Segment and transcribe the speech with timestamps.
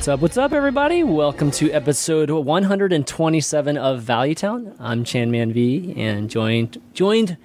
[0.00, 0.20] What's up?
[0.20, 1.04] What's up, everybody?
[1.04, 4.74] Welcome to episode 127 of Valuetown.
[4.80, 7.36] I'm Chanman V, and joined joined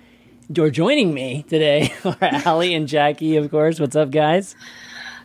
[0.48, 3.77] you're joining me today are Ali and Jackie, of course.
[3.77, 4.55] What's up, guys?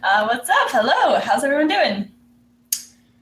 [0.02, 0.70] Uh, what's up?
[0.70, 1.20] Hello.
[1.20, 2.10] How's everyone doing?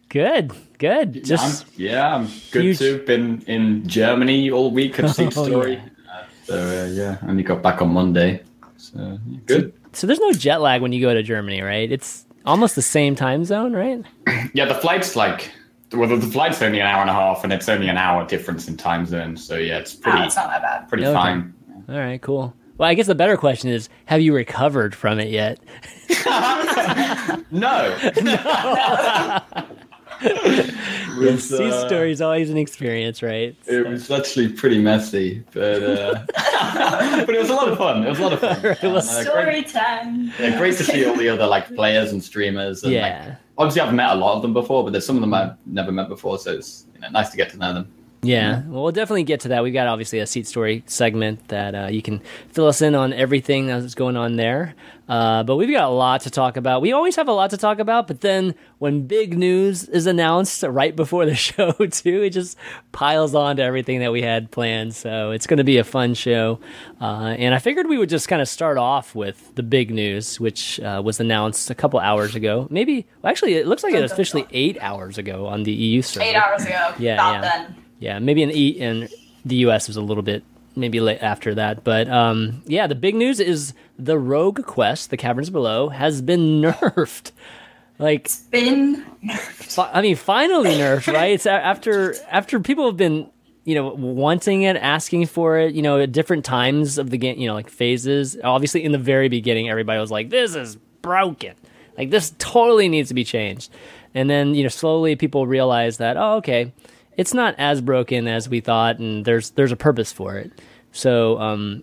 [0.08, 1.22] Good, good.
[1.22, 2.78] Just I'm, yeah, I'm good huge...
[2.78, 3.02] too.
[3.04, 5.74] Been in Germany all week at Seat oh, Story.
[5.74, 6.10] Yeah.
[6.10, 8.42] Uh, so uh, yeah, only got back on Monday.
[8.78, 9.74] So good.
[9.92, 11.92] So, so there's no jet lag when you go to Germany, right?
[11.92, 14.02] It's almost the same time zone, right?
[14.54, 15.50] yeah, the flight's like
[15.92, 18.68] well, the flight's only an hour and a half, and it's only an hour difference
[18.68, 19.36] in time zone.
[19.36, 20.18] So yeah, it's pretty.
[20.18, 20.88] Oh, it's not that bad.
[20.88, 21.14] Pretty okay.
[21.14, 21.54] fine.
[21.88, 22.54] All right, cool.
[22.76, 25.58] Well, I guess the better question is, have you recovered from it yet?
[27.50, 27.96] no.
[28.22, 29.40] no.
[31.18, 33.56] Was, Seat uh, story is always an experience, right?
[33.66, 33.90] It so.
[33.90, 36.24] was actually pretty messy, but uh,
[37.26, 38.04] but it was a lot of fun.
[38.04, 38.64] It was a lot of fun.
[38.82, 40.32] it was uh, story great, time.
[40.38, 42.82] Yeah, great to see all the other like players and streamers.
[42.82, 43.24] And, yeah.
[43.26, 45.56] Like, obviously, I've met a lot of them before, but there's some of them I've
[45.66, 47.92] never met before, so it's you know, nice to get to know them.
[48.22, 49.62] Yeah, well, we'll definitely get to that.
[49.62, 53.12] We've got obviously a seat story segment that uh, you can fill us in on
[53.12, 54.74] everything that's going on there.
[55.08, 56.82] Uh, but we've got a lot to talk about.
[56.82, 60.62] We always have a lot to talk about, but then when big news is announced
[60.64, 62.58] right before the show, too, it just
[62.92, 64.94] piles on to everything that we had planned.
[64.94, 66.60] So it's going to be a fun show.
[67.00, 70.38] Uh, and I figured we would just kind of start off with the big news,
[70.38, 72.66] which uh, was announced a couple hours ago.
[72.68, 76.02] Maybe, well, actually, it looks like it was officially eight hours ago on the EU
[76.02, 76.26] server.
[76.26, 76.94] Eight hours ago.
[76.98, 77.40] Yeah, yeah.
[77.40, 77.76] Then.
[77.98, 79.08] Yeah, maybe in the in
[79.44, 79.88] the U.S.
[79.88, 80.44] was a little bit
[80.76, 85.16] maybe late after that, but um, yeah, the big news is the Rogue Quest, the
[85.16, 87.32] Caverns Below, has been nerfed.
[87.98, 89.90] Like it's been nerfed.
[89.92, 91.32] I mean, finally nerfed, right?
[91.32, 93.28] It's after after people have been
[93.64, 97.38] you know wanting it, asking for it, you know, at different times of the game,
[97.38, 98.36] you know, like phases.
[98.44, 101.54] Obviously, in the very beginning, everybody was like, "This is broken."
[101.98, 103.72] Like this totally needs to be changed.
[104.14, 106.72] And then, you know, slowly people realize that, oh, okay,
[107.18, 110.50] it's not as broken as we thought, and there's there's a purpose for it.
[110.92, 111.82] So um,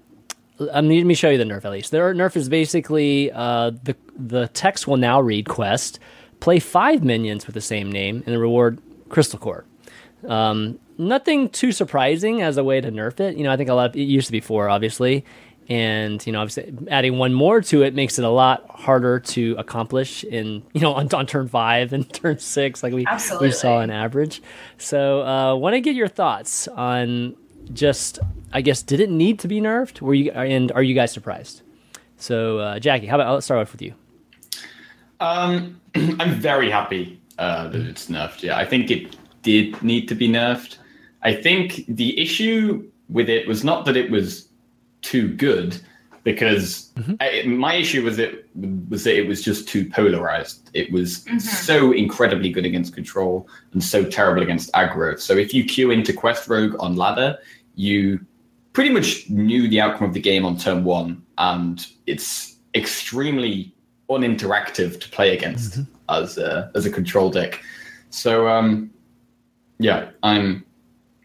[0.57, 1.91] let me show you the nerf at least.
[1.91, 6.00] Their nerf is basically uh, the the text will now read quest
[6.40, 8.79] play five minions with the same name and the reward
[9.09, 9.66] crystal core.
[10.28, 13.38] Um, nothing too surprising as a way to nerf it.
[13.38, 15.25] You know, I think a lot of, it used to be four, obviously,
[15.68, 19.56] and you know obviously adding one more to it makes it a lot harder to
[19.58, 23.06] accomplish in you know on, on turn five and turn six like we,
[23.42, 24.42] we saw on average.
[24.78, 27.36] So uh want to get your thoughts on
[27.74, 28.20] just
[28.53, 30.02] i guess did it need to be nerfed?
[30.02, 31.62] Were you and are you guys surprised?
[32.18, 33.94] So uh jackie how about i'll start off with you.
[35.20, 38.44] Um i'm very happy uh that it's nerfed.
[38.44, 40.78] Yeah i think it did need to be nerfed.
[41.22, 44.44] I think the issue with it was not that it was
[45.05, 45.79] too good
[46.23, 47.13] because mm-hmm.
[47.19, 48.49] I, my issue was it
[48.89, 50.71] was that it was just too polarized.
[50.73, 51.38] It was mm-hmm.
[51.38, 55.19] so incredibly good against control and so terrible against aggro.
[55.19, 57.38] So if you queue into Quest Rogue on ladder,
[57.75, 58.25] you
[58.73, 63.73] pretty much knew the outcome of the game on turn one, and it's extremely
[64.09, 65.83] uninteractive to play against mm-hmm.
[66.09, 67.63] as a, as a control deck.
[68.09, 68.89] So um,
[69.77, 70.66] yeah, I'm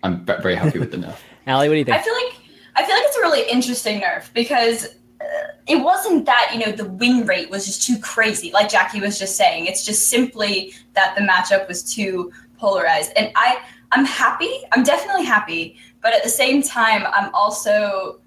[0.02, 1.16] I'm very happy with the nerf.
[1.46, 1.96] Ali, what do you think?
[1.96, 2.39] I feel like
[2.80, 4.86] I feel like it's a really interesting nerf because
[5.20, 9.00] uh, it wasn't that you know the win rate was just too crazy, like Jackie
[9.00, 9.66] was just saying.
[9.66, 13.60] It's just simply that the matchup was too polarized, and I
[13.92, 14.50] I'm happy.
[14.72, 18.20] I'm definitely happy, but at the same time, I'm also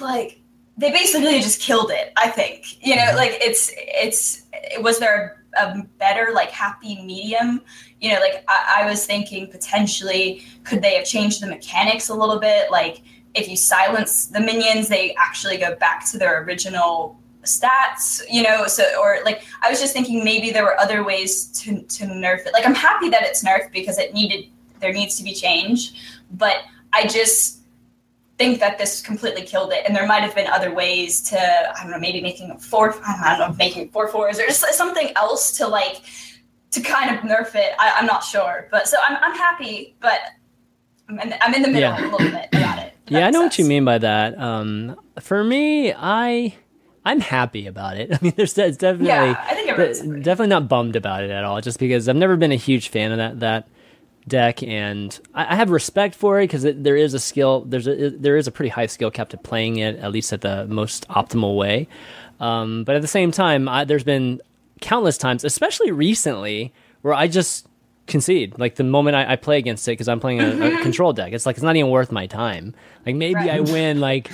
[0.00, 0.40] like
[0.78, 2.14] they basically just killed it.
[2.16, 3.16] I think you know, mm-hmm.
[3.18, 4.46] like it's it's
[4.80, 7.62] was there a better like happy medium
[8.00, 12.14] you know like I, I was thinking potentially could they have changed the mechanics a
[12.14, 13.02] little bit like
[13.38, 18.66] if you silence the minions, they actually go back to their original stats, you know,
[18.66, 22.46] so or like I was just thinking maybe there were other ways to to nerf
[22.46, 22.52] it.
[22.52, 24.46] Like I'm happy that it's nerfed because it needed
[24.80, 26.56] there needs to be change, but
[26.92, 27.60] I just
[28.38, 31.82] think that this completely killed it and there might have been other ways to I
[31.82, 35.10] don't know, maybe making a four I don't know, making four fours or just something
[35.16, 36.02] else to like
[36.70, 37.72] to kind of nerf it.
[37.78, 38.68] I, am not sure.
[38.70, 40.20] But so I'm I'm happy, but
[41.08, 42.00] I'm in, I'm in the middle yeah.
[42.00, 43.52] a little bit about it yeah, I know sense.
[43.52, 44.38] what you mean by that.
[44.38, 46.54] Um, for me, I
[47.04, 48.12] I'm happy about it.
[48.14, 51.44] I mean, there's it's definitely Yeah, I think everyone's definitely not bummed about it at
[51.44, 51.60] all.
[51.60, 53.68] Just because I've never been a huge fan of that that
[54.26, 57.62] deck, and I, I have respect for it because there is a skill.
[57.66, 60.40] There's a there is a pretty high skill cap to playing it at least at
[60.40, 61.88] the most optimal way.
[62.40, 64.40] Um, but at the same time, I, there's been
[64.80, 66.72] countless times, especially recently,
[67.02, 67.67] where I just
[68.08, 68.58] concede.
[68.58, 71.32] Like the moment I, I play against it because I'm playing a, a control deck,
[71.32, 72.74] it's like it's not even worth my time.
[73.06, 73.50] Like maybe Right.
[73.50, 74.30] I win like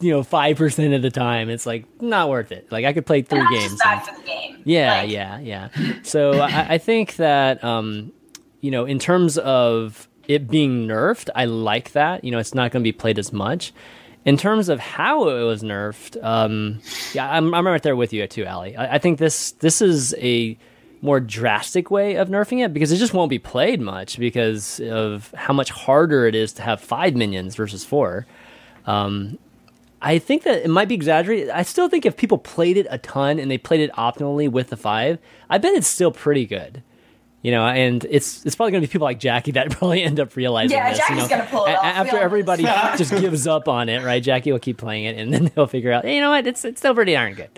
[0.00, 1.50] you know five percent of the time.
[1.50, 2.70] It's like not worth it.
[2.72, 3.78] Like I could play three games.
[3.84, 4.62] and- game.
[4.64, 5.68] yeah, Like, yeah, yeah.
[6.02, 8.12] So I, I think that um,
[8.60, 12.22] you know, in terms of it being nerfed, I like that.
[12.24, 13.72] You know, it's not going to be played as much.
[14.24, 16.80] In terms of how it was nerfed, um,
[17.14, 18.76] yeah, I'm, I'm right there with you too, Ali.
[18.76, 20.58] I, I think this this is a
[21.00, 25.32] more drastic way of nerfing it because it just won't be played much because of
[25.36, 28.26] how much harder it is to have five minions versus four.
[28.86, 29.38] Um,
[30.00, 31.50] I think that it might be exaggerated.
[31.50, 34.68] I still think if people played it a ton and they played it optimally with
[34.68, 35.18] the five,
[35.50, 36.82] I bet it's still pretty good.
[37.42, 40.18] You know, and it's it's probably going to be people like Jackie that probably end
[40.20, 40.98] up realizing Yeah, this.
[40.98, 41.84] Jackie's you know, gonna pull it A- off.
[41.84, 42.62] After all everybody
[42.96, 44.22] just gives up on it, right?
[44.22, 46.64] Jackie will keep playing it, and then they'll figure out, hey, you know what, it's
[46.64, 47.50] it's still pretty darn good.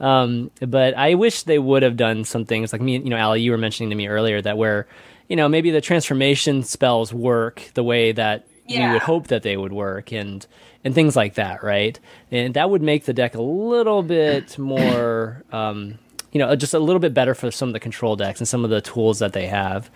[0.00, 2.94] Um, but I wish they would have done some things like me.
[2.98, 4.86] You know, Ali, you were mentioning to me earlier that where
[5.28, 8.92] you know maybe the transformation spells work the way that we Yeah.
[8.92, 10.46] would hope that they would work, and
[10.84, 11.98] and things like that, right?
[12.30, 15.98] And that would make the deck a little bit more, um,
[16.32, 18.64] you know, just a little bit better for some of the control decks and some
[18.64, 19.90] of the tools that they have.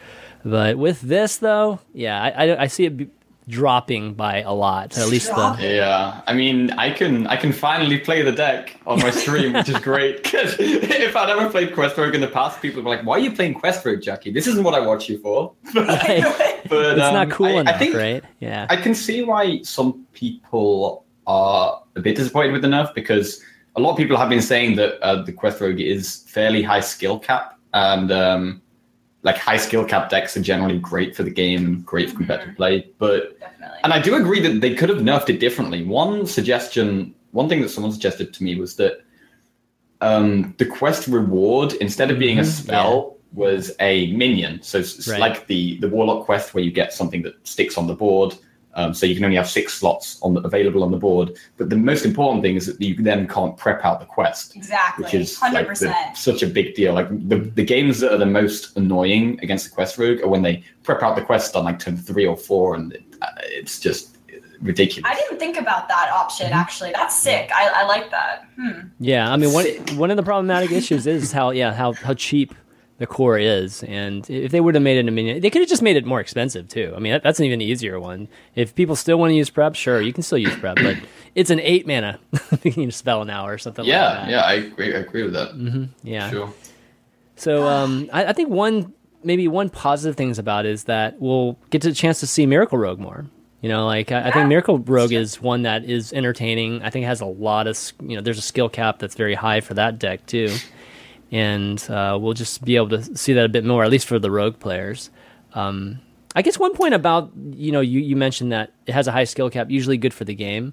[0.44, 3.08] But with this, though, yeah, I, I, I see it
[3.48, 4.96] dropping by a lot.
[4.96, 9.00] At least the Yeah, I mean, I can I can finally play the deck on
[9.00, 10.22] my stream, which is great.
[10.34, 13.16] Because if I'd ever played Quest Rogue in the past, people would be like, "Why
[13.16, 14.32] are you playing Quest Rogue, Jackie?
[14.32, 17.78] This isn't what I watch you for." but it's not um, cool I, enough, I
[17.78, 18.24] think right?
[18.40, 23.40] Yeah, I can see why some people are a bit disappointed with the nerf because
[23.76, 26.80] a lot of people have been saying that uh, the Quest Rogue is fairly high
[26.80, 28.62] skill cap, and um,
[29.24, 32.88] like high skill cap decks are generally great for the game, great for competitive play.
[32.98, 33.78] But Definitely.
[33.82, 35.82] and I do agree that they could have nerfed it differently.
[35.84, 38.98] One suggestion, one thing that someone suggested to me was that
[40.00, 44.60] um, the quest reward, instead of being a Mhm, spell, was a minion.
[44.62, 45.18] So it's it's Right.
[45.20, 48.34] like the the warlock quest where you get something that sticks on the board.
[48.76, 51.36] Um, so you can only have six slots on the, available on the board.
[51.56, 55.04] But the most important thing is that you then can't prep out the quest exactly.
[55.04, 56.94] which is Hundred like the, such a big deal.
[56.94, 60.42] Like the, the games that are the most annoying against the quest rogue are when
[60.42, 63.78] they prep out the quest on like turn three or four, and it, uh, it's
[63.78, 64.18] just
[64.60, 65.10] ridiculous.
[65.10, 66.54] I didn't think about that option Mm-hmm.
[66.54, 66.92] actually.
[66.92, 67.50] That's sick.
[67.54, 68.46] I, I like that.
[68.56, 68.88] Hmm.
[68.98, 69.32] yeah.
[69.32, 69.66] I mean, one
[69.96, 72.54] one of the problematic issues is how yeah how how cheap
[72.98, 75.68] the core is, and if they would have made it a minion, they could have
[75.68, 76.92] just made it more expensive too.
[76.96, 78.28] I mean, that, that's an even easier one.
[78.54, 80.96] If people still want to use prep, sure, you can still use prep, but
[81.34, 82.20] it's an eight mana
[82.62, 83.84] you can spell now or something.
[83.84, 84.30] like yeah, that.
[84.30, 84.94] yeah, I agree.
[84.94, 85.88] I agree with that.
[86.02, 86.30] yeah.
[86.30, 86.52] Sure.
[87.36, 88.92] So um, I, I think one
[89.24, 92.46] maybe one positive things about it is that we'll get to the chance to see
[92.46, 93.24] Miracle Rogue more.
[93.60, 96.82] You know, like I, I think Miracle Rogue is one that is entertaining.
[96.82, 98.20] I think it has a lot of you know.
[98.20, 100.54] There's a skill cap that's very high for that deck too,
[101.34, 104.20] and uh, we'll just be able to see that a bit more, at least for
[104.20, 105.10] the Rogue players.
[105.54, 105.98] Um,
[106.36, 109.24] I guess one point about you know you, you mentioned that it has a high
[109.24, 110.72] skill cap, usually good for the game.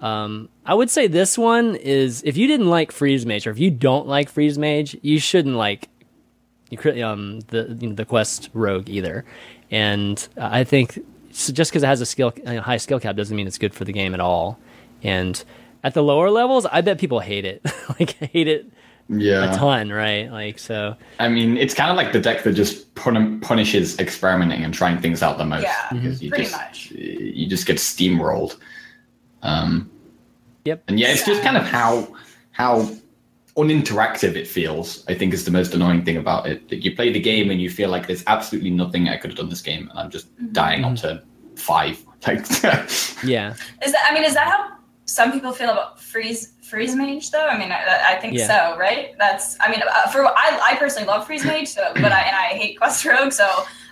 [0.00, 3.58] Um, I would say this one is if you didn't like Freeze Mage or if
[3.58, 5.88] you don't like Freeze Mage, you shouldn't like
[7.02, 9.26] um the you know, the quest rogue either
[9.70, 10.98] and uh, i think
[11.30, 13.74] so just because it has a skill a high skill cap doesn't mean it's good
[13.74, 14.58] for the game at all
[15.02, 15.44] and
[15.84, 17.60] at the lower levels i bet people hate it
[18.00, 18.72] like hate it
[19.12, 19.52] Yeah.
[19.52, 22.94] a ton right like so I mean, it's kind of like the deck that just
[22.94, 25.62] pun- punishes experimenting and trying things out the most.
[25.62, 26.90] Yeah, because you pretty just, much.
[26.90, 28.56] You just get steamrolled.
[29.42, 29.90] Um,
[30.64, 32.08] yep And yeah, it's just kind of how
[32.52, 32.88] how
[33.56, 35.04] uninteractive it feels.
[35.08, 36.68] I think is the most annoying thing about it.
[36.68, 39.38] That you play the game and you feel like there's absolutely nothing I could have
[39.38, 41.20] done this game, and I'm just dying on turn
[41.56, 42.04] five.
[42.24, 42.48] Like,
[43.24, 43.54] yeah
[43.84, 44.06] Is that?
[44.08, 44.76] I mean, is that how
[45.06, 47.30] some people feel about freeze freeze mage?
[47.30, 48.46] Though I mean, I, I think Yeah.
[48.48, 49.14] so, right?
[49.18, 49.56] That's.
[49.60, 52.48] I mean, uh, for I, I personally love freeze mage, so but I and I
[52.60, 53.46] hate quest rogue, so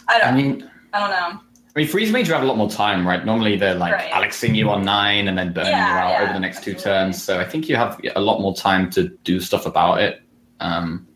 [0.08, 0.62] I don't.
[0.62, 1.40] I I, don't know.
[1.76, 3.25] I mean, freeze mage you have a lot more time, right?
[3.25, 4.10] Normally they're like Right.
[4.12, 6.75] Alexing you on nine and then burning Yeah, you out yeah, over the next two
[6.75, 7.22] turns.
[7.22, 10.20] So I think you have a lot more time to do stuff about it.
[10.58, 11.06] Um,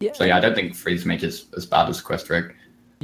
[0.00, 0.12] Yeah.
[0.14, 2.50] So yeah, I don't think freeze mage is as bad as quest rogue.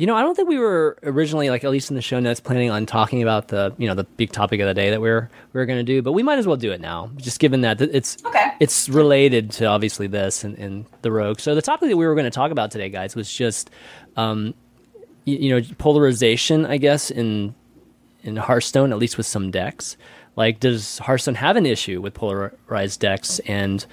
[0.01, 2.41] You know i don't think we were originally like at least in the show notes
[2.41, 5.11] planning on talking about the you know the big topic of the day that we
[5.11, 7.39] are we are going to do but we might as well do it now just
[7.39, 8.53] given that it's Okay.
[8.61, 11.41] it's related to obviously this and, and the rogue.
[11.41, 13.71] So the topic that we were going to talk about today, guys, was just
[14.17, 14.55] um,
[15.25, 17.55] you, you know polarization, I guess in
[18.23, 19.97] in Hearthstone, at least with some decks.
[20.37, 23.85] like does Hearthstone have an issue with polarized decks and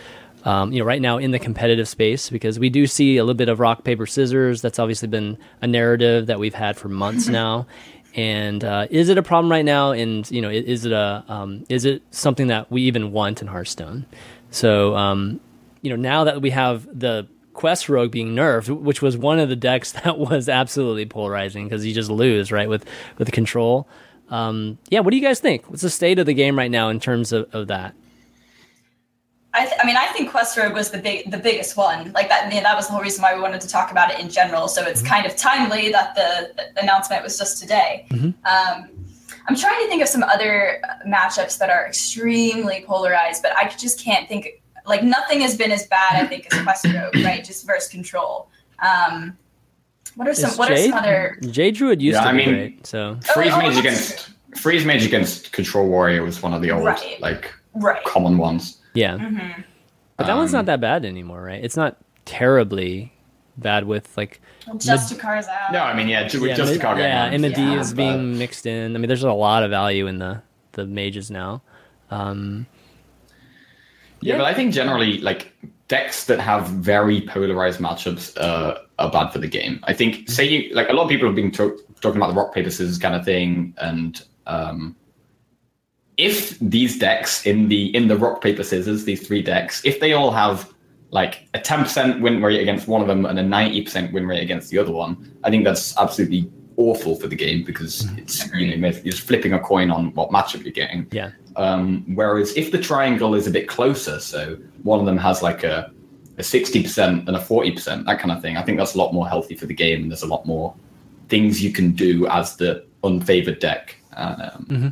[0.47, 3.35] um, you know right now in the competitive space because we do see a little
[3.35, 7.27] bit of rock paper scissors that's obviously been a narrative that we've had for months
[7.41, 7.67] now
[8.15, 11.65] and uh, is it a problem right now and you know is it a um,
[11.67, 14.05] is it something that we even want in Hearthstone
[14.49, 15.41] so um,
[15.81, 19.49] you know now that we have the Quest Rogue being nerfed, which was one of
[19.49, 22.85] the decks that was absolutely polarizing because you just lose right with
[23.17, 23.87] with control.
[24.29, 25.69] Um, yeah, what do you guys think?
[25.69, 27.95] What's the state of the game right now in terms of, of that?
[29.57, 32.11] I, th- I mean, I think Quest Rogue was the big, the biggest one.
[32.13, 34.11] Like that, I mean, that was the whole reason why we wanted to talk about
[34.11, 34.67] it in general.
[34.67, 35.09] So it's mm-hmm.
[35.09, 38.05] kind of timely that the, the, announcement was just today.
[38.11, 38.27] Mm-hmm.
[38.45, 38.89] Um,
[39.47, 43.99] I'm trying to think of some other matchups that are extremely polarized, but I just
[43.99, 44.61] can't think.
[44.85, 47.43] Like nothing has been as bad, I think, as Quest Rogue, right?
[47.43, 48.49] Just versus control.
[48.79, 49.37] Um,
[50.15, 50.51] what are some?
[50.51, 51.37] Is what Jade, are some other?
[51.49, 52.87] Jade Druid used yeah, to I be mean, great.
[52.87, 56.71] So freeze oh, oh, mage against freeze mage against control warrior was one of the
[56.71, 57.19] old right.
[57.19, 58.03] like right.
[58.05, 58.76] common ones.
[58.97, 59.61] Yeah, mm-hmm.
[60.17, 61.63] but that um, one's not that bad anymore, right?
[61.63, 63.13] It's not terribly
[63.57, 64.41] bad with like
[64.77, 65.71] just a Justicar's out.
[65.71, 66.97] No, I mean yeah, with yeah, Justicar.
[66.97, 68.95] Yeah, MD yeah, is being mixed in.
[68.95, 71.61] I mean, there's a lot of value in the the mages now.
[72.09, 72.65] Um,
[74.21, 75.53] yeah, yeah, but I think generally like
[75.87, 79.79] decks that have very polarized matchups uh, are bad for the game.
[79.83, 82.35] I think, say you like a lot of people have been to- talking about the
[82.35, 84.95] rock paper scissors kind of thing, and um,
[86.17, 90.13] if these decks in the in the rock paper scissors, these three decks, if they
[90.13, 90.73] all have
[91.11, 94.27] like a ten percent win rate against one of them and a ninety percent win
[94.27, 98.19] rate against the other one, I think that's absolutely awful for the game because mm-hmm.
[98.19, 101.07] it's you know you're just flipping a coin on what matchup you're getting.
[101.11, 101.31] Yeah.
[101.55, 105.63] Um, whereas if the triangle is a bit closer, so one of them has like
[105.63, 105.91] a
[106.39, 108.97] a sixty percent and a forty percent, that kind of thing, I think that's a
[108.97, 110.73] lot more healthy for the game, and there's a lot more
[111.29, 113.95] things you can do as the unfavored deck.
[114.15, 114.35] Um,
[114.69, 114.87] mm-hmm.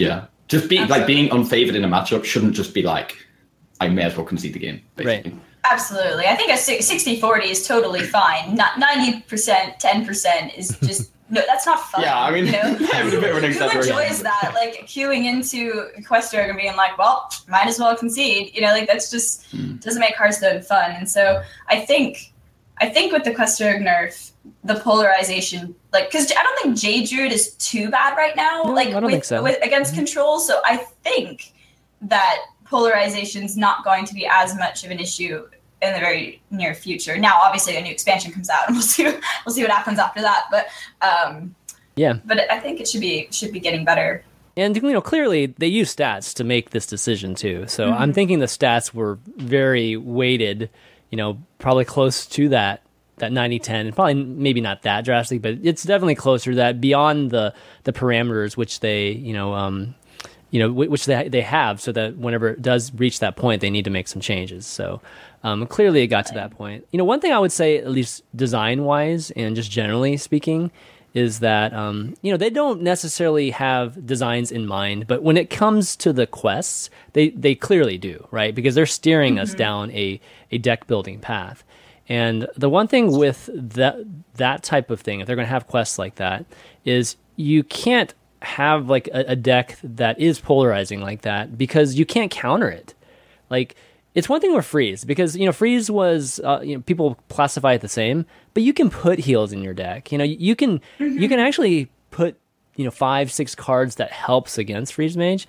[0.00, 0.98] Yeah, just be Absolutely.
[0.98, 3.16] like being unfavored in a matchup shouldn't just be like
[3.80, 4.82] I may as well concede the game.
[4.96, 5.32] Basically.
[5.32, 5.40] Right.
[5.70, 6.26] Absolutely.
[6.26, 8.54] I think a 60 40 is totally fine.
[8.54, 12.02] Not 90%, 10% is just no, that's not fun.
[12.02, 12.58] Yeah, I mean, you know?
[12.80, 14.52] yeah, a bit of an Who enjoys that?
[14.54, 18.54] Like queuing into Quest Rogue and being like, well, might as well concede.
[18.54, 19.80] You know, like that's just mm.
[19.80, 20.90] doesn't make Hearthstone fun.
[20.92, 22.32] And so I think,
[22.78, 24.29] I think with the Quest Rogue nerf,
[24.64, 28.62] the polarization, like, because I don't think Jade Druid is too bad right now.
[28.64, 29.42] No, like, I don't with, think so.
[29.42, 30.04] with against mm-hmm.
[30.04, 30.40] control.
[30.40, 31.52] So I think
[32.02, 35.46] that polarization is not going to be as much of an issue
[35.82, 37.18] in the very near future.
[37.18, 40.22] Now, obviously, a new expansion comes out, and we'll see we'll see what happens after
[40.22, 40.44] that.
[40.50, 40.66] But
[41.02, 41.54] um,
[41.96, 44.24] yeah, but I think it should be should be getting better.
[44.56, 47.66] And you know, clearly they use stats to make this decision too.
[47.66, 48.02] So mm-hmm.
[48.02, 50.70] I'm thinking the stats were very weighted.
[51.10, 52.82] You know, probably close to that
[53.20, 57.30] that 90-10 and probably maybe not that drastic but it's definitely closer to that beyond
[57.30, 59.94] the the parameters which they you know um,
[60.50, 63.70] you know, which they they have, so that whenever it does reach that point, they
[63.70, 64.66] need to make some changes.
[64.66, 65.00] So
[65.44, 66.86] um, clearly, it got to that point.
[66.90, 70.72] You know, one thing I would say, at least design wise and just generally speaking,
[71.14, 75.50] is that um, you know they don't necessarily have designs in mind, but when it
[75.50, 78.52] comes to the quests, they they clearly do, right?
[78.52, 79.42] Because they're steering mm-hmm.
[79.42, 81.62] us down a a deck building path.
[82.10, 83.96] And the one thing with that
[84.34, 86.44] that type of thing, if they're going to have quests like that,
[86.84, 88.12] is you can't
[88.42, 92.94] have like a, a, deck that is polarizing like that because you can't counter it.
[93.48, 93.76] Like
[94.14, 97.74] it's one thing with freeze because you know freeze was uh, you know people classify
[97.74, 100.10] it the same, but you can put heals in your deck.
[100.10, 101.18] You know you can mm-hmm.
[101.18, 102.36] you can actually put
[102.74, 105.46] you know five six cards that helps against freeze mage.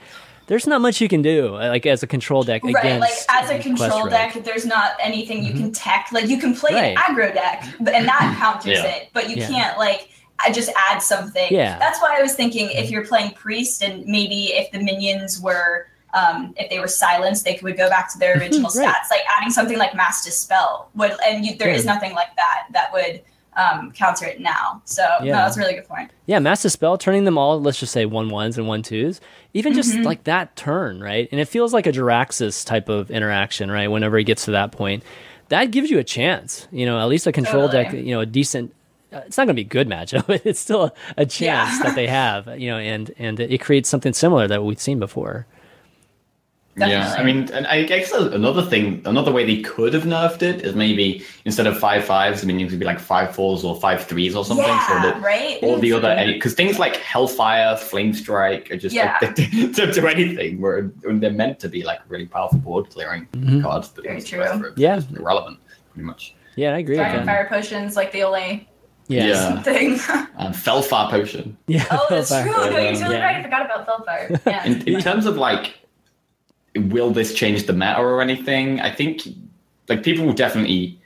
[0.51, 3.41] There's not much you can do uh, like as a control deck right, against like
[3.41, 4.34] as a control deck.
[4.43, 5.62] There's not anything you mm-hmm.
[5.62, 6.10] can tech.
[6.12, 6.98] Like you can play right.
[6.98, 8.84] an aggro deck, and that counters yeah.
[8.84, 9.48] it, but you yeah.
[9.48, 10.10] can't like
[10.53, 11.48] just add something.
[11.50, 11.79] Yeah.
[11.79, 15.88] That's why I was thinking if you're playing priest and maybe if the minions were
[16.13, 18.89] um, if they were silenced, they would go back to their original right.
[18.89, 19.10] stats.
[19.10, 21.75] Like adding something like mass dispel would, and you, there yeah.
[21.75, 23.22] is nothing like that that would
[23.58, 24.81] um, counter it now.
[24.86, 25.31] So yeah.
[25.34, 26.12] no, that's a really good point.
[26.25, 29.20] Yeah, mass dispel, turning them all, let's just say one ones and one twos,
[29.53, 30.03] even just mm-hmm.
[30.03, 31.27] like that turn, right?
[31.31, 33.88] And it feels like a Jaraxxus type of interaction, right?
[33.88, 35.03] Whenever he gets to that point,
[35.50, 36.67] that gives you a chance.
[36.72, 37.84] You know, at least a control totally.
[37.84, 38.74] deck, you know, a decent
[39.13, 41.77] uh, it's not going to be a good matchup, but it's still a, a chance
[41.77, 41.84] yeah.
[41.84, 45.46] that they have, you know, and and it creates something similar that we've seen before.
[46.78, 46.96] Definitely.
[46.96, 50.62] Yeah, I mean, and I guess another thing, another way they could have nerfed it
[50.62, 53.80] is maybe instead of five fives, I mean, it could be like five fours or
[53.80, 54.66] five threes or something.
[54.66, 55.60] Yeah, so that right.
[55.63, 59.18] All the other because things like Hellfire, Flame Strike are just yeah.
[59.22, 63.62] like to do anything where they're meant to be like really powerful board clearing mm-hmm.
[63.62, 64.74] cards, but Very true.
[64.78, 65.60] yeah, irrelevant
[65.92, 66.36] pretty much.
[66.56, 66.98] Yeah, I agree.
[66.98, 68.68] Fire potions, like the only
[69.08, 69.28] Yeah.
[69.28, 69.48] Yeah.
[69.50, 69.94] something.
[70.38, 71.58] Um, Felfire potion.
[71.68, 71.86] Yeah.
[71.92, 72.44] oh, that's Felfire.
[72.44, 72.51] true.
[72.51, 73.25] No, you're totally Yeah.
[73.25, 73.36] right.
[73.38, 74.42] I forgot about Felfire.
[74.46, 74.63] Yeah.
[74.66, 75.80] In, in terms of like,
[76.75, 78.80] will this change the meta or anything?
[78.82, 79.28] I think
[79.90, 80.98] like people will definitely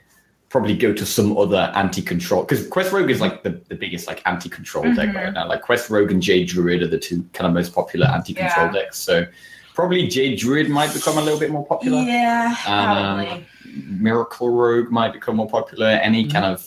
[0.48, 4.22] probably go to some other anti-control because Quest Rogue is like the, the biggest like
[4.26, 5.14] anti-control deck Mhm.
[5.16, 5.48] right now.
[5.48, 8.72] Like Quest Rogue and Jade Druid are the two kind of most popular anti-control Yeah.
[8.72, 8.96] decks.
[8.98, 9.26] So
[9.74, 11.98] probably Jade Druid might become a little bit more popular.
[12.02, 13.46] Yeah, Um, probably.
[13.74, 15.86] Miracle Rogue might become more popular.
[15.88, 16.32] Any Mhm.
[16.32, 16.66] kind of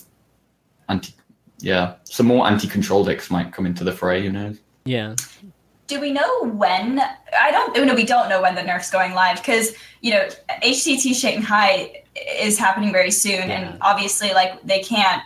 [0.89, 1.13] anti,
[1.59, 4.21] yeah, some more anti-control decks might come into the fray.
[4.23, 4.53] You know.
[4.83, 5.15] Yeah.
[5.89, 6.99] Do we know when?
[7.37, 7.85] I don't.
[7.85, 10.29] No, we don't know when the nerf's going live because you know
[10.63, 12.03] HCT Shanghai
[12.39, 13.59] is happening very soon, Yeah.
[13.59, 15.23] and obviously, like they can't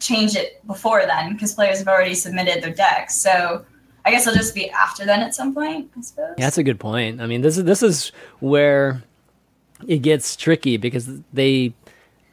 [0.00, 3.14] change it before then because players have already submitted their decks.
[3.14, 3.64] So
[4.06, 5.90] I guess it'll just be after then at some point.
[5.96, 6.34] I suppose.
[6.38, 7.20] Yeah, that's a good point.
[7.20, 9.02] I mean, this is this is where
[9.86, 11.74] it gets tricky because they,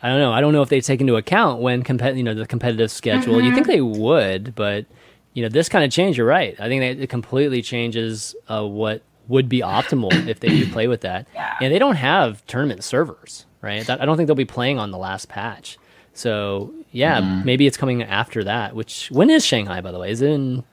[0.02, 2.34] I don't know, I don't know if they take into account when compet, you know,
[2.34, 3.42] the competitive schedule.
[3.42, 3.56] You mm-hmm.
[3.56, 4.86] think they would, but
[5.34, 6.18] you know, this kind of change.
[6.18, 6.56] You're right.
[6.60, 10.88] I think that it completely changes uh, what would be optimal if they do play
[10.88, 11.28] with that.
[11.34, 11.56] Yeah.
[11.62, 13.86] And they don't have tournament servers, right?
[13.88, 15.78] That, I don't think they'll be playing on the last patch.
[16.14, 18.76] So yeah, maybe it's coming after that.
[18.76, 20.12] Which when is Shanghai, by the way?
[20.12, 20.64] Is it in?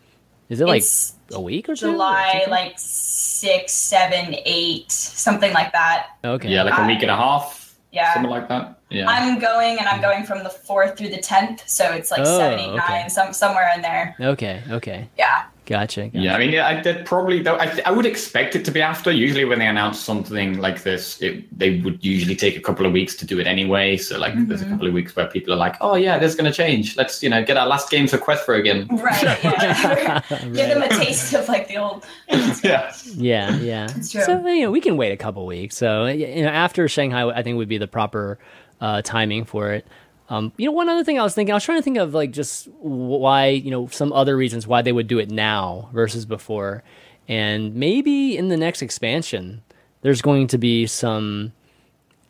[0.50, 1.92] Is it like It's a week or so?
[1.92, 6.08] July, like six, seven, eight, something like that.
[6.24, 6.48] okay.
[6.48, 7.59] Yeah, like a week and a half,
[7.92, 8.14] Yeah.
[8.14, 8.78] something like that.
[8.88, 9.08] Yeah.
[9.08, 12.38] I'm going and I'm going from the fourth through the tenth, so it's like Oh,
[12.38, 13.08] seven, eight, okay.
[13.08, 14.16] some somewhere in there.
[14.20, 14.62] Okay.
[14.70, 15.08] Okay.
[15.18, 15.44] Yeah.
[15.70, 16.06] Gotcha.
[16.06, 16.18] gotcha.
[16.18, 17.42] Yeah, I mean, yeah, I did probably.
[17.42, 19.12] Though I, th- I would expect it to be after.
[19.12, 22.92] Usually, when they announce something like this, it, they would usually take a couple of
[22.92, 23.96] weeks to do it anyway.
[23.96, 24.72] So, like, there's a Mm-hmm.
[24.72, 26.96] couple of weeks where people are like, "Oh yeah, this is going to change.
[26.96, 29.22] Let's, you know, get our last games for Quest for again." Right.
[29.22, 30.22] Yeah.
[30.40, 32.04] Give them a taste of like the old.
[32.64, 33.88] yeah, Yeah, yeah.
[33.96, 34.22] It's true.
[34.24, 35.76] So you know, we can wait a couple weeks.
[35.76, 38.40] So you know, after Shanghai, I think would be the proper
[38.80, 39.86] uh, timing for it.
[40.30, 42.14] Um, you know, one other thing I was thinking, I was trying to think of
[42.14, 46.24] like just why, you know, some other reasons why they would do it now versus
[46.24, 46.82] before,
[47.28, 49.62] and maybe in the next expansion,
[50.02, 51.52] there's going to be some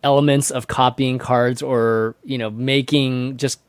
[0.02, 3.60] elements of copying cards or you know making just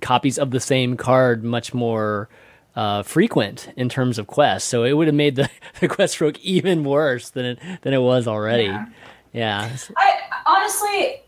[0.00, 2.28] copies of the same card much more
[2.76, 4.68] uh, frequent in terms of quests.
[4.68, 8.02] So it would have made the, the Quest Rogue even worse than it than it
[8.02, 8.64] was already.
[8.64, 8.86] Yeah.
[9.32, 9.76] Yeah.
[9.96, 11.22] I honestly,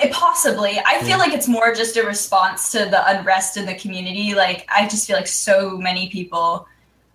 [0.00, 0.78] it possibly.
[0.84, 4.34] I feel like it's more just a response to the unrest in the community.
[4.34, 6.66] Like I just feel like so many people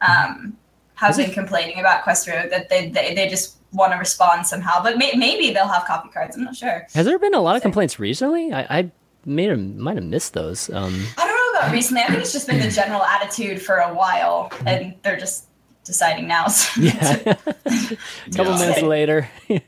[0.01, 0.57] um,
[0.95, 4.81] have been complaining about Quest Rogue that they they, they just want to respond somehow.
[4.83, 6.35] But may, maybe they'll have copy cards.
[6.35, 6.85] I'm not sure.
[6.93, 8.51] Has there been a lot of complaints recently?
[8.53, 8.91] I, I
[9.25, 10.69] may have might have missed those.
[10.69, 12.03] Um, I don't know about recently.
[12.03, 15.45] I think it's just been the general attitude for a while, and they're just
[15.83, 16.47] deciding now.
[16.47, 17.17] So yeah.
[17.25, 17.35] a
[18.35, 18.59] couple Yeah.
[18.59, 19.29] minutes later,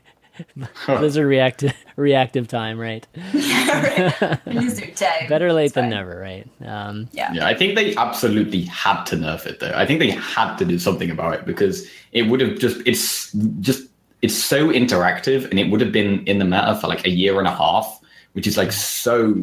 [0.86, 3.06] Blizzard reactive reactive time, right?
[3.32, 5.28] Use their tag.
[5.28, 5.90] Better late It's than fine.
[5.90, 6.48] never, right?
[6.64, 7.32] Um, Yeah.
[7.32, 7.46] yeah.
[7.46, 9.72] I think they absolutely had to nerf it, though.
[9.74, 12.80] I think they had to do something about it because it would have just.
[12.86, 13.88] It's just.
[14.22, 17.38] It's so interactive, and it would have been in the meta for like a year
[17.38, 18.00] and a half,
[18.32, 19.34] which is like so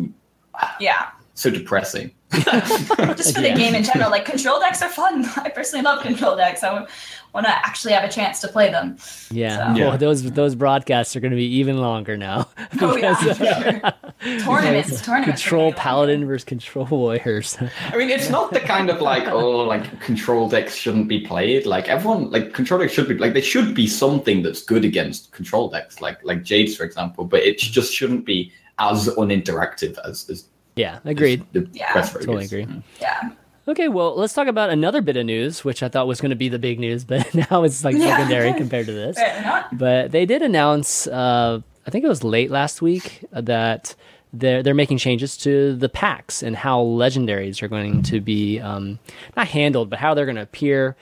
[0.79, 1.07] Yeah.
[1.35, 2.09] so depressing.
[2.31, 2.47] just
[3.35, 3.53] for Yeah.
[3.53, 4.09] the game in general.
[4.09, 5.23] Like control decks are fun.
[5.35, 6.63] I personally love control decks.
[6.63, 6.87] I
[7.33, 8.97] want to actually have a chance to play them.
[9.31, 9.73] yeah.
[9.73, 9.89] So- Yeah.
[9.89, 12.47] Well, those those broadcasts are going to be even longer now.
[12.83, 14.39] Oh yeah, because, for sure.
[14.39, 15.41] tournaments, tournaments.
[15.41, 17.57] control paladin versus control warriors.
[17.89, 21.65] I mean, it's not the kind of like, oh, like control decks shouldn't be played.
[21.65, 25.31] Like everyone, like control decks should be like there should be something that's good against
[25.31, 27.25] control decks, like like Jade's, for example.
[27.25, 27.71] But it mm-hmm.
[27.71, 31.45] just shouldn't be as uninteractive as, as yeah, agreed.
[31.51, 31.93] the Yeah.
[32.01, 32.51] Totally is.
[32.51, 32.65] agree.
[32.65, 32.83] Mm.
[32.99, 33.31] Yeah.
[33.67, 36.35] Okay, well, let's talk about another bit of news, which I thought was going to
[36.35, 38.17] be the big news, but now it's like Yeah.
[38.17, 39.17] secondary compared to this.
[39.71, 43.95] But they did announce, uh, I think it was late last week, uh, that
[44.33, 48.97] they're they're making changes to the packs and how legendaries are going to be um,
[49.35, 50.95] not handled, but how they're going to appear.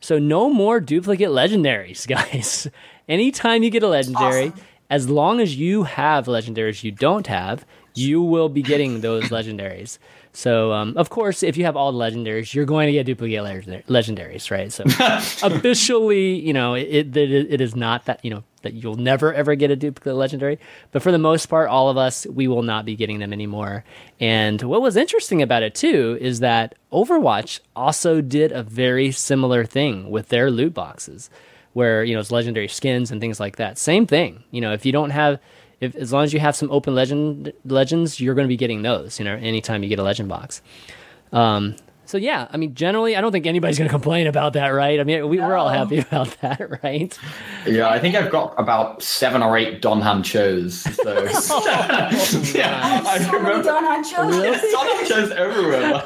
[0.00, 2.68] So no more duplicate legendaries, guys.
[3.08, 4.60] Anytime you get a legendary, awesome.
[4.90, 9.98] as long as you have legendaries you don't have, you will be getting those legendaries.
[10.36, 13.40] So, um, of course, if you have all the legendaries, you're going to get duplicate
[13.86, 14.72] legendaries, right?
[14.72, 14.82] So,
[15.46, 19.54] officially, you know, it, it it is not that you know that you'll never ever
[19.54, 20.58] get a duplicate legendary,
[20.90, 23.84] but for the most part, all of us we will not be getting them anymore.
[24.18, 29.64] And what was interesting about it too is that Overwatch also did a very similar
[29.64, 31.30] thing with their loot boxes,
[31.74, 33.78] where you know it's legendary skins and things like that.
[33.78, 35.38] Same thing, you know, if you don't have
[35.84, 38.82] if as long as you have some open legend legends, you're going to be getting
[38.82, 39.18] those.
[39.18, 40.62] You know, anytime you get a legend box.
[41.32, 44.68] Um, so yeah, I mean, generally, I don't think anybody's going to complain about that,
[44.68, 45.00] right?
[45.00, 47.18] I mean, we, we're all happy about that, right?
[47.66, 50.72] Yeah, I think I've got about seven or eight Don Han'Chos.
[50.94, 51.22] So
[52.58, 54.72] yeah, I so many remember Don Han'Chos.
[54.72, 56.02] Don Han'Chos everywhere.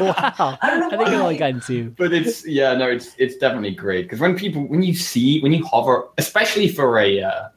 [0.00, 1.38] Wow, I don't know I think I've only why.
[1.38, 1.90] gotten two.
[1.90, 5.52] but it's yeah, no, it's it's definitely great because when people when you see when
[5.52, 7.48] you hover, especially for a uh,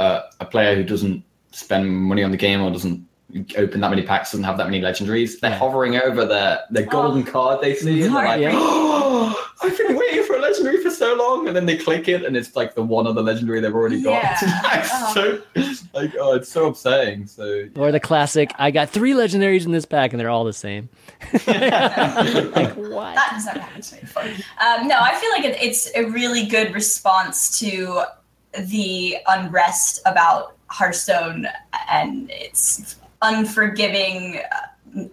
[0.00, 3.04] uh, a player who doesn't spend money on the game or doesn't
[3.56, 5.58] open that many packs, doesn't have that many legendaries, they're Yeah.
[5.58, 8.50] hovering over their their golden card they see, and they're like, Yeah.
[8.54, 12.24] oh, I've been waiting for a legendary for so long, and then they click it,
[12.24, 14.22] and it's like the one other legendary they've already got.
[14.22, 14.36] Yeah.
[14.80, 15.12] It's Oh.
[15.14, 15.24] so
[15.94, 17.26] like oh, it's so upsetting.
[17.28, 20.52] So Or the classic, I got three legendaries in this pack, and they're all the
[20.66, 20.88] same.
[21.46, 23.14] like what?
[23.14, 24.44] That has never happened to me.
[24.64, 28.04] Um, no, I feel like it, it's a really good response to
[28.58, 31.46] the unrest about Hearthstone
[31.88, 34.40] and its unforgiving.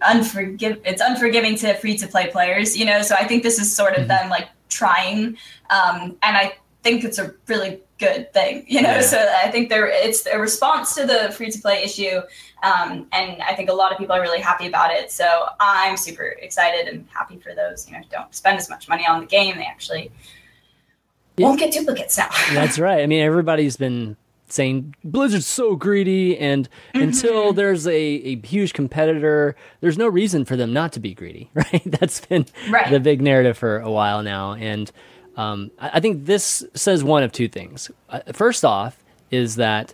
[0.02, 3.72] Unforgive it's unforgiving to free to play players you know so i think this is
[3.72, 5.36] sort of them like trying
[5.70, 9.00] um and i think it's a really good thing you know Yeah.
[9.02, 12.22] so i think there it's a response to the free to play issue
[12.62, 15.12] um, and I think a lot of people are really happy about it.
[15.12, 19.06] So I'm super excited and happy for those you know don't spend as much money
[19.06, 19.56] on the game.
[19.56, 20.10] They actually.
[21.44, 22.28] Won't get duplicates now.
[22.52, 23.02] That's right.
[23.02, 24.16] I mean, everybody's been
[24.50, 30.56] saying Blizzard's so greedy, and until there's a, a huge competitor, there's no reason for
[30.56, 31.82] them not to be greedy, right?
[31.84, 32.90] That's been Right.
[32.90, 34.54] the big narrative for a while now.
[34.54, 34.90] And
[35.36, 37.90] um, I, I think this says one of two things.
[38.08, 39.92] Uh, first off, is that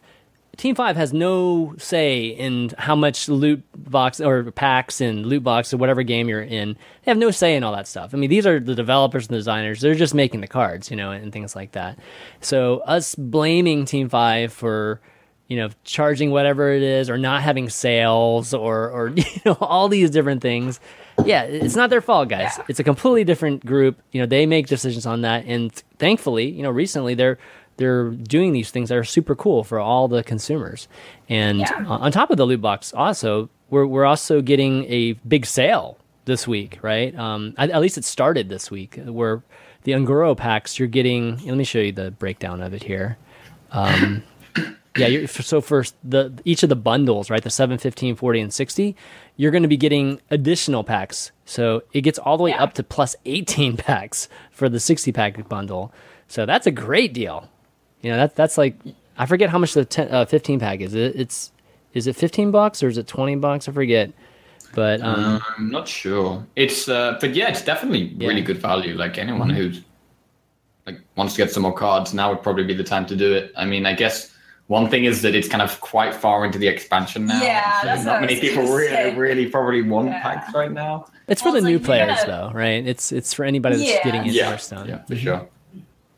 [0.57, 5.73] Team Five has no say in how much loot box or packs and loot box
[5.73, 6.75] or whatever game you're in.
[7.05, 8.15] They have no say in all that stuff.
[8.15, 9.81] I mean, these are the developers and designers.
[9.81, 11.99] They're just making the cards, you know, and things like that.
[12.41, 15.01] So us blaming Team Five for
[15.49, 19.89] you know charging whatever it is or not having sales or or you know all
[19.89, 20.81] these different things.
[21.25, 22.55] Yeah, it's not their fault, guys.
[22.59, 22.65] Yeah.
[22.69, 24.01] It's a completely different group.
[24.11, 27.39] You know, they make decisions on that, and thankfully, you know, recently they're
[27.77, 30.89] they're doing these things that are super cool for all the consumers.
[31.29, 31.85] And Yeah.
[31.87, 36.47] on top of the loot box, also we're we're also getting a big sale this
[36.49, 37.17] week, right?
[37.19, 38.99] Um, at, at least it started this week.
[39.05, 39.43] Where
[39.83, 41.39] the Un'Goro packs, you're getting.
[41.47, 43.19] Let me show you the breakdown of it here.
[43.73, 44.23] Um,
[44.97, 48.55] yeah, you're, so for the each of the bundles, right, the 7, 15, 40, and
[48.55, 48.97] 60,
[49.37, 51.33] you're going to be getting additional packs.
[51.45, 52.63] So it gets all the way Yeah.
[52.63, 55.93] up to plus 18 packs for the 60 pack bundle.
[56.29, 57.49] So that's a great deal.
[58.05, 58.77] You know, that that's like
[59.17, 60.95] I forget how much the 10, uh, 15 pack is.
[60.95, 61.51] It, it's
[61.95, 63.69] is it 15 bucks or is it 20 bucks?
[63.69, 64.13] I forget.
[64.75, 66.45] But um, I'm not sure.
[66.57, 68.95] It's uh, but yeah, it's definitely really good value.
[68.97, 69.57] Like anyone Mm-hmm.
[69.57, 69.81] who's
[70.87, 73.33] like wants to get some more cards, now would probably be the time to do
[73.33, 73.53] it.
[73.57, 74.35] I mean, I guess
[74.67, 77.41] one thing is that it's kind of quite far into the expansion now.
[77.43, 79.15] Yeah, so that's not I many people really, say.
[79.15, 80.21] really probably want Yeah.
[80.23, 81.07] packs right now.
[81.29, 82.87] it's for Well, the new like players gonna- though, right?
[82.87, 84.03] It's it's for anybody that's Yeah.
[84.05, 84.89] getting into Yeah, Hearthstone.
[84.89, 85.49] yeah, for sure.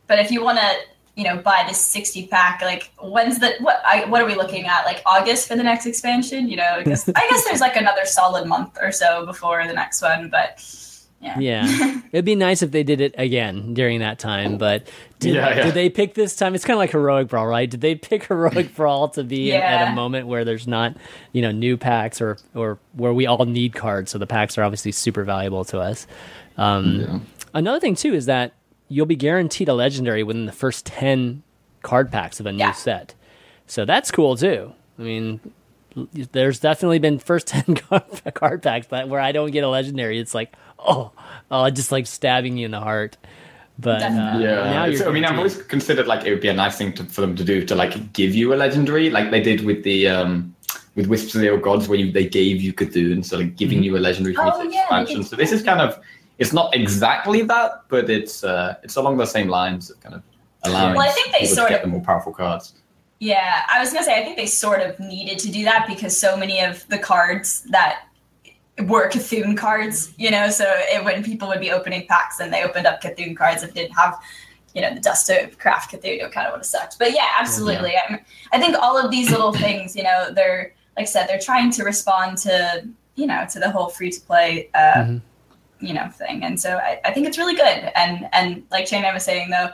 [0.09, 0.71] But if you want to,
[1.17, 3.81] you know, buy this 60 pack, like when's the what?
[3.85, 4.85] I, what are we looking at?
[4.85, 6.49] Like August for the next expansion?
[6.49, 9.73] You know, I guess, I guess there's like another solid month or so before the
[9.73, 10.29] next one.
[10.29, 10.63] But
[11.23, 14.59] yeah, Yeah, it'd be nice if they did it again during that time.
[14.59, 15.63] But did, Yeah, yeah.
[15.65, 16.55] did they pick this time?
[16.55, 17.69] It's kind of like heroic brawl, right?
[17.71, 20.95] Did they pick heroic brawl to be in- at a moment where there's not,
[21.33, 24.11] you know, new packs or or where we all need cards?
[24.11, 26.07] So the packs are obviously super valuable to us.
[26.59, 27.19] Um, Yeah.
[27.55, 28.53] Another thing too is that
[28.89, 31.43] you'll be guaranteed a legendary within the first ten
[31.83, 32.73] card packs of a new Yeah.
[32.73, 33.15] set.
[33.67, 34.73] So that's cool too.
[34.99, 35.41] I mean,
[36.33, 40.19] there's definitely been first ten card, card packs that where I don't get a legendary.
[40.19, 41.13] It's like, oh,
[41.51, 43.17] oh, just like stabbing you in the heart.
[43.79, 45.07] But uh, Yeah, now you're.
[45.09, 47.37] I mean, I've always considered like it would be a nice thing to, for them
[47.37, 50.55] to do to like give you a legendary, like they did with the um
[50.95, 53.83] with Whispers of the Old Gods, where you, they gave you C'Thun, so like giving
[53.83, 55.25] you a legendary from Oh, each yeah, expansion.
[55.25, 56.01] So this is kind of
[56.39, 60.23] it's not exactly that, but it's uh it's along the same lines of kind of
[60.65, 62.75] allowing Well, I think they people sort to get of- the more powerful cards.
[63.19, 66.19] Yeah, I was gonna say I think they sort of needed to do that because
[66.19, 68.03] so many of the cards that
[68.85, 72.63] were C'Thun cards, you know, so it, when people would be opening packs and they
[72.63, 74.19] opened up C'Thun cards and didn't have,
[74.75, 76.99] you know, the dust to craft C'Thun, kind of would have sucked.
[76.99, 77.95] But yeah, absolutely.
[77.97, 78.21] I,
[78.53, 81.71] I think all of these little things, you know, they're like I said, they're trying
[81.73, 84.69] to respond to you know to the whole free to play.
[84.75, 85.21] Uh, Mhm.
[85.81, 87.93] You know, thing, and so I, I think it's really good.
[87.95, 89.69] And and like Shane was saying though,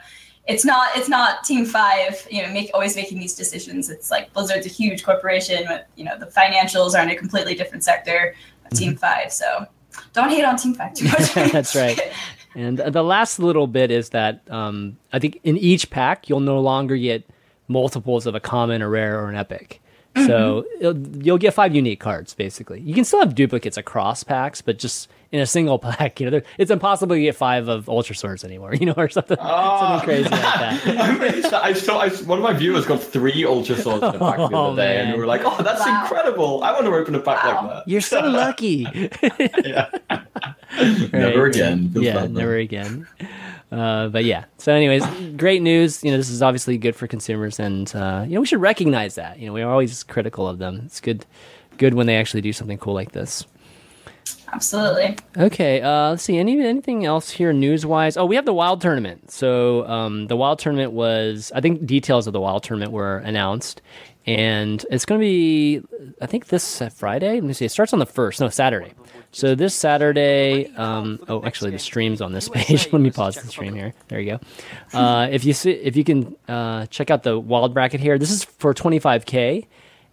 [0.47, 4.33] it's not it's not team five you know make always making these decisions it's like
[4.33, 8.35] blizzard's a huge corporation but you know the financials are in a completely different sector
[8.65, 9.65] of team five so
[10.13, 11.99] don't hate on team five too much That's right.
[12.55, 16.61] And the last little bit is that um, I think in each pack you'll no
[16.61, 17.25] longer get
[17.67, 19.81] multiples of a common, a rare, or an epic.
[20.27, 22.81] So it'll- you'll get five unique cards basically.
[22.81, 26.31] You can still have duplicates across packs, but just in a single pack, you know,
[26.31, 30.29] there- it's impossible to get five of Ultrasaurs anymore, you know, or something, something crazy
[30.29, 30.81] like that.
[31.01, 34.37] I, mean, I saw I, one of my viewers got three Ultrasaurs in a pack
[34.37, 35.15] the Oh, other day, and man.
[35.15, 36.03] we were like, "Oh, that's Wow.
[36.03, 36.63] incredible!
[36.63, 37.63] I want to open a pack Wow.
[37.63, 38.85] like that." You're so lucky.
[41.13, 41.55] Never Right.
[41.55, 41.91] again.
[41.91, 42.39] Feels yeah, bad, though.
[42.41, 43.07] never again.
[43.71, 44.45] Uh, but yeah.
[44.59, 45.05] So, anyways,
[45.37, 46.03] great news.
[46.05, 49.15] You know, this is obviously good for consumers, and uh, you know, we should recognize
[49.17, 49.39] that.
[49.39, 50.83] You know, we're always critical of them.
[50.87, 51.25] It's good,
[51.79, 53.47] good when they actually do something cool like this.
[54.53, 55.17] Absolutely.
[55.37, 56.37] Okay, uh, let's see.
[56.37, 58.19] Any anything else here news wise?
[58.19, 59.31] Oh, we have the Wild tournament.
[59.31, 63.81] So um, the Wild tournament was, I think, details of the Wild tournament were announced,
[64.27, 65.83] and it's going to be,
[66.21, 67.35] I think, this Friday.
[67.35, 67.65] Let me see.
[67.65, 68.93] It starts on the first, no Saturday.
[69.31, 72.89] So this Saturday, um, oh, actually, the stream's on this page.
[72.93, 73.95] Let me pause the stream here.
[74.09, 74.39] There you
[74.93, 74.99] go.
[74.99, 78.31] Uh, if you see, if you can uh, check out the Wild bracket here, this
[78.31, 79.67] is for 25k,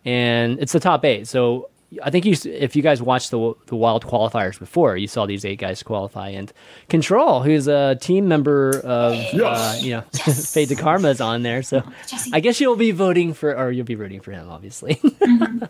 [0.06, 1.28] and it's the top eight.
[1.28, 1.69] So
[2.04, 5.44] I think you, if you guys watched the the Wild qualifiers before, you saw these
[5.44, 6.30] eight guys qualify.
[6.30, 6.54] And
[6.88, 11.64] Control, who's a team member of, uh, you know, Fade2Karma is on there.
[11.64, 12.30] So Jesse.
[12.32, 15.02] I guess you'll be voting for, or you'll be rooting for him, obviously.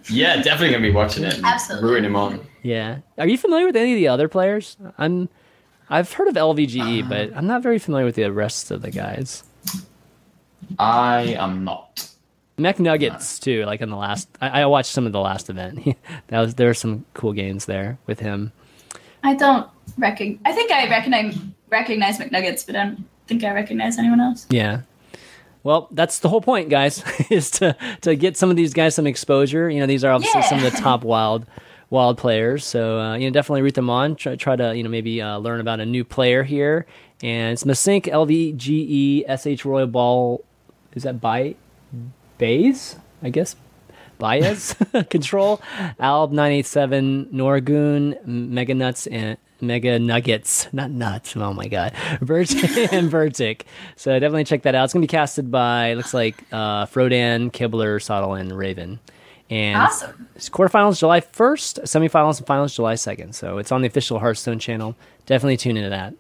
[0.10, 1.39] Yeah, definitely gonna be watching it.
[1.43, 1.89] Absolutely.
[1.89, 2.39] Rooting him on.
[2.63, 2.99] yeah.
[3.17, 4.75] Are you familiar with any of the other players?
[4.97, 5.29] I'm,
[5.89, 9.43] I've heard of LVGE, but I'm not very familiar with the rest of the guys.
[10.77, 12.09] I am not.
[12.60, 13.65] McNuggets too.
[13.65, 15.98] Like in the last, I, I watched some of the last event.
[16.28, 18.52] that was there were some cool games there with him.
[19.24, 19.67] I don't
[19.98, 20.39] recognize.
[20.45, 21.38] I think I recognize
[21.69, 24.48] recognize McNuggets, but I don't think I recognize anyone else.
[24.50, 24.82] Yeah.
[25.63, 29.08] Well, that's the whole point, guys, is to to get some of these guys some
[29.08, 29.69] exposure.
[29.69, 31.45] You know, these are obviously some of the top wild
[31.89, 32.65] wild players.
[32.65, 34.15] So uh, you know, definitely root them on.
[34.15, 36.86] Try, try to you know maybe uh, learn about a new player here.
[37.22, 40.43] And it's Masink LVGE SH Royal Ball.
[40.95, 41.56] Is that by
[42.39, 42.95] Bays?
[43.21, 43.56] I guess.
[44.17, 44.75] Baez
[45.10, 45.62] Control
[45.97, 51.93] Alb nine eight seven Norgoon Mega Nuts and Mega Nuggets not nuts oh my god
[52.21, 53.62] Vertic and Vertic
[53.95, 58.02] so definitely check that out it's gonna be casted by looks like uh, Frodan Kibler
[58.02, 58.99] Sottle and Raven
[59.49, 60.28] and Awesome.
[60.36, 64.60] it's quarterfinals July 1st semifinals and finals July 2nd so it's on the official Hearthstone
[64.60, 64.97] channel
[65.28, 66.13] definitely tune into that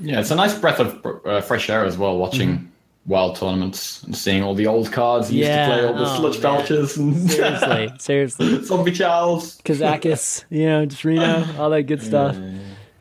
[0.00, 2.16] Yeah, it's a nice breath of uh, fresh air as well.
[2.18, 2.71] Watching
[3.06, 6.12] wild tournaments and seeing all the old cards you Yeah, used to play, all the
[6.12, 6.60] oh, sludge man.
[6.60, 9.58] belchers and seriously seriously zombie chows.
[9.64, 12.36] Kazakus you know just Reno all that good stuff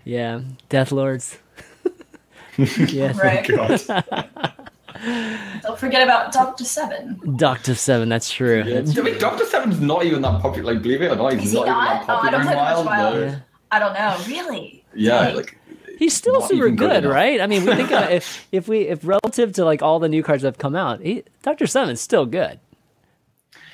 [0.04, 1.38] yeah Death Lords
[2.58, 3.50] yeah Right.
[3.52, 4.54] Oh, God.
[5.64, 7.20] Don't forget about Doctor Seven.
[7.38, 8.10] Doctor Seven.
[8.10, 8.58] That's true.
[8.60, 10.74] Yeah, That's- I mean, Doctor Seven's not even that popular.
[10.74, 12.08] Like, believe it or not, he's Is he not even not?
[12.08, 12.86] that Oh, I popular don't in play Wild.
[12.86, 13.16] Wild.
[13.20, 13.40] Yeah.
[13.72, 14.18] I don't know.
[14.28, 14.84] Really?
[14.94, 15.36] Yeah, Dang.
[15.38, 15.58] like
[16.02, 17.40] He's still Not super good good, right?
[17.40, 20.24] I mean, we think about if if we if relative to like all the new
[20.24, 22.60] cards that have come out, he, Doctor Seven's still good.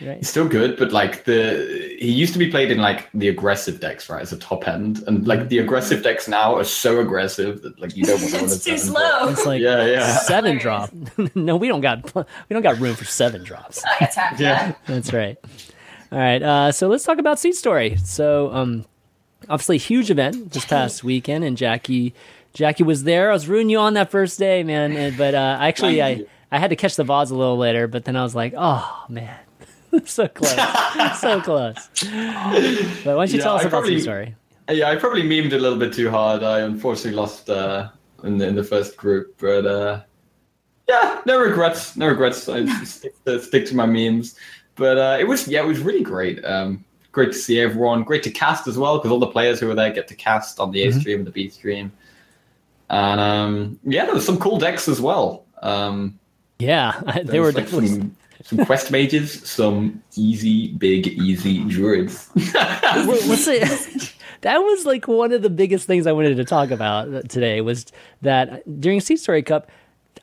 [0.02, 0.18] Right?
[0.18, 3.80] he's still good, but like the he used to be played in like the aggressive
[3.80, 7.62] decks, right, as a top end, and like the aggressive decks now are so aggressive
[7.62, 9.30] that like you don't want to it's too seven slow.
[9.30, 10.18] It's like Yeah, yeah.
[10.18, 10.92] seven drop.
[11.36, 13.84] no, we don't got we don't got room for seven drops.
[13.86, 14.68] I got time for Yeah.
[14.68, 14.80] that.
[14.86, 15.38] That's right.
[16.12, 16.44] All right.
[16.44, 17.96] Uh, so let's talk about Seat Story.
[18.04, 18.86] So, um,
[19.50, 22.14] obviously, huge event this past weekend, and Jackie,
[22.54, 23.30] Jackie was there.
[23.30, 24.96] I was rooting you on that first day, man.
[24.96, 27.88] And, but uh, actually, I, I had to catch the VODs a little later.
[27.88, 29.38] But then I was like, oh man,
[30.06, 30.56] so close,
[31.20, 31.90] so close.
[33.04, 34.36] But why don't you Yeah, tell us I about probably- Story?
[34.70, 36.44] Yeah, I probably memed a little bit too hard.
[36.44, 37.88] I unfortunately lost uh,
[38.24, 40.02] in the in the first group, but uh,
[40.90, 42.50] yeah, no regrets, no regrets.
[42.50, 44.36] I stick to, stick to my memes,
[44.76, 46.44] but uh, it was yeah, it was really great.
[46.44, 46.84] Um,
[47.18, 48.04] great to see everyone.
[48.04, 50.60] Great to cast as well because all the players who were there get to cast
[50.60, 51.92] on the A stream and the B stream,
[52.92, 55.44] and um, yeah, there was some cool decks as well.
[55.64, 56.20] Um,
[56.60, 57.88] Yeah, they there were like, definitely.
[57.88, 62.30] some, some quest mages, some easy, big, easy druids.
[62.34, 64.14] What's it?
[64.42, 67.88] That was like one of the biggest things I wanted to talk about today was
[68.22, 69.72] that during Seat Story Cup,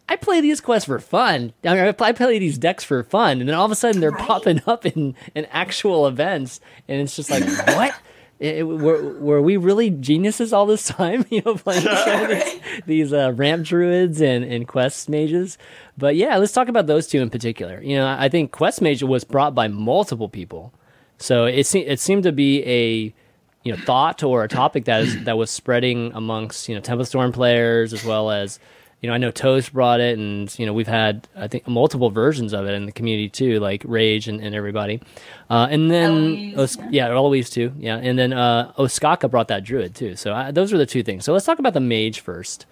[0.08, 1.52] I play these quests for fun.
[1.64, 4.10] I mean, I play these decks for fun, and then all of a sudden they're
[4.10, 4.26] Right.
[4.26, 7.44] popping up in, in actual events, and it's just like,
[7.76, 7.94] what?
[8.40, 11.24] It- it- were, were we really geniuses all this time?
[11.30, 15.56] You know, playing these, these uh, ramp druids and, and quest mages.
[15.96, 17.80] But yeah, let's talk about those two in particular.
[17.82, 20.72] You know, I think quest mage was brought by multiple people.
[21.16, 23.14] So it se- it seemed to be a
[23.62, 27.06] you know thought or a topic that is that was spreading amongst you know Temple
[27.06, 28.58] Storm players as well as
[29.04, 32.08] you know I know Toast brought it and you know we've had I think multiple
[32.08, 35.02] versions of it in the community too like Rage and, and everybody.
[35.50, 37.08] Uh, and then Eloise, Os- yeah.
[37.08, 37.98] yeah Eloise too yeah.
[37.98, 40.16] And then uh, Ostkaka brought that Druid too.
[40.16, 41.26] So I, those are the two things.
[41.26, 42.64] So let's talk about the Mage first.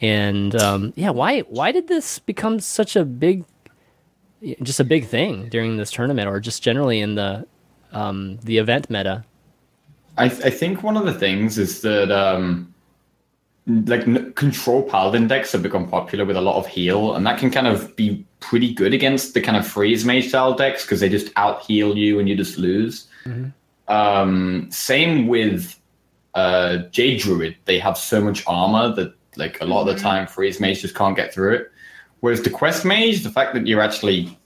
[0.00, 3.44] And um, yeah why why did this become such a big
[4.62, 7.46] just a big thing during this tournament, or just generally in the
[7.92, 9.24] um, the event meta.
[10.18, 12.74] I, I think one of the things is that um,
[13.66, 17.38] like n- control paladin decks have become popular with a lot of heal, and that
[17.38, 21.00] can kind of be pretty good against the kind of freeze mage style decks because
[21.00, 23.08] they just out heal you and you just lose.
[23.88, 25.78] Um, same with
[26.34, 30.26] uh, Jade Druid; they have so much armor that like a lot of the time
[30.26, 31.72] freeze mage just can't get through it.
[32.20, 34.38] Whereas the quest mage, the fact that you're actually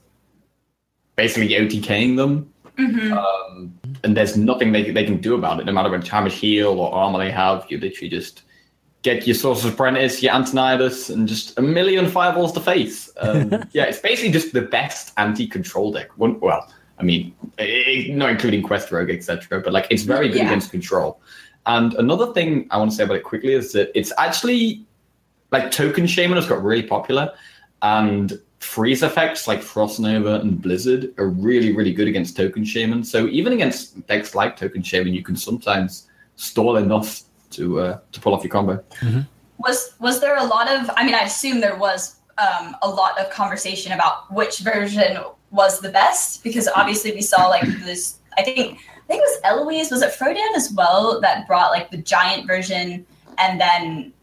[1.15, 5.89] basically OTKing them um, and there's nothing they, they can do about it, no matter
[6.09, 7.65] how much heal or armor they have.
[7.69, 8.43] You literally just
[9.03, 13.09] get your Sorcerer's Apprentice, your Antonidas, and just a million fireballs to face.
[13.17, 16.09] Um, yeah, it's basically just the best anti-control deck.
[16.17, 20.47] Well, I mean, not including Quest Rogue, etc., but like it's very good Yeah.
[20.47, 21.19] against control.
[21.65, 24.85] And another thing I want to say about it quickly is that it's actually
[25.51, 27.33] like Token Shaman has got really popular,
[27.81, 33.03] and freeze effects like Frost Nova and Blizzard are really, really good against Token Shaman.
[33.03, 38.19] So even against decks like Token Shaman, you can sometimes stall enough to uh, to
[38.19, 38.83] pull off your combo.
[39.57, 40.89] Was was there a lot of?
[40.95, 45.17] I mean, I assume there was um, a lot of conversation about which version
[45.51, 48.17] was the best because obviously we saw like this.
[48.37, 49.91] I think I think it was Eloise.
[49.91, 53.05] Was it Frodan as well that brought like the giant version
[53.37, 54.13] and then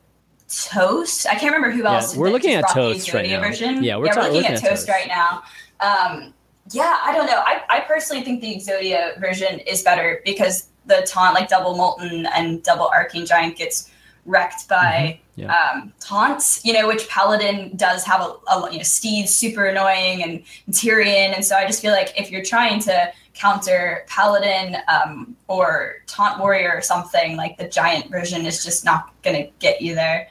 [0.49, 1.27] Toast?
[1.27, 2.17] I can't remember who Yeah, else.
[2.17, 3.41] we're looking at Toast right now.
[3.41, 3.83] Version.
[3.85, 4.89] Yeah, we're yeah, we're looking, looking at, at Toast, Toast.
[4.89, 5.43] right now.
[5.81, 6.35] Um,
[6.73, 7.43] yeah, I don't know.
[7.47, 12.27] I, I personally think the Exodia version is better because the taunt, like double Molten
[12.27, 13.91] and double Arcane Giant, gets
[14.27, 15.43] wrecked by Mm-hmm.
[15.43, 15.55] Yeah.
[15.73, 16.65] um, taunts.
[16.65, 21.33] You know, which Paladin does have a, a you know Steed's super annoying and Tirion,
[21.33, 26.41] and so I just feel like if you're trying to counter Paladin um, or Taunt
[26.41, 30.29] Warrior or something, like the Giant version is just not gonna get you there.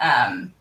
[0.00, 0.52] Um,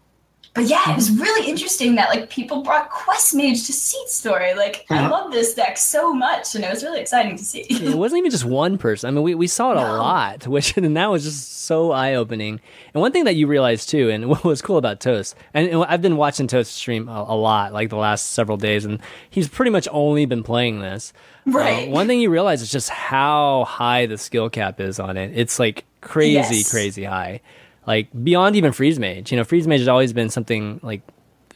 [0.58, 4.54] but yeah, it was really interesting that like people brought Quest Mage to Seat Story.
[4.56, 5.12] Like I Mhm.
[5.12, 7.62] love this deck so much, and it was really exciting to see.
[7.70, 9.08] it wasn't even just one person.
[9.08, 12.16] I mean, we, we saw it a lot, which and that was just so eye
[12.16, 12.60] opening.
[12.94, 15.84] And one thing that you realize too, and what was cool about Toast, and, and
[15.86, 19.48] I've been watching Toast stream a, a lot, like the last several days, and he's
[19.48, 21.14] pretty much only been playing this.
[21.48, 21.90] Uh, Right.
[21.90, 25.32] one thing you realize is just how high the skill cap is on it.
[25.34, 26.72] It's like crazy, Yes.
[26.72, 27.40] crazy high,
[27.88, 29.32] like beyond even Freeze Mage.
[29.32, 31.02] You know, Freeze Mage has always been something like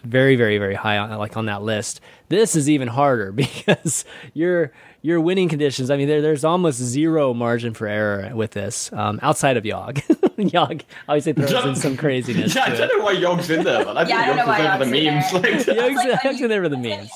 [0.03, 4.71] very very very high on like on that list this is even harder because your
[5.03, 9.19] your winning conditions i mean there, there's almost zero margin for error with this um,
[9.21, 10.01] outside of yogg
[10.49, 13.95] yogg obviously throws in some craziness Yeah, I don't know why Yogg's in there, but
[13.95, 15.31] I think Yeah, I don't know Yogg's why is over the memes.
[15.31, 15.41] there.
[15.41, 17.11] Like, Yogg's- It's like Yogg's in there for the memes.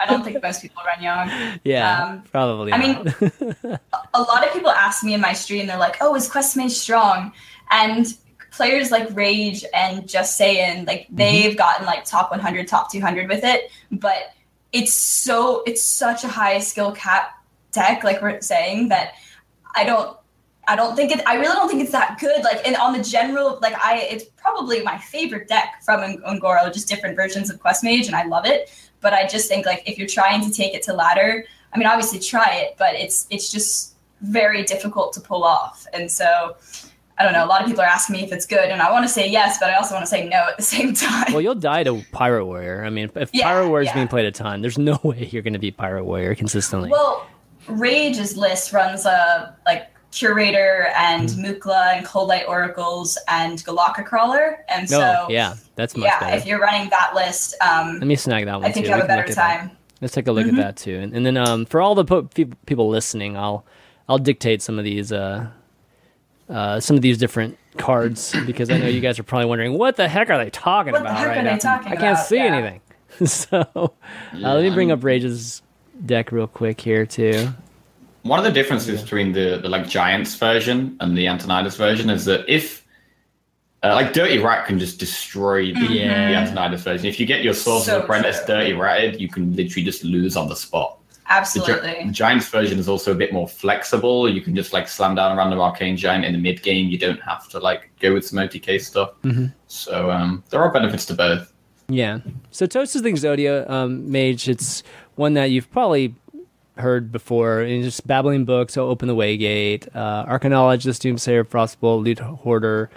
[0.00, 1.58] I don't think most people run Young.
[1.64, 3.04] yeah Um, probably I not.
[3.20, 3.78] mean,
[4.14, 6.72] a lot of people ask me in my stream, they're like, "Oh, is Quest Mage
[6.72, 7.32] strong?"
[7.70, 8.06] And
[8.56, 11.16] players like Rage and Just Saying, like Mm-hmm.
[11.16, 14.34] they've gotten like top 100, top 200 with it, but
[14.72, 17.30] it's so it's such a high skill cap
[17.72, 19.14] deck, like we're saying that
[19.74, 20.16] I don't.
[20.66, 21.20] I don't think it.
[21.26, 22.42] I really don't think it's that good.
[22.42, 26.72] Like, and on the general, like, I, it's probably my favorite deck from Ung- Un'Goro,
[26.72, 28.70] just different versions of Quest Mage, and I love it.
[29.02, 31.86] But I just think, like, if you're trying to take it to ladder, I mean,
[31.86, 35.86] obviously try it, but it's it's just very difficult to pull off.
[35.92, 36.56] And so,
[37.16, 37.44] I don't know.
[37.44, 39.28] A lot of people are asking me if it's good, and I want to say
[39.28, 41.32] yes, but I also want to say no at the same time.
[41.32, 43.94] well you'll die to pirate warrior i mean if Yeah, pirate warrior's yeah.
[43.94, 47.26] being played a ton there's no way you're going to beat pirate warrior consistently Well,
[47.68, 51.44] Rage's list runs a like curator and Hmm.
[51.44, 56.20] Mukla and Cold Light Oracles and Golakka Crawler, and so oh yeah that's much yeah,
[56.20, 58.90] better if you're running that list, um, let me snag that one I think too
[58.92, 59.58] you have We a better look at that.
[59.60, 59.70] time.
[60.00, 60.58] Let's take a look Mm-hmm.
[60.60, 62.28] at that too, and, and then um, for all the po-
[62.66, 63.64] people listening, I'll
[64.08, 65.46] I'll dictate some of these uh,
[66.48, 69.96] uh, some of these different cards because I know you guys are probably wondering what
[69.96, 71.56] the heck are they talking What the about heck right are they now.
[71.58, 72.26] talking I can't about?
[72.26, 72.44] see Yeah.
[72.44, 72.80] anything,
[73.26, 73.88] so uh,
[74.32, 74.94] let me bring Yeah.
[74.94, 75.62] up Rage's
[76.06, 77.48] deck real quick here too.
[78.22, 82.24] One of the differences between the, the like Giants version and the Antonidas version is
[82.26, 82.84] that if
[83.82, 86.30] uh, like Dirty Rat can just destroy the, Yeah.
[86.30, 87.06] the Antonidas version.
[87.06, 88.46] If you get your Sorcerer's So Apprentice true.
[88.54, 90.98] Dirty Ratted, you can literally just lose on the spot.
[91.26, 92.04] The, Gi- Absolutely.
[92.06, 94.28] the Giants version is also a bit more flexible.
[94.28, 96.88] You can just like slam down a random Arcane Giant in the mid game.
[96.88, 99.12] You don't have to like go with some OTK stuff.
[99.22, 99.52] Mhm.
[99.66, 101.50] So um, there are benefits to both.
[101.88, 102.18] Yeah.
[102.50, 104.48] So Toast is the Exodia um, mage.
[104.48, 104.82] It's
[105.16, 106.14] one that you've probably
[106.76, 107.62] heard before.
[107.62, 112.90] In just babbling books, so Open the Waygate, uh, Arcanologist, Doomsayer, Frostbolt, Loot Hoarder,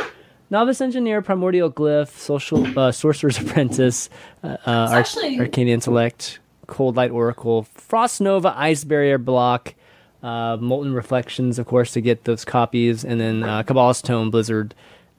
[0.50, 4.10] Novice Engineer, Primordial Glyph, Social uh, Sorcerer's Apprentice,
[4.44, 9.74] uh, uh, Arc- actually- Arcane Intellect, Cold Light Oracle, Frost Nova, Ice Barrier Block,
[10.22, 14.76] uh, Molten Reflections, of course, to get those copies, and then uh, Cabalist Tome, Blizzard,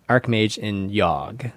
[0.08, 1.52] Archmage, and Yogg.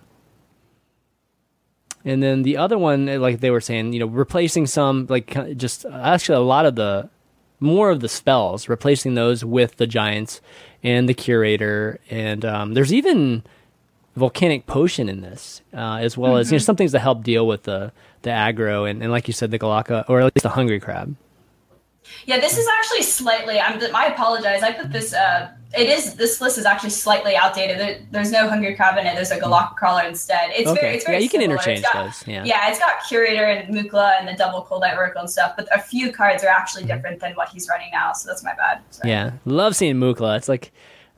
[2.04, 5.58] and then the other one, uh, like they were saying, you know, replacing some like
[5.58, 7.10] just actually a lot of the
[7.60, 10.42] more of the spells, replacing those with the giants
[10.84, 13.44] and the curator, and um, there's even
[14.16, 17.46] volcanic potion in this, uh, as well as you know some things to help deal
[17.46, 20.49] with the the aggro and, and like you said, the golakka or at least the
[20.49, 21.15] hungry crab.
[22.26, 23.59] Yeah, this is actually slightly.
[23.59, 23.80] I'm.
[23.95, 24.63] I apologize.
[24.63, 25.13] I put this.
[25.13, 26.15] Uh, it is.
[26.15, 27.80] This list is actually slightly outdated.
[27.80, 29.15] There, there's no hungry crab in it.
[29.15, 30.51] There's a golakka crawler instead.
[30.51, 30.95] It's okay, very.
[30.95, 31.55] It's very yeah, you can similar.
[31.55, 32.28] interchange got- those.
[32.28, 32.43] Yeah.
[32.43, 35.67] Yeah, it's got curator and Mukla and the double cold light oracle and stuff, but
[35.74, 38.13] a few cards are actually different than what he's running now.
[38.13, 38.82] So that's my bad.
[38.89, 39.09] Sorry.
[39.09, 40.38] Yeah, love seeing Mukla.
[40.38, 40.72] It's like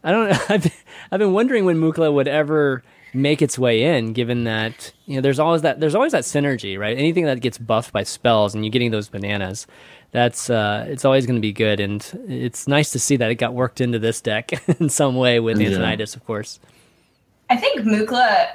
[0.03, 0.31] I don't.
[0.49, 0.71] I've been,
[1.11, 2.83] I've been wondering when Mukla would ever
[3.14, 6.78] make its way in, given that you know there's always that there's always that synergy,
[6.78, 6.97] right?
[6.97, 9.68] Anything that gets buffed by spells and you're getting those bananas,
[10.11, 13.36] that's uh, it's always going to be good, and it's nice to see that it
[13.36, 15.68] got worked into this deck in some way with Yeah.
[15.68, 16.59] Antonidas, of course.
[17.49, 18.47] I think Mukla.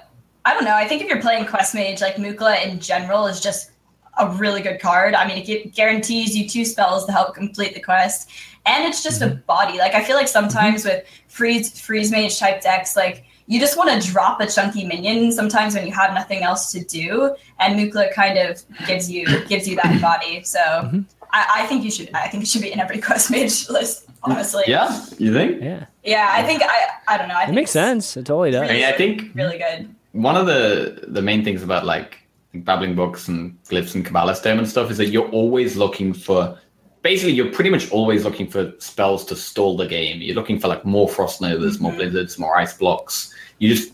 [0.45, 0.75] I don't know.
[0.75, 3.71] I think if you're playing Quest Mage, like Mukla in general is just
[4.19, 5.15] a really good card.
[5.15, 8.31] I mean, it guarantees you two spells to help complete the quest,
[8.67, 9.79] and it's just a body.
[9.79, 13.91] Like I feel like sometimes with freeze freeze mage type decks, like you just want
[13.91, 18.13] to drop a chunky minion sometimes when you have nothing else to do, and Mukla
[18.13, 20.43] kind of gives you gives you that body.
[20.45, 21.01] So mm-hmm.
[21.33, 22.11] I, I think you should.
[22.15, 24.05] I think it should be in every Quest Mage list.
[24.23, 25.63] Honestly, Yeah, you think?
[25.63, 26.29] Yeah, yeah.
[26.33, 26.89] I think I.
[27.07, 27.37] I don't know.
[27.37, 28.17] I it think makes sense.
[28.17, 28.69] It totally does.
[28.69, 29.95] I mean, I think Really good.
[30.13, 32.19] one of the the main things about like
[32.53, 36.59] babbling books and glyphs and Cabalist Tome and stuff is that you're always looking for
[37.03, 40.21] basically you're pretty much always looking for spells to stall the game.
[40.21, 41.97] You're looking for like more frost novas, more Mhm.
[41.97, 43.33] blizzards, more ice blocks.
[43.59, 43.93] You're just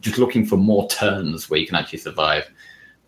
[0.00, 2.50] just looking for more turns where you can actually survive.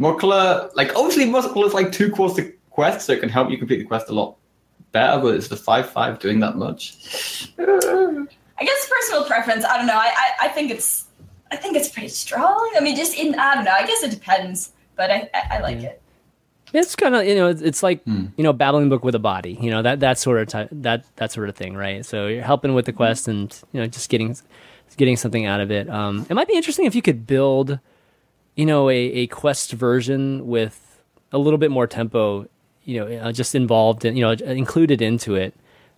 [0.01, 3.79] Mukla, like obviously Mukla is like two quarter quest, so it can help you complete
[3.79, 4.37] the quest a lot
[4.93, 7.51] better, but it's the five five doing that much.
[7.59, 9.65] I guess personal preference.
[9.65, 9.95] I don't know.
[9.97, 11.07] I, I, I think it's
[11.51, 12.73] I think it's pretty strong.
[12.77, 13.73] I mean, just in I don't know.
[13.73, 15.89] I guess it depends, but I I, I like Yeah.
[15.89, 16.03] it.
[16.75, 18.27] It's kind of you know it's, like Hmm.
[18.37, 21.05] you know babbling book with a body you know that that sort of ty- that
[21.17, 22.05] that sort of thing right?
[22.05, 24.37] So you're helping with the quest and you know just getting
[24.97, 25.89] getting something out of it.
[25.89, 27.79] Um it might be interesting if you could build
[28.57, 31.01] you know a, a quest version with
[31.33, 32.47] a little bit more tempo
[32.85, 35.55] you know uh, just involved and you know included into it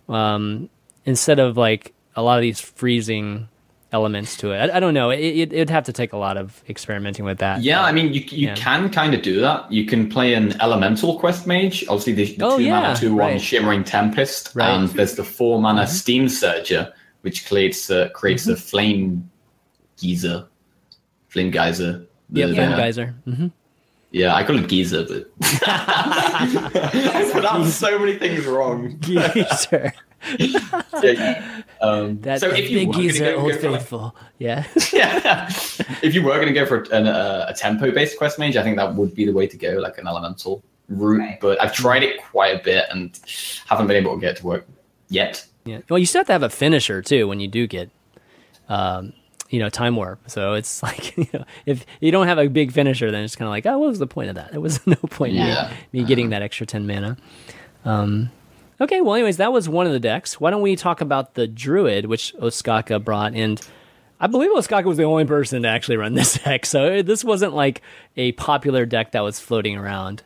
[0.09, 0.69] um
[1.05, 3.47] instead of like a lot of these freezing
[3.93, 6.35] elements to it i, I don't know it, it, it'd have to take a lot
[6.37, 8.55] of experimenting with that Yeah, I mean, you you Yeah.
[8.55, 9.71] can kind of do that.
[9.71, 11.85] You can play an elemental quest mage.
[11.87, 14.69] Obviously, the, the Oh, two yeah, mana two one shimmering tempest, Right.
[14.69, 15.87] and there's the four mana Mhm.
[15.87, 18.61] steam surger, which creates uh, creates a Mm-hmm.
[18.69, 19.29] flame
[20.01, 20.47] geyser,
[21.29, 22.05] flame geyser.
[22.29, 23.47] The- yeah Flame geyser hmm
[24.17, 28.97] yeah, I call it geyser, but I pronounced so many things wrong.
[29.01, 29.93] geyser
[30.39, 33.79] Yeah, um, That, so if you big were gonna geezer, go- old go for, like,
[33.81, 34.15] faithful.
[34.39, 34.63] Yeah.
[34.93, 35.49] yeah.
[36.03, 38.63] If you were going to go for an, uh, a tempo based quest mage, I
[38.63, 41.19] think that would be the way to go, like an elemental route.
[41.19, 41.39] Right.
[41.39, 43.17] But I've tried it quite a bit and
[43.67, 44.67] haven't been able to get it to work
[45.09, 45.45] yet.
[45.65, 45.79] yeah.
[45.89, 47.89] Well, you still have to have a finisher too when you do get,
[48.69, 49.13] um,
[49.49, 50.19] you know, time warp.
[50.29, 53.47] So it's like, you know, if you don't have a big finisher, then it's kind
[53.47, 54.51] of like, oh, what was the point of that?
[54.51, 55.67] There was no point Yeah.
[55.67, 57.17] in me, me getting that extra 10 mana.
[57.85, 58.29] Um,
[58.81, 59.01] okay.
[59.01, 60.39] Well, anyways, that was one of the decks.
[60.39, 63.33] Why don't we talk about the Druid, which Ostkaka brought?
[63.33, 63.61] And
[64.19, 66.65] I believe Ostkaka was the only person to actually run this deck.
[66.65, 67.81] So this wasn't like
[68.15, 70.23] a popular deck that was floating around.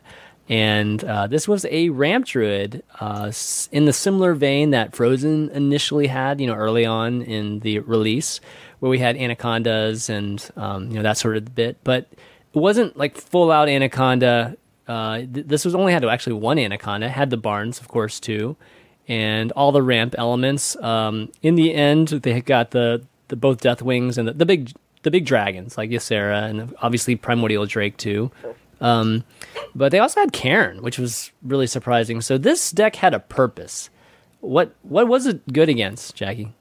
[0.48, 3.30] And uh, this was a ramp druid uh,
[3.70, 8.40] in the similar vein that Frozen initially had, you know, early on in the release,
[8.82, 11.76] where we had anacondas and um, you know that sort of bit.
[11.84, 12.08] But
[12.52, 14.56] it wasn't like full out anaconda.
[14.88, 17.06] Uh, th- this was only had to actually one anaconda.
[17.06, 18.56] It had the Barnes, of course, too,
[19.06, 20.74] and all the ramp elements.
[20.82, 24.72] Um, in the end, they got the the both death wings and the, the big
[25.04, 28.32] the big dragons like Ysera and obviously Primordial Drake too.
[28.80, 29.22] Um,
[29.76, 32.20] but they also had Cairn, which was really surprising.
[32.20, 33.90] So this deck had a purpose.
[34.40, 36.52] What what was it good against, Jackie?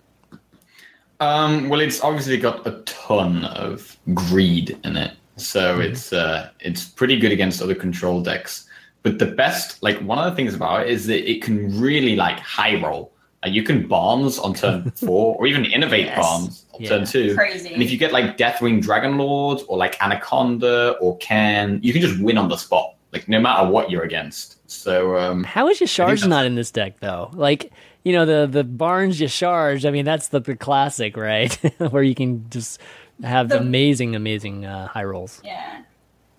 [1.21, 6.83] Um, well, it's obviously got a ton of greed in it, so it's uh, it's
[6.83, 8.67] pretty good against other control decks.
[9.03, 12.15] But the best, like one of the things about it is that it can really
[12.15, 13.13] like high roll.
[13.43, 16.19] Like you can Barnes on turn four, or even innovate Yes.
[16.19, 16.89] Barnes on Yeah.
[16.89, 17.35] turn two.
[17.35, 17.73] Crazy.
[17.73, 22.01] And if you get like Deathwing Dragon Lord or like Anaconda or Ken, you can
[22.01, 24.57] just win on the spot, like no matter what you're against.
[24.69, 27.29] So um, How is Y'Shaarj that's- not in this deck though?
[27.33, 27.71] Like
[28.03, 29.85] you know the the Barnes Y'Shaarj.
[29.87, 31.53] I mean that's the, the classic, right?
[31.91, 32.79] Where you can just
[33.23, 35.41] have The- amazing, amazing uh, high rolls.
[35.43, 35.81] Yeah.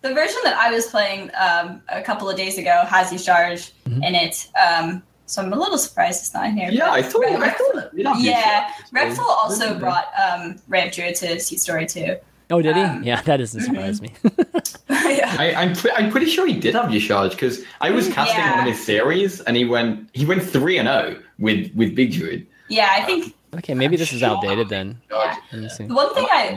[0.03, 4.05] The version that I was playing um, a couple of days ago has Y'Shaarj Mhm.
[4.09, 4.49] in it.
[4.61, 6.71] Um, so I'm a little surprised it's not in here.
[6.71, 8.99] yeah, I thought, I thought yeah, you.
[8.99, 12.17] Redfall also brought um, Ramp Druid to Seat Story too.
[12.53, 12.83] Oh, did he?
[12.83, 14.13] Um, yeah, that doesn't surprise me.
[14.91, 15.35] yeah.
[15.39, 18.59] I, I'm pre- I'm pretty sure he did have Y'Shaarj because I was casting Yeah.
[18.59, 22.13] one of his series and he went he went three and zero with with Big
[22.13, 22.47] Druid.
[22.69, 25.01] yeah, I think okay, maybe this is outdated then.
[25.11, 25.37] yeah.
[25.53, 25.87] Let me see.
[25.87, 26.57] the one thing I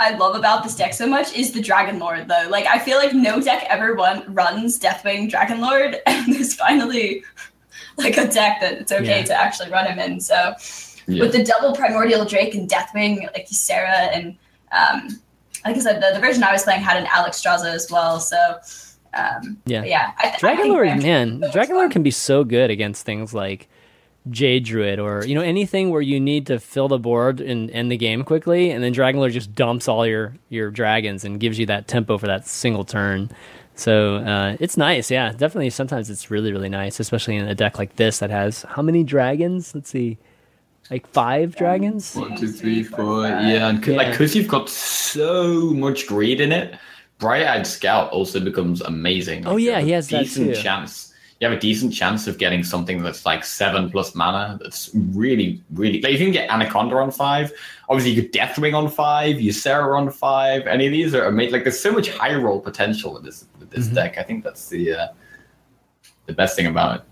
[0.00, 2.46] I love about this deck so much is the Dragon Lord, though.
[2.48, 7.24] Like, I feel like no deck ever run, runs Deathwing Dragon Lord, and there's finally
[7.96, 9.24] like a deck that it's okay Yeah.
[9.24, 10.20] to actually run him in.
[10.20, 10.54] So,
[11.08, 11.22] Yeah.
[11.24, 14.36] with the double Primordial Drake and Deathwing, like Ysera, and
[14.72, 15.20] um,
[15.64, 18.20] like I said, the, the version I was playing had an Alexstrasza as well.
[18.20, 18.58] So,
[19.14, 19.84] um, Yeah.
[19.84, 20.12] yeah.
[20.18, 23.68] I, I Dragon Lord, man, looks Dragon can be so good against things like
[24.30, 27.90] Jade Druid or you know anything where you need to fill the board and end
[27.90, 31.58] the game quickly, and then Dragon Lord just dumps all your your dragons and gives
[31.58, 33.30] you that tempo for that single turn.
[33.74, 35.70] So uh, it's nice, yeah, definitely.
[35.70, 39.02] Sometimes it's really really nice, especially in a deck like this that has how many
[39.04, 39.74] dragons?
[39.74, 40.18] Let's see,
[40.90, 42.14] like five dragons.
[42.14, 43.26] One, two, three, four.
[43.26, 44.10] Yeah, and 'cause- like Yeah.
[44.12, 46.74] because you've got so much greed in it,
[47.18, 49.46] Bright Eyed Scout also becomes amazing.
[49.46, 50.62] Oh, Like, you yeah, he has that decent too.
[50.62, 51.04] chance.
[51.40, 54.58] You have a decent chance of getting something that's like seven plus mana.
[54.60, 56.00] That's really, really.
[56.00, 57.52] Like you can get Anaconda on five.
[57.88, 59.36] Obviously, you could Deathwing on five.
[59.36, 60.66] Ysera on five.
[60.66, 61.52] Any of these are amazing.
[61.52, 63.94] Like there's so much high roll potential with this with this Mhm.
[63.94, 64.18] deck.
[64.18, 65.06] I think that's the uh,
[66.26, 67.02] the best thing about it.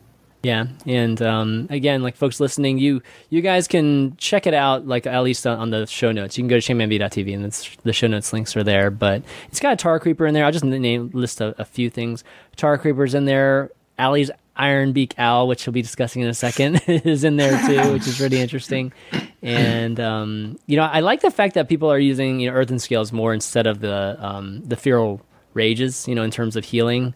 [0.47, 5.05] Yeah, and um, again, like folks listening, you you guys can check it out, like
[5.05, 6.39] at least on, the show notes.
[6.39, 8.93] You can go to shamanb.tv, and the show notes links are there.
[8.93, 10.45] But it's got a Tar Creeper in there.
[10.45, 12.23] I'll just name list a, a few things.
[12.55, 13.73] Tar Creeper's in there.
[13.99, 17.93] Allie's Iron Beak Owl, which we'll be discussing in a second, is in there too,
[17.93, 18.93] which is really interesting.
[19.43, 22.79] And um, you know, I like the fact that people are using you know Earthen
[22.79, 25.21] Scales more instead of the um, the Feral
[25.55, 26.07] Rages.
[26.07, 27.15] You know, in terms of healing.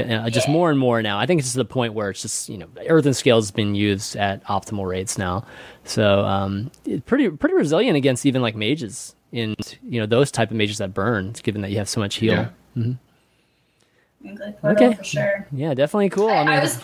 [0.00, 0.52] Uh, just Yeah.
[0.52, 1.18] more and more now.
[1.18, 3.74] I think it's to the point where it's just you know Earthen Scales has been
[3.74, 5.44] used at optimal rates now,
[5.84, 6.70] so um,
[7.06, 10.94] pretty pretty resilient against even like mages in you know those type of mages that
[10.94, 11.32] burn.
[11.42, 12.48] Given that you have so much heal, Yeah.
[12.74, 12.92] yeah,
[14.24, 14.96] England Portal Okay.
[14.96, 15.46] for sure.
[15.52, 16.28] Yeah, definitely cool.
[16.28, 16.78] I, I mean, I was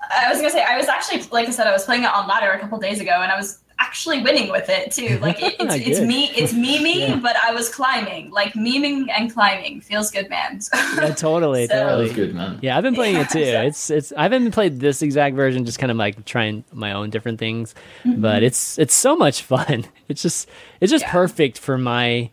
[0.00, 2.26] I was gonna say I was actually like I said I was playing it on
[2.28, 3.60] ladder a couple days ago and I was
[3.94, 5.18] actually winning with it too.
[5.20, 7.16] Like it, it's, it's me it's meming, Yeah.
[7.16, 8.32] but I was climbing.
[8.32, 10.60] Like meming and climbing feels good, man.
[10.64, 12.02] So- yeah, totally, So- totally.
[12.04, 12.58] was good, man.
[12.60, 13.38] Yeah, I've been playing it too.
[13.44, 13.62] Yeah.
[13.62, 17.10] It's it's I haven't played this exact version, just kind of like trying my own
[17.10, 17.74] different things.
[18.04, 19.84] But it's it's so much fun.
[20.08, 20.48] It's just
[20.80, 21.12] it's just Yeah.
[21.12, 22.30] perfect for my,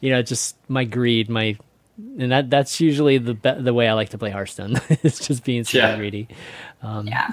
[0.00, 1.56] you know, just my greed, my,
[2.18, 4.80] and that that's usually the be- the way I like to play Hearthstone.
[5.02, 5.96] it's just being so Yeah.
[5.96, 6.28] greedy.
[6.82, 7.30] Um, yeah.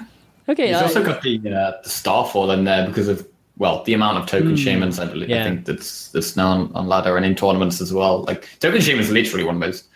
[0.48, 0.66] Okay.
[0.68, 3.26] He's uh, also got the, uh, the Starfall in there because of
[3.58, 5.12] well the amount of token shamans I.
[5.12, 5.40] Yeah.
[5.42, 8.22] I think that's that's now on, on ladder and in tournaments as well.
[8.24, 9.88] Like token shaman is literally one of the most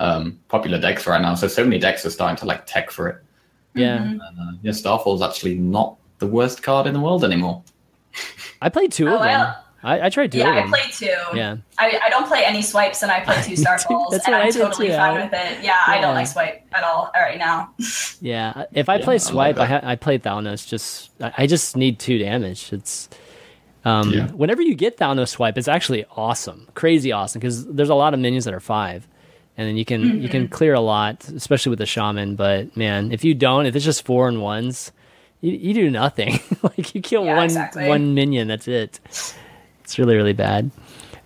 [0.00, 1.34] um, popular decks right now.
[1.34, 3.16] So so many decks are starting to like tech for it.
[3.74, 3.98] yeah.
[3.98, 4.10] Mhm.
[4.12, 7.62] And, uh, yeah, Starfall's actually not the worst card in the world anymore.
[8.62, 9.28] I played two Oh, of them.
[9.40, 9.63] well.
[9.84, 10.70] I, I tried two Yeah, of I them.
[10.70, 11.36] played two.
[11.38, 11.56] yeah.
[11.78, 14.04] I, I don't play any swipes and I play two Me star too.
[14.10, 14.94] That's and what I I'm did totally too.
[14.94, 15.62] fine I- with it.
[15.62, 17.74] Yeah, I don't like swipe at all right now.
[18.20, 20.66] Yeah, if I Yeah, play swipe, I, like ha- I play Thalnos.
[20.66, 22.72] Just I I just need two damage.
[22.72, 23.08] It's
[23.84, 24.28] um, Yeah.
[24.28, 28.20] whenever you get Thalnos swipe, it's actually awesome, crazy awesome because there's a lot of
[28.20, 29.06] minions that are five,
[29.58, 32.34] and then you can you can clear a lot, especially with the shaman.
[32.36, 34.90] But man, if you don't, if it's just four and ones,
[35.42, 36.40] you, you do nothing.
[36.62, 37.86] like you kill Yeah, one exactly.
[37.88, 39.00] one minion, that's it.
[39.84, 40.70] It's really really bad.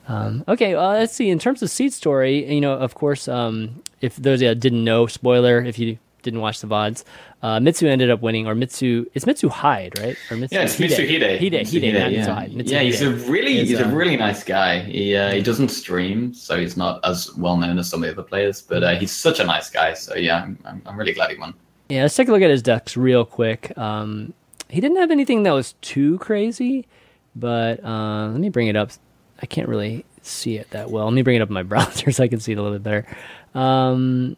[0.08, 1.28] Um, okay, uh, let's see.
[1.28, 5.06] In terms of Seat Story, you know, of course, um, if those that didn't know,
[5.06, 7.04] spoiler, if you didn't watch the vods,
[7.42, 10.16] uh, Mitsu ended up winning, or Mitsu, it's Mitsu Hyde, right?
[10.30, 12.18] Or Mitsu, Yeah, it's Mitsu Hide, Hide, Mitsuhide, not yeah.
[12.18, 12.54] Mitsu Hyde.
[12.54, 14.80] Mitsu yeah, he's a really he's uh, a really nice guy.
[14.80, 18.12] He uh, he doesn't stream, so he's not as well known as some of the
[18.12, 18.62] other players.
[18.62, 19.94] But uh, he's such a nice guy.
[19.94, 21.54] So yeah, I'm, I'm, I'm really glad he won.
[21.88, 23.76] Yeah, let's take a look at his decks real quick.
[23.78, 24.32] Um,
[24.68, 26.86] he didn't have anything that was too crazy,
[27.38, 28.90] but uh, let me bring it up.
[29.40, 31.04] I can't really see it that well.
[31.04, 32.76] Let me bring it up in my browser so I can see it a little
[32.78, 33.06] bit better.
[33.54, 34.36] Um,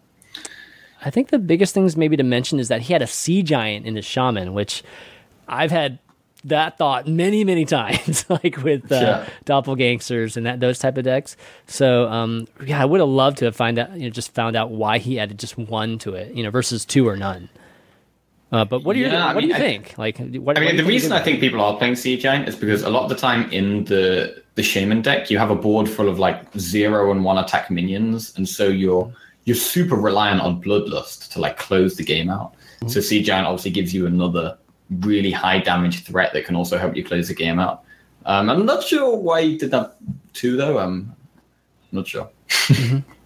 [1.05, 3.87] I think the biggest things maybe to mention is that he had a sea giant
[3.87, 4.83] in his shaman, which
[5.49, 5.99] I've had
[6.45, 9.29] that thought many many times, like with uh, Yeah.
[9.47, 11.37] doppelgangsters and that those type of decks.
[11.67, 14.57] So um, yeah, I would have loved to have find out, you know, just found
[14.57, 17.49] out why he added just one to it, you know, versus two or none.
[18.53, 19.95] Uh, but what do you Yeah, I what do you mean, I- think?
[19.97, 22.83] Like, what, I mean, the reason I think people are playing Sea Giant is because
[22.83, 26.09] a lot of the time in the the Shaman deck, you have a board full
[26.09, 29.13] of like zero and one attack minions, and so you're
[29.45, 32.55] you're super reliant on Bloodlust to like close the game out.
[32.87, 34.57] So Sea Giant obviously gives you another
[35.01, 37.85] really high damage threat that can also help you close the game out.
[38.27, 39.97] Um, I'm not sure why you did that
[40.33, 40.79] too, though.
[40.79, 41.15] I'm
[41.93, 42.29] not sure.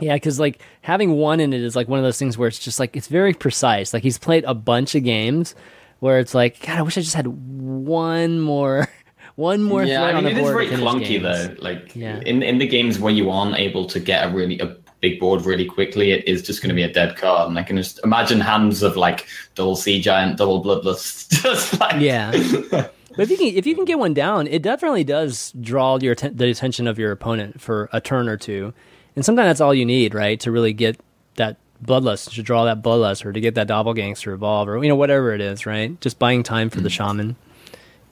[0.00, 2.58] Yeah, because like having one in it is like one of those things where it's
[2.58, 3.92] just like it's very precise.
[3.92, 5.54] Like he's played a bunch of games
[6.00, 8.88] where it's like, God, I wish I just had one more,
[9.36, 11.22] One more yeah, threat I mean, the it is very clunky games.
[11.22, 11.54] though.
[11.62, 12.20] Like Yeah.
[12.26, 15.46] in in the games where you aren't able to get a really a big board
[15.46, 17.48] really quickly, it is just going to be a dead card.
[17.48, 22.00] And I can just imagine hands of like double sea giant, double bloodlust, just like
[22.02, 22.32] Yeah.
[23.16, 26.12] But if you can if you can get one down, it definitely does draw your
[26.12, 28.74] atten- the attention of your opponent for a turn or two,
[29.16, 31.00] and sometimes that's all you need, right, to really get
[31.36, 34.88] that bloodlust to draw that bloodlust or to get that doppelgangs to revolve or you
[34.88, 36.00] know whatever it is, right?
[36.00, 37.36] Just buying time for the shaman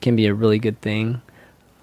[0.01, 1.21] can be a really good thing.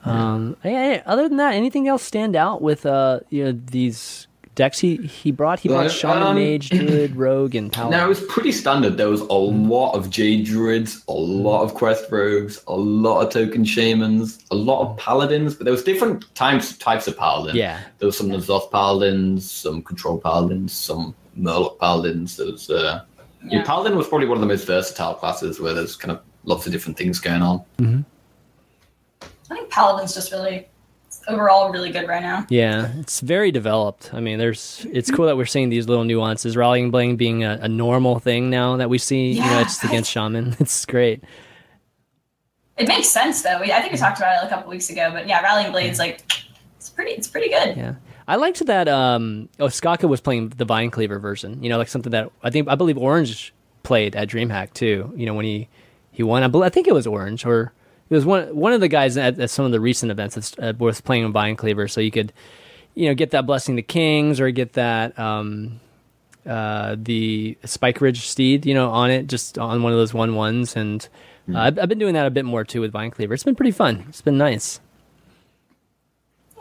[0.04, 4.26] Um, yeah, yeah, other than that, anything else stand out with uh you know these
[4.56, 5.60] decks he he brought?
[5.60, 7.98] He brought No, shaman, um, mage, druid, rogue, and paladin.
[7.98, 8.96] No, it was pretty standard.
[8.96, 13.32] There was a lot of Jade Druids, a lot of Quest Rogues, a lot of
[13.32, 17.54] Token Shamans, a lot of Paladins, but there was different types types of Paladin.
[17.54, 17.80] Yeah.
[17.98, 22.36] There was some N'Zoth Paladins, some Control Paladins, some Murloc Paladins.
[22.36, 23.04] There was, uh,
[23.44, 23.58] yeah.
[23.58, 23.64] Yeah.
[23.64, 26.72] Paladin was probably one of the most versatile classes where there's kind of lots of
[26.72, 27.62] different things going on.
[29.22, 30.66] I think Paladin's just really
[31.28, 32.46] overall really good right now.
[32.48, 34.12] Yeah, it's very developed.
[34.12, 36.56] I mean, there's it's cool that we're seeing these little nuances.
[36.56, 39.32] Rallying Blade being a, a normal thing now that we see.
[39.32, 40.56] you know, Yeah, it's against Shaman.
[40.60, 41.22] It's great.
[42.76, 43.60] It makes sense though.
[43.60, 45.98] We, I think we talked about it a couple weeks ago, but yeah, Rallying Blades
[45.98, 46.22] like
[46.76, 47.76] it's pretty it's pretty good.
[47.76, 47.94] Yeah,
[48.28, 48.88] I liked that.
[48.88, 51.62] Um, oh, Skaka was playing the Vine Cleaver version.
[51.62, 55.12] You know, like something that I think I believe Orange played at DreamHack too.
[55.16, 55.68] You know, when he
[56.12, 57.72] he won, I, bel I think it was Orange or
[58.08, 60.58] it was one one of the guys at, at some of the recent events that's
[60.58, 62.32] uh, was playing with Vine Cleaver, so you could
[62.94, 65.80] you know get that blessing the kings or get that um,
[66.46, 70.34] uh, the Spike Ridge steed, you know, on it just on one of those one
[70.34, 71.08] ones, and
[71.52, 73.34] uh, I've, I've been doing that a bit more too with Vine Cleaver.
[73.34, 74.04] It's been pretty fun.
[74.08, 74.80] It's been nice.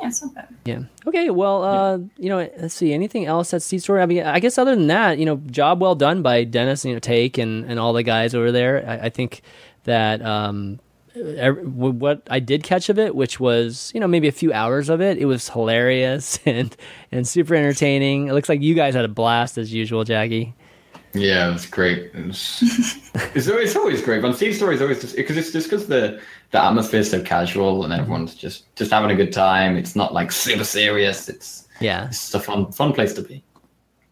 [0.01, 0.47] Yeah, it's not bad.
[0.65, 0.79] Yeah.
[1.07, 1.29] Okay.
[1.29, 2.93] Well, uh, you know, let's see.
[2.93, 4.01] Anything else at Seat Story?
[4.01, 6.93] I mean, I guess other than that, you know, job well done by Dennis, you
[6.93, 8.83] know, Take and, and all the guys over there.
[8.87, 9.41] I, I think
[9.85, 10.81] that um, ev-
[11.15, 15.01] what I did catch of it, which was you know maybe a few hours of
[15.01, 16.75] it, it was hilarious and
[17.11, 18.27] and super entertaining.
[18.27, 20.53] It looks like you guys had a blast as usual, Jackie.
[21.13, 22.11] Yeah, it was great.
[22.13, 22.59] It was,
[23.35, 24.21] it's, always, it's always great.
[24.21, 26.19] But Seat Story is always just because it's just because the
[26.51, 29.77] the atmosphere is so casual and everyone's just just having a good time.
[29.77, 31.29] It's not like super serious.
[31.29, 32.07] It's Yeah.
[32.07, 33.43] it's just a fun fun place to be.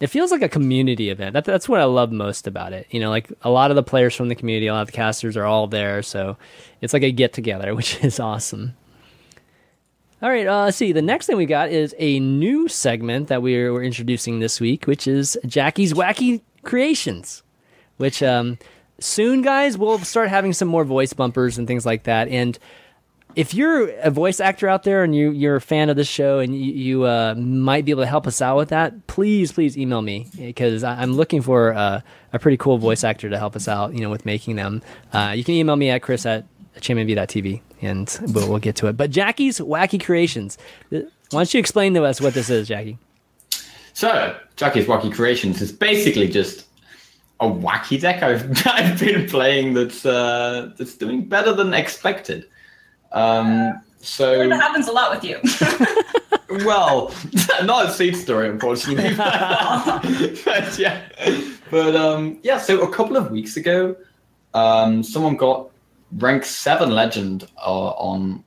[0.03, 1.31] It feels like a community event.
[1.31, 2.87] That, that's what I love most about it.
[2.91, 4.91] You know, like a lot of the players from the community, a lot of the
[4.91, 6.35] casters are all there, so
[6.81, 8.75] it's like a get together, which is awesome.
[10.21, 10.91] All right, uh, let's see.
[10.91, 14.87] The next thing we got is a new segment that we're, we're introducing this week,
[14.87, 17.41] which is Jackie's Wacky Creations.
[17.95, 18.57] Which um,
[18.99, 22.27] soon, guys, we'll start having some more voice bumpers and things like that.
[22.27, 22.59] And
[23.35, 26.39] if you're a voice actor out there and you, you're a fan of this show
[26.39, 29.77] and you, you uh, might be able to help us out with that, please, please
[29.77, 33.67] email me because I'm looking for uh, a pretty cool voice actor to help us
[33.67, 34.81] out, you know, with making them.
[35.11, 36.45] Uh, you can email me at chris at
[36.77, 38.97] championv.tv and we'll, we'll get to it.
[38.97, 40.57] But Jackie's Wacky Creations.
[40.89, 42.97] Why don't you explain to us what this is, Jackie?
[43.93, 46.67] So Jackie's Wacky Creations is basically just
[47.39, 52.45] a wacky deck I've I've been playing that's uh, that's doing better than expected.
[53.13, 55.39] Um, so That happens a lot with you.
[56.65, 57.13] well,
[57.63, 59.15] not a Seat Story, unfortunately.
[60.45, 61.01] but yeah,
[61.71, 62.57] but um, yeah.
[62.57, 63.95] So a couple of weeks ago,
[64.53, 65.69] um, someone got
[66.17, 68.43] rank seven legend uh, on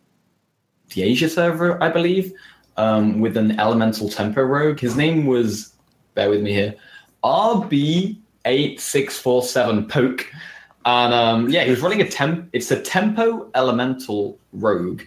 [0.94, 2.32] the Asia server, I believe,
[2.76, 4.78] um, with an elemental tempo rogue.
[4.78, 5.72] His name was,
[6.14, 6.74] bear with me here,
[7.24, 10.30] RB eight six four seven poke.
[10.86, 12.48] And um, yeah, he was running a temp.
[12.52, 15.02] It's a tempo elemental rogue,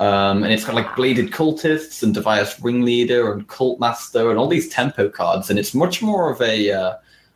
[0.00, 4.48] um, and it's got like bladed cultists and Defias Ringleader and cult master and all
[4.48, 5.50] these tempo cards.
[5.50, 6.94] And it's much more of a uh,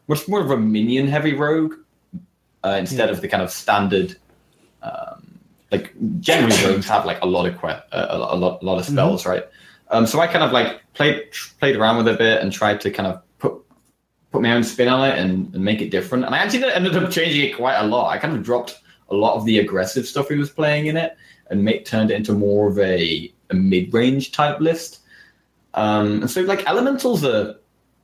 [0.08, 1.74] much more of a minion heavy rogue
[2.64, 4.16] uh, instead of the kind of standard.
[4.82, 5.38] Um,
[5.70, 8.78] like generally, rogues have like a lot of que- uh, a, a lot a lot
[8.78, 9.44] of spells, right?
[9.90, 11.24] Um, so I kind of like played
[11.60, 13.22] played around with it a bit and tried to kind of
[14.32, 16.24] put my own spin on it and, and make it different.
[16.24, 18.08] And I actually ended up changing it quite a lot.
[18.08, 18.80] I kind of dropped
[19.10, 21.16] a lot of the aggressive stuff he was playing in it
[21.50, 25.00] and make, turned it into more of a, a mid range type list.
[25.74, 27.56] Um, and so like elementals are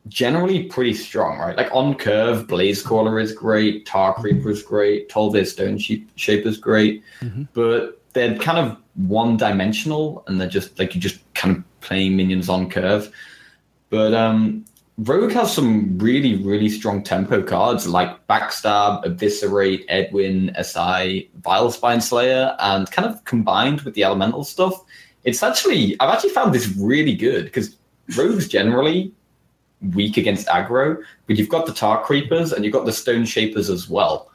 [0.08, 1.56] generally pretty strong, right?
[1.56, 6.58] Like on curve, Blaze Caller is great, Tar Creeper is great, Tolvir Stone Shape is
[6.58, 7.02] great,
[7.52, 12.16] but they're kind of one dimensional and they're just like you just kind of playing
[12.16, 13.10] minions on curve.
[13.90, 14.64] But um,
[14.98, 22.00] Rogue has some really, really strong tempo cards like Backstab, Eviscerate, Edwin, SI, Vile Spine
[22.00, 24.74] Slayer, and kind of combined with the elemental stuff.
[25.22, 27.76] It's actually, I've actually found this really good because
[28.16, 29.12] Rogue's generally
[29.94, 33.70] weak against aggro, but you've got the Tar Creepers and you've got the Stone Shapers
[33.70, 34.30] as well.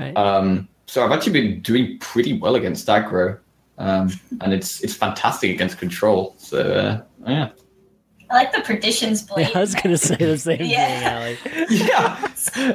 [0.00, 0.16] Right.
[0.16, 3.38] Um, so I've actually been doing pretty well against aggro.
[3.78, 4.10] um,
[4.40, 6.34] and it's it's fantastic against control.
[6.38, 7.50] So uh, yeah.
[8.30, 9.48] I like the Perdition's blade.
[9.50, 11.34] Yeah, I was gonna say the same Yeah.
[11.34, 11.66] thing, Allie.
[11.70, 12.16] Yeah,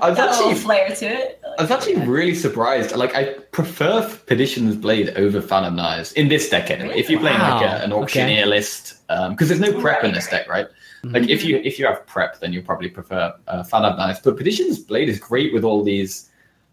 [0.01, 1.41] I was Got a actually flair to it.
[1.57, 2.95] I was actually really surprised.
[2.95, 6.97] Like, I prefer Perdition's Blade over Fan of Knives in this deck anyway.
[6.97, 8.01] If you're playing like a, an Okay.
[8.01, 10.39] auctioneer list, because there's no prep in this right.
[10.39, 10.67] deck, right?
[11.05, 14.21] Like, if you if you have prep, then you'll probably prefer uh, Fan of Knives.
[14.23, 16.29] But Perdition's Blade is great with all these.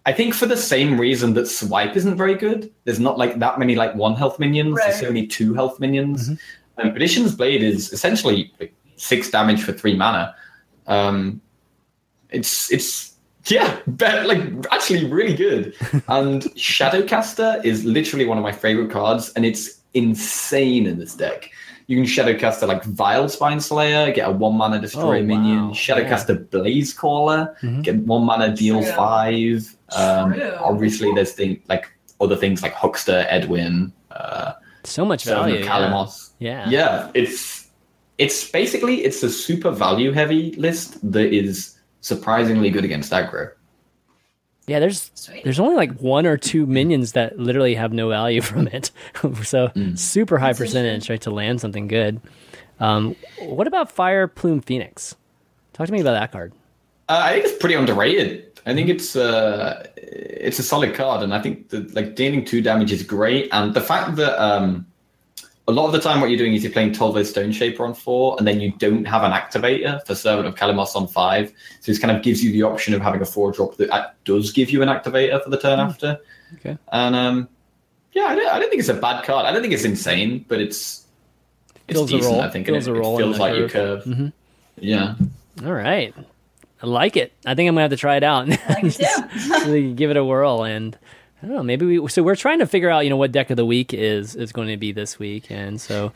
[0.06, 2.70] I think for the same reason that Swipe isn't very good.
[2.84, 4.76] There's not like that many like one health minions.
[4.78, 5.08] There's Right.
[5.08, 6.30] only two health minions.
[6.30, 6.38] Mhm.
[6.80, 8.52] And Perdition's Blade is essentially
[8.96, 10.34] six damage for three mana.
[10.86, 11.40] Um,
[12.30, 13.14] it's it's
[13.46, 14.40] yeah, bet, like
[14.72, 15.74] actually really good.
[16.08, 21.50] and Shadowcaster is literally one of my favorite cards, and it's insane in this deck.
[21.86, 25.68] You can Shadowcaster like Vile Spine Slayer, get a one mana destroy Oh, minion.
[25.68, 25.72] wow.
[25.74, 27.82] Shadowcaster Blaze Caller, Mhm.
[27.82, 28.92] get one mana deal True.
[28.92, 29.76] five.
[29.96, 30.52] Um, True.
[30.60, 34.52] obviously, there's things like other things like Huckster, Edwin, uh,
[34.84, 35.60] So much Servant value.
[35.60, 35.70] of Yeah.
[35.70, 36.68] Kalimos yeah.
[36.70, 37.68] yeah it's
[38.18, 43.50] it's basically it's a super value heavy list that is surprisingly good against aggro
[44.66, 45.42] Yeah, there's Sweet.
[45.44, 48.90] there's only like one or two minions that literally have no value from it.
[49.44, 49.98] so Mm.
[49.98, 52.20] super high That's percentage right to land something good.
[52.78, 55.16] Um, what about Fire Plume Phoenix?
[55.74, 56.52] Talk to me about that card.
[57.10, 58.32] Uh, i think it's pretty underrated
[58.66, 62.60] i think it's uh it's a solid card and i think that like dealing two
[62.62, 64.86] damage is great and the fact that um
[65.68, 67.94] a lot of the time what you're doing is you're playing Tol'vir Stone Shaper on
[67.94, 71.52] four, and then you don't have an activator for Servant of Kalimos on five.
[71.80, 74.08] So it kind of gives you the option of having a four drop that uh,
[74.24, 76.18] does give you an activator for the turn after.
[76.54, 76.76] Okay.
[76.90, 77.48] And um,
[78.12, 79.46] yeah, I don't, I don't think it's a bad card.
[79.46, 81.06] I don't think it's insane, but it's
[81.86, 82.40] it's decent.
[82.40, 84.02] I think a it, it feels like your curve.
[84.04, 84.12] curve.
[84.12, 84.32] Mhm.
[84.76, 85.14] Yeah.
[85.64, 86.12] All right.
[86.82, 87.32] I like it.
[87.44, 88.50] I think I'm gonna have to try it out.
[88.50, 89.50] I like it too.
[89.66, 90.96] really give it a whirl and
[91.42, 91.62] I don't know.
[91.62, 92.08] Maybe we.
[92.08, 94.52] So we're trying to figure out, you know, what deck of the week is is
[94.52, 96.12] going to be this week, and so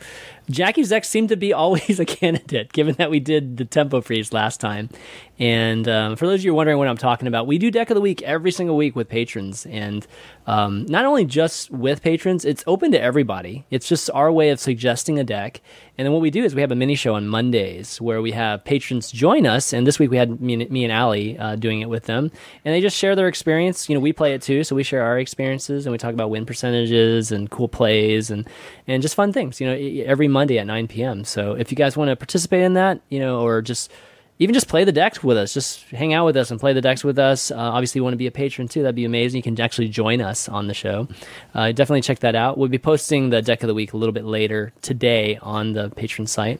[0.51, 4.31] Jackie's deck seemed to be always a candidate, given that we did the tempo freeze
[4.31, 4.89] last time.
[5.37, 7.95] And um, for those of you're wondering what I'm talking about, we do deck of
[7.95, 10.07] the week every single week with patrons, and
[10.47, 13.65] um, not only just with patrons, it's open to everybody.
[13.69, 15.61] It's just our way of suggesting a deck,
[15.97, 18.31] and then what we do is we have a mini show on Mondays where we
[18.31, 21.57] have patrons join us, and this week we had me and, me and Allie uh,
[21.57, 22.31] doing it with them,
[22.63, 23.89] and they just share their experience.
[23.89, 26.29] You know, we play it too, so we share our experiences and we talk about
[26.29, 28.47] win percentages and cool plays and
[28.87, 29.59] and just fun things.
[29.59, 31.25] You know, every Monday at 9 p.m.
[31.25, 33.91] So if you guys want to participate in that, you know, or just
[34.37, 36.81] even just play the decks with us, just hang out with us and play the
[36.81, 37.51] decks with us.
[37.51, 38.81] Uh, obviously, you want to be a patron too.
[38.81, 39.37] That'd be amazing.
[39.37, 41.07] You can actually join us on the show.
[41.53, 42.57] Uh, definitely check that out.
[42.57, 45.89] We'll be posting the deck of the week a little bit later today on the
[45.89, 46.59] patron site.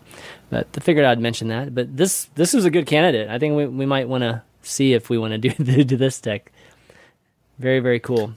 [0.49, 1.75] But I figured I'd mention that.
[1.75, 3.29] But this this was a good candidate.
[3.29, 6.21] I think we, we might want to see if we want to do, do this
[6.21, 6.53] deck.
[7.59, 8.35] Very very cool.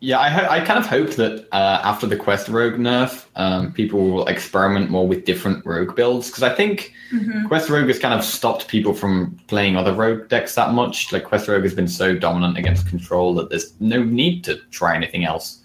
[0.00, 3.72] Yeah, I, ho- I kind of hope that uh, after the Quest Rogue nerf, um,
[3.72, 7.46] people will experiment more with different Rogue builds because I think Mhm.
[7.48, 11.12] Quest Rogue has kind of stopped people from playing other Rogue decks that much.
[11.12, 14.94] Like Quest Rogue has been so dominant against Control that there's no need to try
[14.96, 15.62] anything else.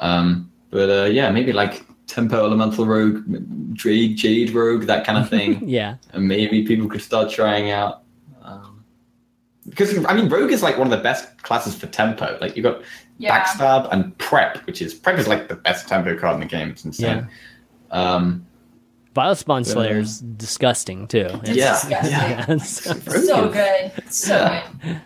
[0.00, 3.22] Um, but uh, yeah, maybe like Tempo Elemental Rogue,
[3.74, 5.96] Jade, Jade Rogue, that kind of thing, Yeah.
[6.12, 8.02] and maybe people could start trying out.
[8.42, 8.82] Um,
[9.68, 12.38] because I mean, Rogue is like one of the best classes for tempo.
[12.40, 12.82] Like you've got
[13.22, 13.42] Yeah.
[13.44, 16.70] backstab and prep, which is prep is like the best tempo card in the game.
[16.70, 17.28] It's insane.
[17.90, 18.46] Um,
[19.14, 21.26] Vile Spine Slayer's disgusting too.
[21.44, 22.10] It's- Yeah, disgusting.
[22.12, 23.92] yeah, it's- So good.
[24.12, 24.66] So Yeah.
[24.82, 25.00] good.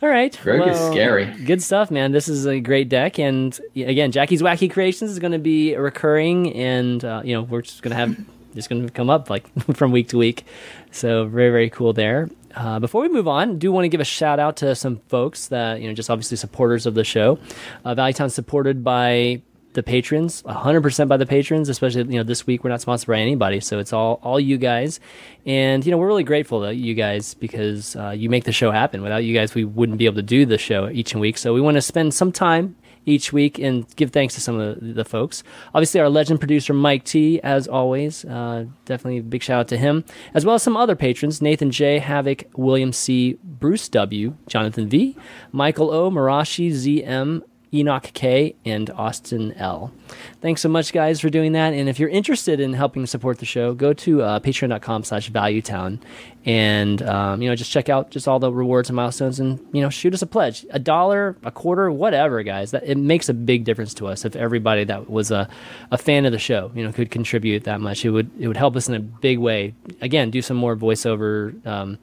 [0.00, 0.44] All right.
[0.44, 1.24] Rogue is scary.
[1.44, 2.12] Good stuff, man.
[2.12, 6.52] This is a great deck, and again, Jackie's Wacky Creations is going to be recurring,
[6.54, 8.16] and uh, you know we're just going to have
[8.54, 10.44] just going to come up like from week to week.
[10.92, 12.28] So very very cool there.
[12.54, 15.48] Uh, before we move on, do want to give a shout out to some folks
[15.48, 17.38] that you know just obviously supporters of the show.
[17.84, 19.42] Uh, Valuetown supported by
[19.74, 23.18] the patrons 100% by the patrons especially you know this week we're not sponsored by
[23.18, 24.98] anybody so it's all all you guys.
[25.46, 28.70] And you know we're really grateful to you guys because uh, you make the show
[28.70, 29.02] happen.
[29.02, 31.38] Without you guys we wouldn't be able to do the show each and week.
[31.38, 32.76] So we want to spend some time
[33.08, 35.42] each week and give thanks to some of the, the folks.
[35.74, 39.76] Obviously our legend producer mike t as always uh, definitely a big shout out to
[39.76, 40.04] him
[40.34, 41.40] as well as some other patrons.
[41.42, 45.16] Nathan j havoc william c bruce w jonathan v
[45.52, 47.42] michael o marashi zm
[47.72, 49.92] Enoch K, and Austin L.
[50.40, 51.74] Thanks so much, guys, for doing that.
[51.74, 56.00] And if you're interested in helping support the show, go to uh, patreon.com slash valuetown
[56.44, 59.82] and, um, you know, just check out just all the rewards and milestones and, you
[59.82, 60.64] know, shoot us a pledge.
[60.70, 62.70] A dollar, a quarter, whatever, guys.
[62.70, 65.48] That It makes a big difference to us if everybody that was a,
[65.90, 68.04] a fan of the show, you know, could contribute that much.
[68.04, 69.74] It would, it would help us in a big way.
[70.00, 71.98] Again, do some more voiceover um,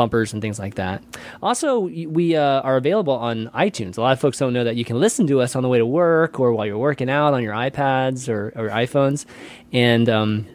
[0.00, 1.02] bumpers and things like that.
[1.42, 3.98] Also, we uh, are available on iTunes.
[3.98, 5.76] A lot of folks don't know that you can listen to us on the way
[5.76, 9.26] to work or while you're working out on your iPads or, or iPhones,
[9.74, 10.46] and um,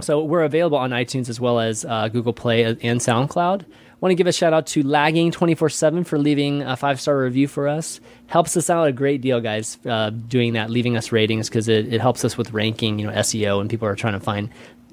[0.00, 3.66] so we're available on iTunes as well as uh, Google Play and SoundCloud.
[4.00, 7.18] Want to give a shout out to Lagging 24 7 for leaving a five star
[7.18, 7.98] review for us.
[8.26, 11.92] Helps us out a great deal, guys, uh, doing that, leaving us ratings because it,
[11.92, 14.50] it helps us with ranking, you know, SEO, and people are trying to find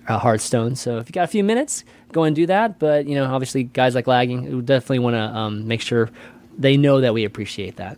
[0.07, 0.75] uh, Hearthstone.
[0.75, 2.79] So if you got a few minutes, go and do that.
[2.79, 6.09] But, you know, obviously, guys like Lagging, we definitely want to um, make sure
[6.57, 7.97] they know that we appreciate that.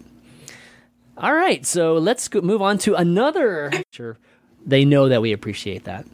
[1.18, 3.72] All right, so let's go, move on to another.
[3.92, 4.18] Sure,
[4.66, 6.06] they know that we appreciate that.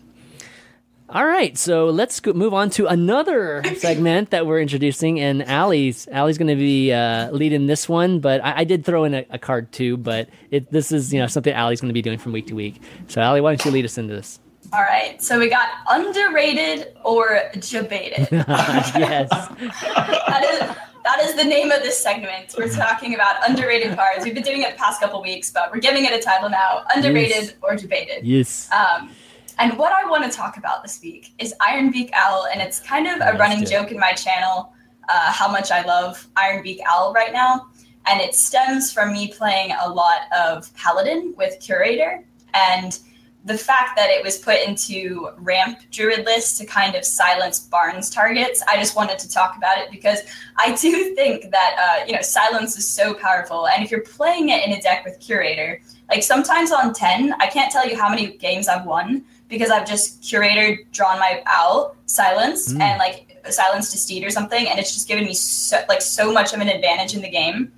[1.09, 6.07] All right, so let's go, move on to another segment that we're introducing, and Allie's
[6.11, 9.25] Allie's going to be uh, leading this one, but I, I did throw in a,
[9.31, 9.97] a, card too.
[9.97, 12.53] But it, this is you know something Allie's going to be doing from week to
[12.53, 12.79] week.
[13.07, 14.39] So Allie, why don't you lead us into this?
[14.73, 18.27] All right, so we got underrated or debated.
[18.31, 22.55] yes, that is that is the name of this segment.
[22.57, 24.23] We're talking about underrated cards.
[24.23, 26.83] We've been doing it the past couple weeks, but we're giving it a title now:
[26.95, 27.53] underrated yes.
[27.61, 28.25] or debated.
[28.25, 28.69] Yes.
[28.71, 29.11] Um,
[29.59, 33.07] and what I want to talk about this week is Ironbeak Owl, and it's kind
[33.07, 34.73] of a running joke in my channel
[35.09, 37.67] uh, how much I love Ironbeak Owl right now.
[38.05, 42.97] And it stems from me playing a lot of Paladin with Curator, and
[43.43, 48.09] the fact that it was put into ramp druid list to kind of silence Barnes
[48.09, 48.63] targets.
[48.67, 50.19] I just wanted to talk about it because
[50.57, 54.49] I do think that uh, you know silence is so powerful, and if you're playing
[54.49, 58.09] it in a deck with Curator, like sometimes on ten, I can't tell you how
[58.09, 62.79] many games I've won because I've just curator drawn my owl silence mm.
[62.79, 66.31] and like silence to steed or something, and it's just given me so, like so
[66.31, 67.71] much of an advantage in the game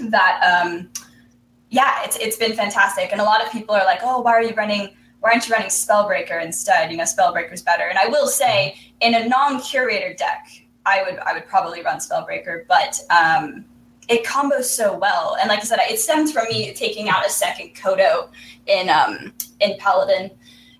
[0.00, 0.90] that um,
[1.70, 3.10] yeah, it's it's been fantastic.
[3.12, 4.90] And a lot of people are like, oh, why are you running?
[5.24, 6.90] Why aren't you running Spellbreaker instead?
[6.90, 7.84] You know, Spellbreaker's better.
[7.84, 10.46] And I will say, in a non-curator deck,
[10.84, 13.64] I would I would probably run Spellbreaker, but um,
[14.06, 15.38] it combos so well.
[15.40, 18.28] And like I said, it stems from me taking out a second Kodo
[18.66, 20.30] in um, in Paladin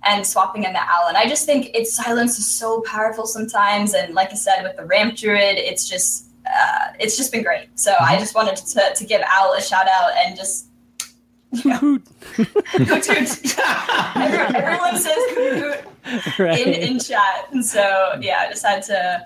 [0.03, 1.09] and swapping in the owl.
[1.09, 3.95] And I just think its silence is so powerful sometimes.
[3.95, 7.69] And like I said, with the ramp druid, it's just uh, it's just been great.
[7.77, 8.05] So mm-hmm.
[8.05, 10.67] I just wanted to, to give Owl a shout out and just
[11.55, 11.99] you know,
[14.55, 15.85] everyone says hoot
[16.39, 16.67] right.
[16.67, 17.49] in, in chat.
[17.53, 19.25] And so yeah, I just had to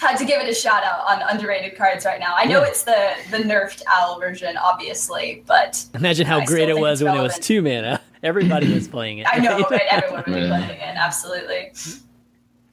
[0.00, 2.34] had to give it a shout out on underrated cards right now.
[2.36, 2.68] I know yeah.
[2.68, 7.20] it's the the nerfed owl version, obviously, but imagine how great it was when it
[7.20, 8.00] was two mana.
[8.22, 9.26] Everybody was playing it.
[9.30, 9.80] I know, right?
[9.90, 10.96] Everyone was playing it.
[10.96, 11.72] Absolutely.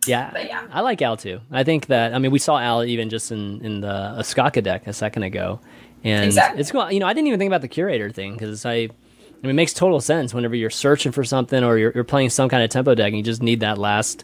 [0.05, 1.41] Yeah, but yeah, I like Al too.
[1.51, 4.87] I think that I mean we saw Al even just in in the Ostkaka deck
[4.87, 5.59] a second ago,
[6.03, 6.59] and exactly.
[6.61, 6.91] it's cool.
[6.91, 8.89] You know, I didn't even think about the curator thing because I, I
[9.41, 12.49] mean, it makes total sense whenever you're searching for something or you're, you're playing some
[12.49, 14.23] kind of tempo deck and you just need that last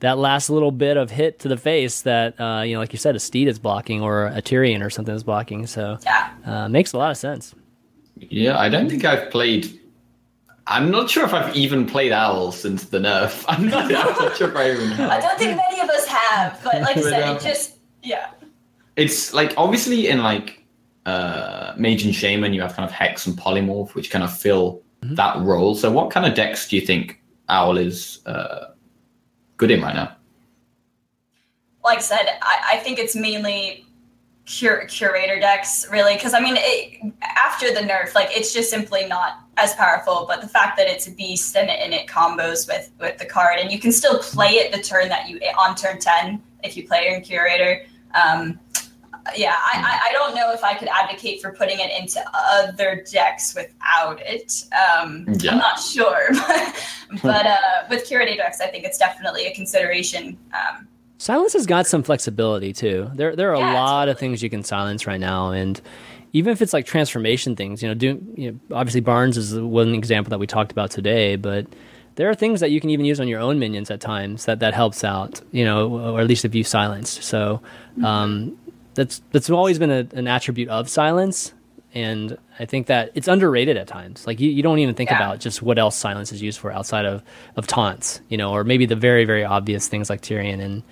[0.00, 2.98] that last little bit of hit to the face that uh, you know, like you
[2.98, 5.66] said, a steed is blocking or a Tirion or something is blocking.
[5.66, 7.54] So yeah, uh, makes a lot of sense.
[8.16, 9.80] Yeah, I don't think I've played.
[10.66, 13.44] I'm not sure if I've even played Owl since the nerf.
[13.48, 15.10] I'm not, I'm not sure if I even have.
[15.10, 18.30] I don't think many of us have, but like I said, it just yeah.
[18.96, 20.62] It's like obviously in like
[21.06, 24.82] uh, Mage and Shaman, you have kind of Hex and Polymorph, which kind of fill
[25.02, 25.14] mm-hmm.
[25.14, 25.74] that role.
[25.74, 28.72] So, what kind of decks do you think Owl is uh,
[29.56, 30.16] good in right now?
[31.84, 33.86] Like I said, I, I think it's mainly
[34.46, 39.06] cur- curator decks, really, because I mean, it, after the nerf, like it's just simply
[39.06, 40.24] not as powerful.
[40.28, 43.26] But the fact that it's a beast and it, and it combos with with the
[43.26, 46.76] card, and you can still play it the turn that you on turn ten if
[46.76, 47.84] you play in curator.
[48.14, 48.58] Um,
[49.34, 53.54] yeah, I, I don't know if I could advocate for putting it into other decks
[53.54, 54.64] without it.
[54.72, 55.52] Um, yeah.
[55.52, 56.28] I'm not sure,
[57.22, 57.58] but uh,
[57.88, 60.38] with curated decks, I think it's definitely a consideration.
[60.52, 60.86] Um,
[61.18, 63.10] silence has got some flexibility too.
[63.14, 64.12] There, there are yeah, a lot totally.
[64.12, 65.80] of things you can silence right now, and
[66.32, 69.94] even if it's like transformation things, you know, do you know, obviously Barnes is one
[69.94, 71.66] example that we talked about today, but
[72.16, 74.60] there are things that you can even use on your own minions at times that
[74.60, 77.22] that helps out, you know, or at least if you silenced.
[77.22, 77.60] So.
[78.04, 78.58] Um,
[78.96, 81.52] that's that's always been a, an attribute of silence
[81.96, 84.26] and I think that it's underrated at times.
[84.26, 85.16] Like you, you don't even think yeah.
[85.16, 87.22] about just what else silence is used for outside of,
[87.56, 90.82] of taunts, you know, or maybe the very very obvious things like tirion and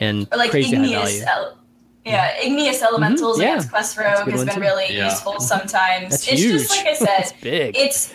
[0.00, 1.58] and or like crazy igneous, el-
[2.06, 2.86] yeah, igneous mm-hmm.
[2.86, 3.42] elementals mm-hmm.
[3.42, 3.52] yeah.
[3.52, 4.60] against Quest Rogue has been too.
[4.60, 5.10] really yeah.
[5.10, 6.10] useful sometimes.
[6.10, 6.62] That's it's huge.
[6.62, 7.76] just like I said, it's big.
[7.76, 8.14] It's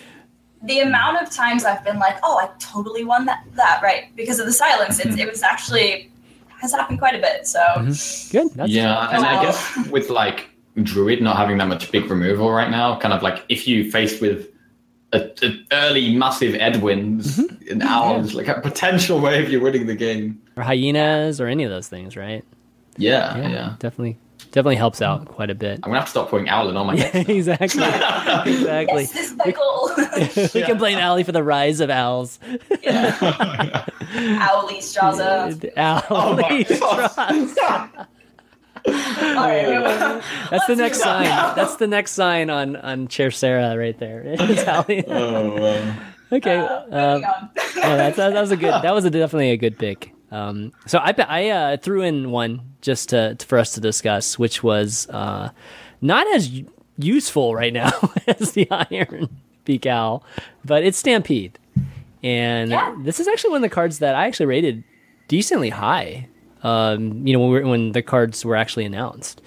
[0.64, 4.40] the amount of times I've been like, oh, I totally won that that right because
[4.40, 5.00] of the silence.
[5.00, 6.12] It's, it was actually
[6.62, 7.48] has happened quite a bit.
[7.48, 8.38] So mm-hmm.
[8.38, 8.54] good.
[8.56, 10.50] That's yeah, and I guess with like
[10.82, 14.22] Druid not having that much big removal right now, kind of like if you faced
[14.22, 14.50] with
[15.14, 17.72] a, a early massive Edwin's mm-hmm.
[17.72, 18.34] an hour yeah.
[18.34, 20.42] like a potential way of you winning the game.
[20.56, 22.44] Or hyenas or any of those things, right?
[22.98, 23.76] Yeah, Yeah, yeah.
[23.80, 24.18] definitely,
[24.52, 25.80] definitely helps out quite a bit.
[25.84, 27.30] I'm gonna have to stop putting Owlin on my Yeah, deck.
[27.30, 27.68] exactly,
[28.54, 29.02] exactly.
[29.04, 29.92] Yes, this is my goal.
[30.54, 32.40] we can blame Allie for the rise of owls.
[32.50, 32.60] Owly
[34.80, 35.72] Straza.
[36.10, 37.12] Oh my Owly God.
[37.12, 38.08] Straza.
[38.88, 40.24] All right, wait, wait.
[40.50, 41.24] That's the Let's next sign.
[41.26, 41.54] now.
[41.54, 44.24] That's the next sign on on Chair Sarah right there.
[44.26, 45.04] It's Allie.
[45.08, 45.98] oh, um,
[46.32, 46.58] okay.
[46.58, 48.72] Uh, um, moving yeah, that's, that was a good.
[48.82, 50.14] That was a, definitely a good pick.
[50.32, 54.64] Um, so I I uh, threw in one just to, for us to discuss, which
[54.64, 55.50] was uh,
[56.02, 56.62] not as
[56.98, 57.92] useful right now
[58.28, 59.30] as the Iron
[59.66, 60.24] Beak Owl,
[60.66, 61.58] but it's Stampede,
[62.24, 62.96] and Yeah.
[63.04, 64.84] this is actually one of the cards that I actually rated
[65.28, 66.28] decently high.
[66.64, 69.42] Um, you know, when, we were, when the cards were actually announced,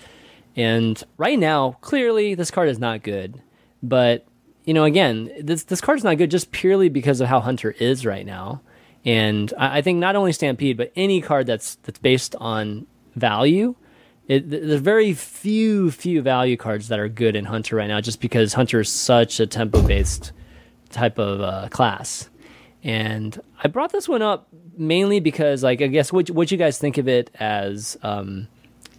[0.57, 3.41] and right now, clearly, this card is not good.
[3.83, 4.27] But
[4.65, 8.07] you know, again, this this card's not good just purely because of how Hunter is
[8.07, 8.61] right now.
[9.05, 12.87] And I, I think not only Stampede, but any card that's that's based on
[13.17, 13.75] value,
[14.29, 18.21] it, there's very few few value cards that are good in Hunter right now, just
[18.21, 20.33] because Hunter is such a tempo based
[20.91, 22.29] type of uh, class.
[22.85, 26.79] And I brought this one up mainly because, like, I guess what what you guys
[26.79, 28.49] think of it as, um,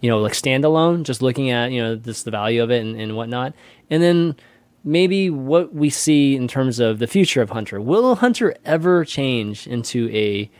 [0.00, 3.00] you know, like standalone, just looking at you know this the value of it and,
[3.00, 3.54] and whatnot,
[3.90, 4.36] and then
[4.84, 7.80] maybe what we see in terms of the future of Hunter.
[7.80, 10.50] Will Hunter ever change into a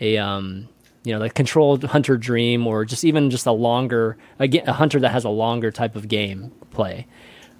[0.00, 0.68] a um
[1.08, 5.00] you know like controlled Hunter Dream or just even just a longer again a Hunter
[5.00, 7.06] that has a longer type of game play?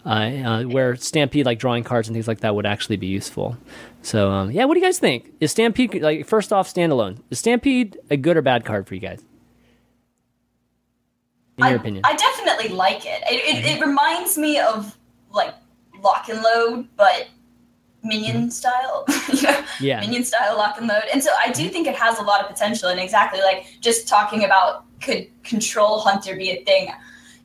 [0.06, 3.58] Uh, uh, where Stampede, like drawing cards and things like that, would actually be useful.
[4.00, 5.32] So, um, yeah, what do you guys think?
[5.40, 7.20] Is Stampede like first off standalone?
[7.30, 9.22] Is Stampede a good or bad card for you guys?
[11.58, 12.14] In your I, opinion, Mm-hmm.
[12.14, 13.22] I definitely like it.
[13.30, 13.78] It, it.
[13.78, 14.96] it reminds me of
[15.32, 15.54] like
[16.02, 17.28] lock and load, but
[18.02, 19.04] minion style.
[19.08, 19.48] you know?
[19.52, 19.84] Mm-hmm.
[19.84, 20.00] Yeah.
[20.00, 21.02] Minion style lock and load.
[21.12, 22.88] And so I do think it has a lot of potential.
[22.88, 26.92] And exactly like just talking about could control hunter be a thing?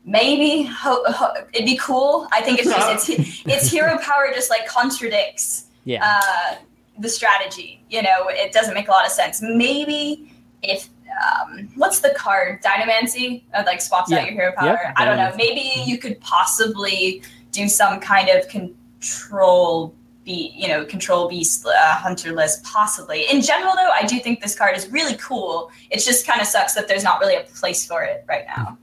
[0.05, 2.27] Maybe ho- ho- it'd be cool.
[2.31, 6.55] I think it's just it's its hero power just like contradicts yeah, uh,
[6.99, 7.83] the strategy.
[7.89, 9.41] You know, it doesn't make a lot of sense.
[9.41, 10.89] Maybe if
[11.23, 14.19] um, what's the card Dinomancy uh, like swaps Yeah.
[14.19, 14.79] out your hero power.
[14.83, 15.31] Yep, I don't know.
[15.37, 19.93] Maybe you could possibly do some kind of control.
[20.23, 23.25] Be you know control beast uh, hunter list possibly.
[23.31, 25.69] In general though, I do think this card is really cool.
[25.89, 28.77] It just kind of sucks that there's not really a place for it right now.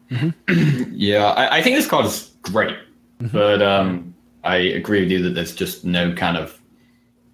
[0.91, 2.77] yeah, I, I think this card is great,
[3.33, 4.15] but um,
[4.45, 6.61] I agree with you that there's just no kind of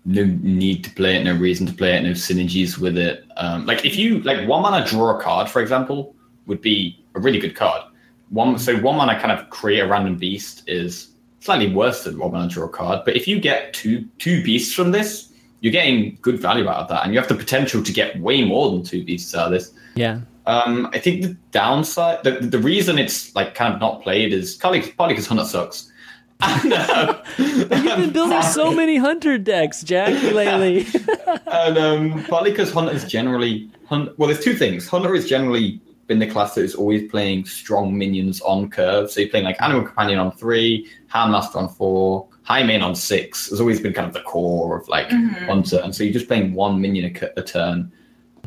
[0.07, 3.25] no need to play it, no reason to play it, no synergies with it.
[3.37, 6.15] Um, like if you like one mana draw a card, for example,
[6.47, 7.83] would be a really good card.
[8.31, 11.16] One so one mana kind of create a random beast is
[11.47, 13.03] slightly worse than one mana draw a card.
[13.05, 16.89] But if you get two two beasts from this, you're getting good value out of
[16.89, 19.53] that, and you have the potential to get way more than two beasts out of
[19.53, 19.73] this.
[19.95, 24.33] yeah, Um, I think the downside, the, the reason it's like kind of not played
[24.33, 25.91] is partly because Hunter sucks.
[26.43, 30.87] And, uh, You've been building so many Hunter decks, Jack, lately.
[31.47, 34.87] and um, partly because Hunter is generally well, there's two things.
[34.87, 39.11] Hunter is generally been the class that is always playing strong minions on curve.
[39.11, 43.51] So you're playing like Animal Companion on three, Houndmaster on four, Highmane on six.
[43.51, 45.49] Has always been kind of the core of like Mhm.
[45.49, 45.93] one turn.
[45.93, 47.91] So you're just playing one minion a, a turn,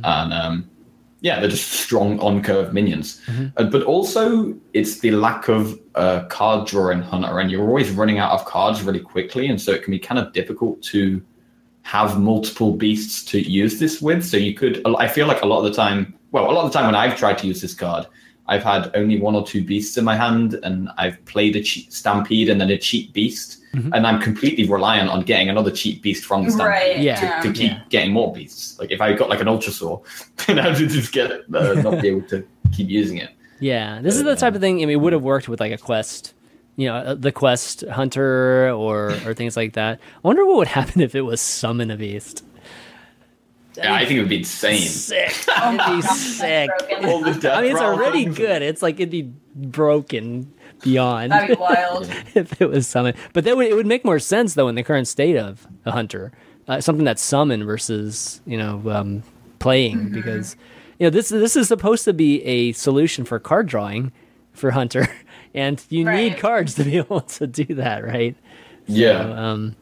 [0.04, 0.70] and um,
[1.22, 3.20] yeah, they're just strong on curve minions.
[3.58, 7.90] Uh, but also, it's the lack of uh, card draw in Hunter, and you're always
[7.92, 11.22] running out of cards really quickly, and so it can be kind of difficult to
[11.82, 14.24] have multiple beasts to use this with.
[14.24, 16.72] So you could, I feel like a lot of the time, well, a lot of
[16.72, 18.06] the time when I've tried to use this card,
[18.48, 21.92] I've had only one or two beasts in my hand, and I've played a cheap
[21.94, 23.92] stampede and then a cheap beast, Mhm.
[23.94, 27.00] and I'm completely reliant on getting another cheap beast from the stampede Right.
[27.00, 27.42] Yeah.
[27.42, 27.80] to keep Yeah.
[27.90, 28.80] getting more beasts.
[28.80, 30.02] Like if I got like an Ultrasaur,
[30.48, 33.30] then I would just get it, uh, not be able to keep using it.
[33.60, 34.78] Yeah, this is the type of thing.
[34.78, 36.34] I mean, it would have worked with like a quest,
[36.76, 40.00] you know, uh, the quest hunter or or things like that.
[40.24, 42.44] I wonder what would happen if it was summon a beast.
[43.84, 44.80] Yeah, I think it would be insane.
[44.80, 45.34] Sick.
[45.48, 46.70] It'd be sick.
[46.80, 47.06] broken.
[47.06, 48.62] All the death I mean, it's already good.
[48.62, 52.10] It's like it'd be broken beyond That'd be wild.
[52.36, 53.18] if it was summoned.
[53.34, 55.92] But that would it would make more sense though in the current state of a
[55.92, 56.32] hunter,
[56.68, 59.24] uh, something that's summoned versus you know um,
[59.60, 60.14] playing Mm-hmm.
[60.14, 60.56] because
[61.00, 64.12] you know this this is supposed to be a solution for card drawing
[64.54, 65.08] for hunter,
[65.54, 68.36] and you need cards to be able to do that, right?
[68.88, 69.20] Yeah.
[69.20, 69.76] Um,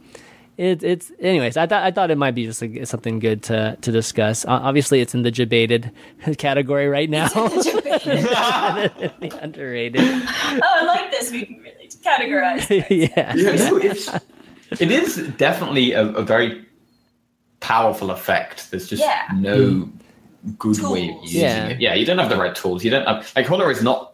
[0.58, 1.56] it, it's anyways.
[1.58, 4.44] I thought I thought it might be just like, something good to to discuss.
[4.46, 5.92] Uh, obviously, it's in the debated
[6.38, 7.28] category right now.
[8.08, 10.02] the underrated.
[10.02, 11.32] oh, I like this.
[11.32, 12.70] We can really categorize.
[12.90, 13.34] yeah.
[13.36, 14.10] Yeah, no, it's,
[14.82, 16.66] it is definitely a, a very
[17.60, 18.72] powerful effect.
[18.72, 19.24] There's just Yeah.
[19.36, 19.90] no
[20.58, 21.68] good way of using Yeah.
[21.68, 21.82] it.
[21.82, 22.84] Yeah, you don't have the right tools.
[22.84, 24.14] You don't have like Hunter is not.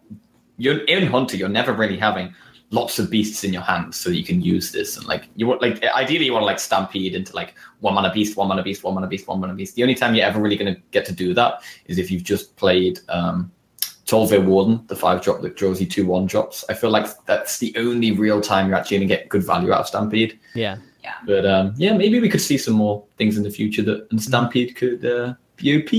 [0.58, 1.36] You're in Hunter.
[1.38, 2.34] You're never really having
[2.74, 5.62] lots of beasts in your hands, so you can use this and like you want
[5.62, 8.84] like ideally you want to like stampede into like one mana beast, one mana beast,
[8.84, 9.76] one mana beast, one mana beast.
[9.76, 12.24] The only time you're ever really going to get to do that is if you've
[12.24, 13.52] just played um,
[14.06, 16.66] Tol'vir Warden, the five drop that draws you two one drops.
[16.68, 19.72] I feel like that's the only real time you're actually going to get good value
[19.72, 20.40] out of Stampede.
[20.56, 20.78] Yeah.
[21.04, 21.16] Yeah.
[21.26, 24.22] But um, yeah, maybe we could see some more things in the future that and
[24.22, 25.92] Stampede could uh, be OP.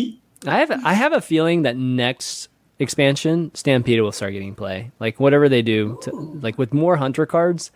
[0.47, 2.49] I have I have a feeling that next
[2.79, 4.91] expansion Stampede will start getting play.
[5.01, 6.11] Like whatever they do, to,
[6.43, 7.71] like with more hunter cards,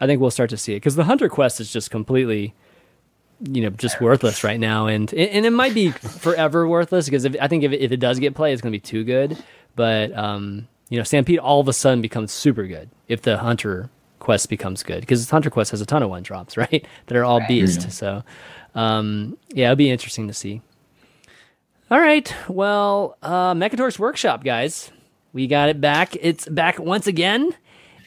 [0.00, 2.54] I think we'll start to see it because the hunter quest is just completely,
[3.42, 7.36] you know, just worthless right now, and and it might be forever worthless because if,
[7.40, 9.36] I think if it, if it does get play, it's going to be too good.
[9.76, 13.90] But um, you know, Stampede all of a sudden becomes super good if the hunter
[14.18, 16.84] quest becomes good because hunter quest has a ton of one drops, right?
[17.06, 17.48] That are all Right.
[17.48, 17.92] beast.
[17.92, 18.24] So
[18.74, 20.60] um, yeah, it'll be interesting to see.
[21.90, 22.32] All right.
[22.48, 24.92] Well, uh, Mechator's Workshop, guys.
[25.32, 26.14] We got it back.
[26.20, 27.52] It's back once again.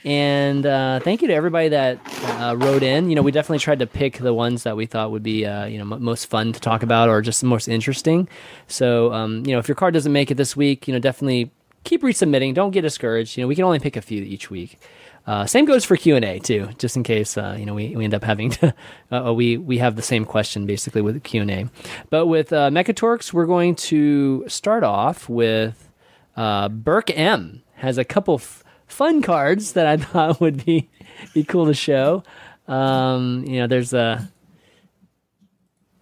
[0.06, 2.00] And uh, thank you to everybody that
[2.40, 3.10] uh, wrote in.
[3.10, 5.66] You know, we definitely tried to pick the ones that we thought would be, uh,
[5.66, 8.30] you know, m- most fun to talk about or just the most interesting.
[8.68, 11.52] So, um, you know, if your card doesn't make it this week, you know, definitely
[11.84, 12.54] keep resubmitting.
[12.54, 13.38] Don't get discouraged.
[13.38, 14.80] You know, we can only pick a few each week.
[15.26, 17.96] Uh, same goes for Q and A too, just in case uh, you know we,
[17.96, 18.74] we end up having to
[19.12, 21.70] uh, we we have the same question basically with Q and A.
[22.10, 25.90] But with uh, Mechatorks, we're going to start off with
[26.36, 30.90] uh, Burke M has a couple f- fun cards that I thought would be
[31.34, 32.24] be cool to show.
[32.68, 34.30] Um, you know, there's a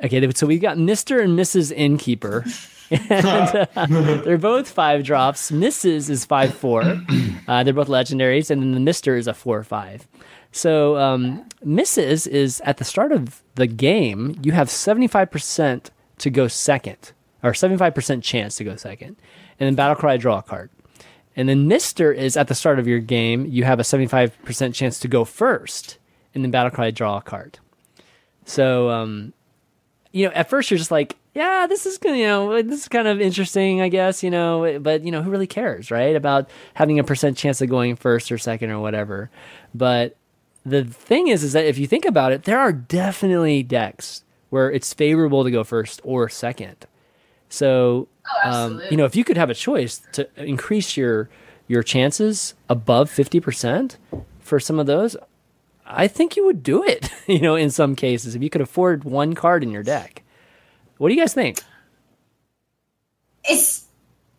[0.03, 0.31] okay.
[0.31, 1.71] So we've got Mister and Mrs.
[1.71, 2.45] Innkeeper.
[3.09, 3.85] and uh,
[4.25, 5.49] they're both five drops.
[5.49, 6.09] Mrs.
[6.09, 7.01] is five four.
[7.47, 10.07] Uh, they're both legendaries, and then the Mister is a four five.
[10.51, 12.25] So um, Mrs.
[12.27, 14.37] is at the start of the game.
[14.41, 17.11] You have seventy five percent to go second,
[17.43, 19.17] or seventy five percent chance to go second,
[19.59, 20.69] and then battle cry draw a card.
[21.35, 23.45] And then Mister is at the start of your game.
[23.47, 25.97] You have a seventy five percent chance to go first,
[26.33, 27.59] and then battle cry draw a card.
[28.45, 29.33] So um,
[30.11, 33.07] you know, at first you're just like, yeah, this is you know, this is kind
[33.07, 36.15] of interesting, I guess, you know, but you know, who really cares, right?
[36.15, 39.29] About having a percent chance of going first or second or whatever.
[39.73, 40.17] But
[40.65, 44.69] the thing is, is that if you think about it, there are definitely decks where
[44.71, 46.85] it's favorable to go first or second.
[47.49, 48.07] So,
[48.43, 51.29] Oh, um, you know, if you could have a choice to increase your
[51.67, 53.97] your chances above fifty percent
[54.39, 55.15] for some of those,
[55.85, 57.09] I think you would do it.
[57.27, 60.21] You know, in some cases, if you could afford one card in your deck.
[61.01, 61.63] What do you guys think?
[63.43, 63.85] it's,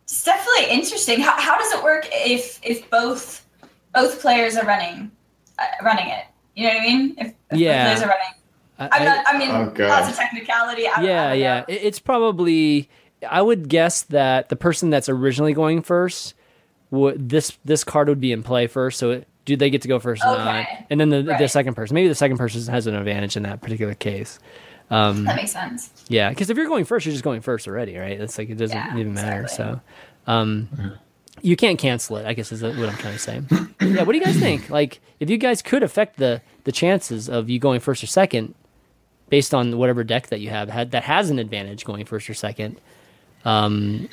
[0.03, 1.19] it's definitely interesting.
[1.19, 3.45] How, how does it work if if both
[3.93, 5.11] both players are running
[5.59, 6.23] uh, running it?
[6.55, 7.15] You know what I mean?
[7.17, 7.83] If, if Yeah.
[7.83, 8.33] both players are running.
[8.79, 9.25] I- I'm I- not.
[9.27, 9.89] I mean, Oh, God.
[9.89, 10.87] lots of technicality.
[10.87, 11.59] I don't, I yeah, don't yeah.
[11.59, 11.65] know.
[11.67, 12.89] It's probably.
[13.29, 16.33] I would guess that the person that's originally going first,
[16.91, 18.99] would this this card would be in play first.
[18.99, 20.61] So it, do they get to go first or not?
[20.63, 20.85] Okay.
[20.89, 23.61] And then the the second person, maybe the second person has an advantage in that
[23.61, 24.39] particular case.
[24.93, 25.89] Um, That makes sense.
[26.07, 28.19] Yeah, because if you're going first, you're just going first already, right?
[28.19, 29.41] It's like it doesn't Yeah, even matter.
[29.43, 29.79] exactly.
[30.27, 30.69] So, um,
[31.41, 32.25] you can't cancel it.
[32.25, 33.41] I guess is what I'm trying to say.
[33.81, 34.03] yeah.
[34.03, 34.69] What do you guys think?
[34.69, 38.53] Like, if you guys could affect the the chances of you going first or second,
[39.29, 42.33] based on whatever deck that you have had that has an advantage going first or
[42.33, 42.79] second,
[43.45, 44.07] um,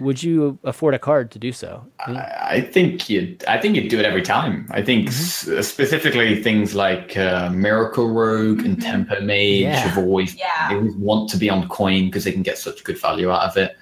[0.00, 1.84] would you afford a card to do so?
[2.06, 3.36] I think you.
[3.46, 4.66] I think you'd do it every time.
[4.70, 5.58] I think Mm-hmm.
[5.58, 9.76] s- specifically things like uh, Miracle Rogue and Tempo Mage Yeah.
[9.76, 10.68] have always Yeah.
[10.70, 13.42] they always want to be on coin because they can get such good value out
[13.48, 13.76] of it.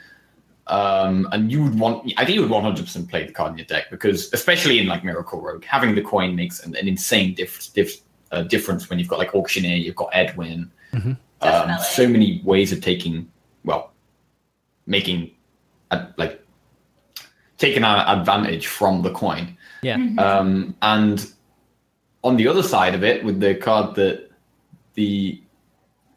[0.66, 2.12] Um, and you would want.
[2.18, 4.78] I think you would one hundred percent play the card in your deck because, especially
[4.78, 8.02] in like Miracle Rogue, having the coin makes an, an insane diff, diff,
[8.32, 10.70] uh, difference when you've got like Auctioneer, you've got Edwin.
[10.92, 11.16] Mhm.
[11.40, 13.30] Um, so many ways of taking,
[13.64, 13.92] well,
[14.86, 15.38] making uh,
[16.16, 16.45] like
[17.59, 19.57] taking an advantage from the coin.
[19.82, 19.97] Yeah.
[20.18, 21.30] Um, and
[22.24, 24.30] on the other side of it, with the card that
[24.95, 25.41] the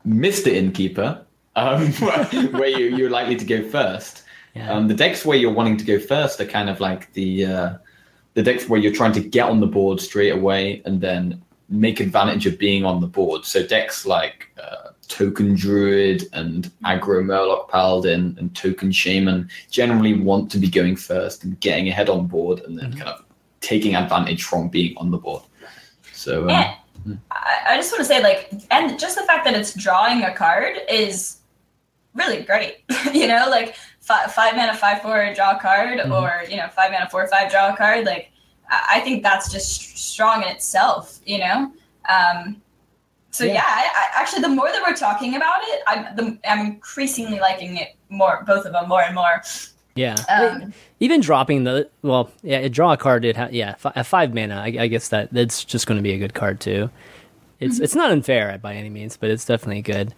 [0.03, 1.25] Mister Innkeeper,
[1.55, 4.23] um, where you, you're likely to go first.
[4.55, 4.71] Yeah.
[4.71, 7.73] Um, the decks where you're wanting to go first are kind of like the uh,
[8.33, 11.99] the decks where you're trying to get on the board straight away and then make
[11.99, 13.45] advantage of being on the board.
[13.45, 14.80] So decks like uh,
[15.11, 21.43] Token Druid and Aggro Murloc Paladin and Token Shaman generally want to be going first
[21.43, 23.25] and getting ahead on board and then kind of
[23.59, 25.43] taking advantage from being on the board.
[26.13, 26.49] So um,
[27.05, 30.23] And I, I just want to say, like, and just the fact that it's drawing
[30.23, 31.39] a card is
[32.15, 32.83] really great.
[33.13, 36.11] you know, like five, five mana, five four, draw a card, Mhm.
[36.21, 38.05] or you know, five mana, four five, draw a card.
[38.05, 38.31] Like,
[38.69, 41.19] I, I think that's just strong in itself.
[41.25, 41.71] You know.
[42.09, 42.61] Um,
[43.31, 43.53] so Yeah.
[43.53, 43.81] yeah, I,
[44.17, 47.95] I, actually, the more that we're talking about it, I'm the, I'm increasingly liking it
[48.09, 49.41] more both of them more and more.
[49.95, 50.15] Yeah.
[50.29, 54.33] Um, Even dropping the well, yeah, draw a card did ha- yeah fi- at five
[54.33, 54.55] mana.
[54.55, 56.89] I, I guess that that's just going to be a good card too.
[57.59, 57.83] It's Mm-hmm.
[57.83, 60.13] it's not unfair by any means, but it's definitely good.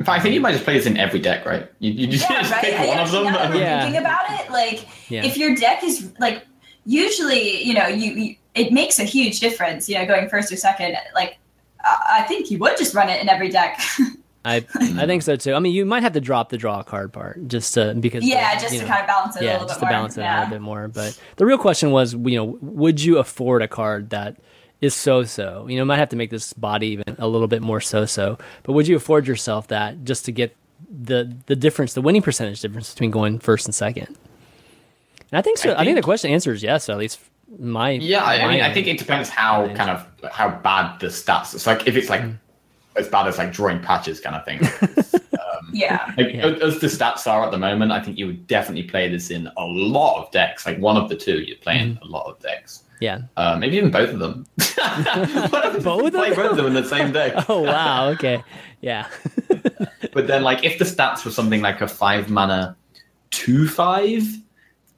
[0.00, 1.70] In fact, I think you might just play this in every deck, right?
[1.78, 2.60] You, you just yeah, right.
[2.64, 3.24] pick I one of them.
[3.24, 3.82] now that I'm Yeah.
[3.82, 5.24] thinking about it, like Yeah.
[5.24, 6.44] if your deck is like
[6.84, 9.88] usually, you know, you, you it makes a huge difference.
[9.88, 10.96] You know, going first or second.
[11.14, 11.38] Like
[11.84, 13.80] I I think you would just run it in every deck.
[14.46, 15.54] I I think so too.
[15.54, 18.54] I mean, you might have to drop the draw card part just to because yeah,
[18.56, 19.98] the- just to know, kind of balance it a yeah, little just bit to more.
[19.98, 20.40] balance it yeah.
[20.40, 20.88] out a bit more.
[20.88, 24.36] But the real question was, you know, would you afford a card that
[24.82, 25.66] is so-so?
[25.66, 28.36] You know, might have to make this body even a little bit more so-so.
[28.64, 30.54] But would you afford yourself that just to get
[30.90, 34.08] the the difference, the winning percentage difference between going first and second?
[35.30, 35.72] And I think so.
[35.72, 36.90] I think, think- the question answer is yes.
[36.90, 37.18] At least
[37.58, 41.00] my Yeah, I, I my mean, I think it depends how kind of how bad
[41.00, 41.54] the stats.
[41.54, 42.38] It's like if it's like Mm.
[42.96, 44.60] as bad as like drawing patches kind of thing.
[45.72, 46.12] Yeah.
[46.16, 46.46] Like Yeah.
[46.62, 49.48] as the stats are at the moment, I think you would definitely play this in
[49.56, 50.66] a lot of decks.
[50.66, 52.04] Like one of the two, you're playing Mm-hmm.
[52.04, 52.84] a lot of decks.
[53.00, 53.22] yeah.
[53.36, 54.46] Uh, maybe even both of them.
[55.50, 56.36] What if Both of play them?
[56.36, 57.32] both of them in the same deck.
[57.48, 58.08] Oh wow.
[58.10, 58.42] Okay.
[58.82, 59.08] Yeah.
[60.12, 62.76] But then, like, if the stats were something like a five mana
[63.30, 64.22] two five,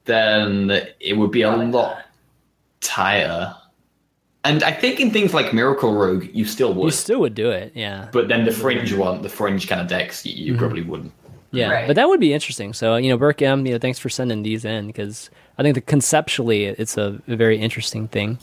[0.05, 0.69] then
[0.99, 1.97] it would be a lot
[2.95, 3.55] that.
[4.43, 6.85] And I think in things like Miracle Rogue, you still would.
[6.85, 7.73] you still would do it.
[7.75, 8.07] Yeah.
[8.13, 11.11] but then the fringe one, the fringe kind of decks, you, you probably wouldn't.
[11.51, 11.87] Yeah, Right.
[11.87, 12.73] but that would be interesting.
[12.73, 15.75] So you know, Burke M, you know, thanks for sending these in because I think
[15.75, 18.37] that conceptually it's a, a very interesting thing.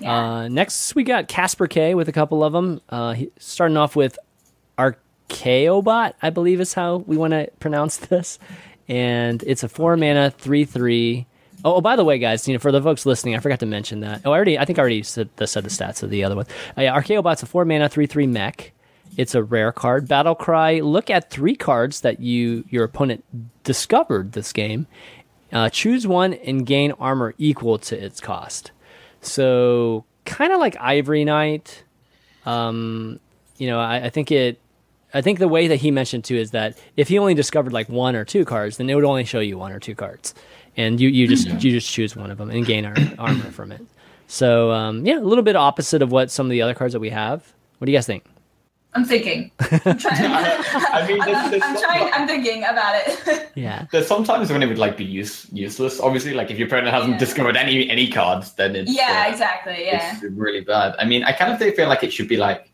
[0.00, 0.12] Yeah.
[0.14, 2.80] Uh, next, we got Casper K with a couple of them.
[2.88, 4.16] Uh, he, starting off with
[4.78, 8.38] Archaeobot, I believe is how we want to pronounce this,
[8.88, 11.26] and it's a four mana three three.
[11.68, 13.66] Oh, oh, by the way, guys, you know, for the folks listening, I forgot to
[13.66, 14.22] mention that.
[14.24, 16.34] Oh, I already, I think I already said the, said the stats of the other
[16.34, 16.46] one.
[16.78, 18.72] Uh, yeah, Archaeobot's a four mana three three mech.
[19.18, 20.08] It's a rare card.
[20.08, 20.80] Battle Cry.
[20.80, 23.22] Look at three cards that you your opponent
[23.64, 24.86] discovered this game.
[25.52, 28.70] Uh, choose one and gain armor equal to its cost.
[29.20, 31.84] So kind of like Ivory Knight.
[32.46, 33.20] Um,
[33.58, 34.58] you know, I, I think it.
[35.12, 37.88] I think the way that he mentioned too is that if he only discovered like
[37.88, 40.34] one or two cards, then it would only show you one or two cards,
[40.78, 43.72] and you, you just you just choose one of them and gain ar- armor from
[43.72, 43.82] it.
[44.28, 47.00] So um, yeah, a little bit opposite of what some of the other cards that
[47.00, 47.52] we have.
[47.78, 48.24] What do you guys think?
[48.94, 49.50] I'm thinking.
[49.60, 50.02] I'm trying.
[50.08, 52.10] I mean, there's, I'm, there's, I'm trying.
[52.14, 53.44] I'm thinking about it.
[53.58, 55.98] Yeah, there's sometimes when it would like be use, useless.
[55.98, 57.18] Obviously, like if your opponent hasn't Yeah.
[57.18, 59.84] discovered any any cards, then it's yeah, uh, exactly.
[59.84, 60.14] Yeah.
[60.14, 60.94] it's really bad.
[61.00, 62.70] I mean, I kind of feel like it should be like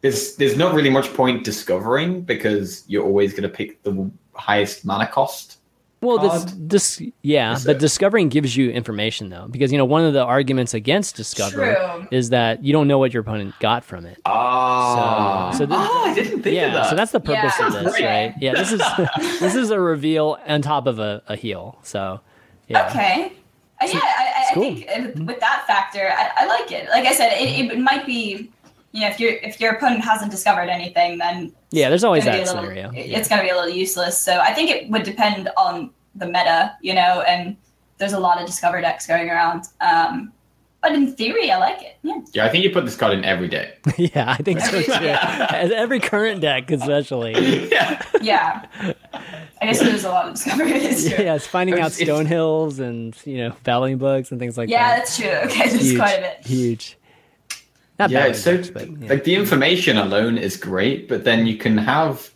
[0.00, 4.84] there's there's not really much point discovering because you're always going to pick the highest
[4.84, 5.58] mana cost.
[6.02, 9.84] Well, this, this, yeah, Is but it- discovering gives you information though, because you know
[9.84, 12.08] one of the arguments against discover True.
[12.10, 14.18] is that you don't know what your opponent got from it.
[14.26, 16.90] Ah, So- so this- oh, I didn't think of Yeah, that.
[16.90, 17.66] so that's the purpose Yeah.
[17.68, 18.04] of this, Great.
[18.04, 18.34] right?
[18.40, 18.80] Yeah, this is
[19.40, 21.78] this is a reveal on top of a, a heal.
[21.82, 22.20] So,
[22.68, 23.32] yeah, Okay.
[23.80, 26.88] Uh, yeah, I, I, I think uh, with that factor, I, I like it.
[26.90, 28.50] Like I said, it, it might be,
[28.92, 31.88] you know, if your if your opponent hasn't discovered anything, then yeah.
[31.88, 32.92] There's always that a little, scenario.
[32.92, 33.18] Yeah.
[33.18, 34.18] it's going to be a little useless.
[34.20, 37.56] So I think it would depend on the meta, you know, and
[37.98, 39.64] there's a lot of discover decks going around.
[39.80, 40.32] Um,
[40.82, 41.96] but in theory, I like it.
[42.02, 42.18] Yeah.
[42.34, 43.72] yeah, I think you put this card in every day.
[43.96, 44.90] yeah, I think so too.
[44.92, 47.68] As Every current deck, especially.
[47.70, 48.66] yeah, Yeah.
[49.62, 50.64] I guess there's a lot of discover.
[50.64, 51.24] It's true.
[51.24, 54.58] Yeah, it's finding out It's- it's- stone hills and you know battling bugs and things
[54.58, 54.90] like Yeah, that.
[54.90, 55.50] Yeah, that's true.
[55.62, 56.46] Okay, there's huge, quite a bit.
[56.46, 56.98] huge.
[57.98, 58.26] Not yeah.
[58.26, 59.08] It's so bugs, but yeah.
[59.08, 62.30] like the information alone is great, but then you can have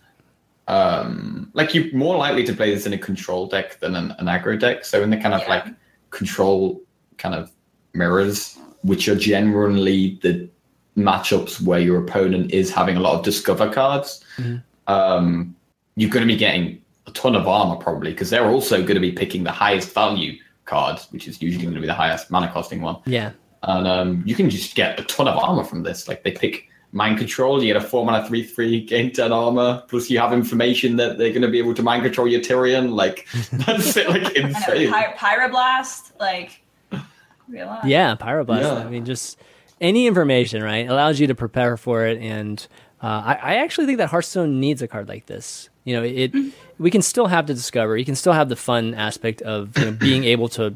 [0.69, 4.27] um like you're more likely to play this in a control deck than an, an
[4.27, 4.85] aggro deck.
[4.85, 5.49] So in the kind of Yeah.
[5.49, 5.65] like
[6.11, 6.83] control
[7.19, 7.51] kind of
[7.95, 10.49] mirrors, which are generally the
[10.97, 14.63] matchups where your opponent is having a lot of discover cards, Mhm.
[14.87, 15.55] um,
[15.95, 19.01] you're going to be getting a ton of armor probably because they're also going to
[19.01, 22.49] be picking the highest value cards, which is usually going to be the highest mana
[22.51, 22.97] costing one.
[23.07, 23.31] yeah,
[23.63, 26.09] And um, you can just get a ton of armor from this.
[26.09, 29.83] Like they pick mind control, you get a four mana three three, gain ten armor.
[29.89, 32.95] Plus you have information that they're going to be able to mind control your Tirion.
[32.95, 34.93] Like that's it, like insane.
[34.93, 36.63] Py- Pyroblast, like,
[37.49, 37.85] real life.
[37.85, 38.63] yeah, pyroblast.
[38.63, 38.75] Yeah.
[38.75, 39.39] I mean, just
[39.81, 42.19] any information, right, allows you to prepare for it.
[42.19, 42.67] And
[43.03, 45.69] uh, I, I actually think that Hearthstone needs a card like this.
[45.85, 46.35] You know, it
[46.79, 47.97] we can still have the discover.
[47.97, 50.75] You can still have the fun aspect of you know, being able to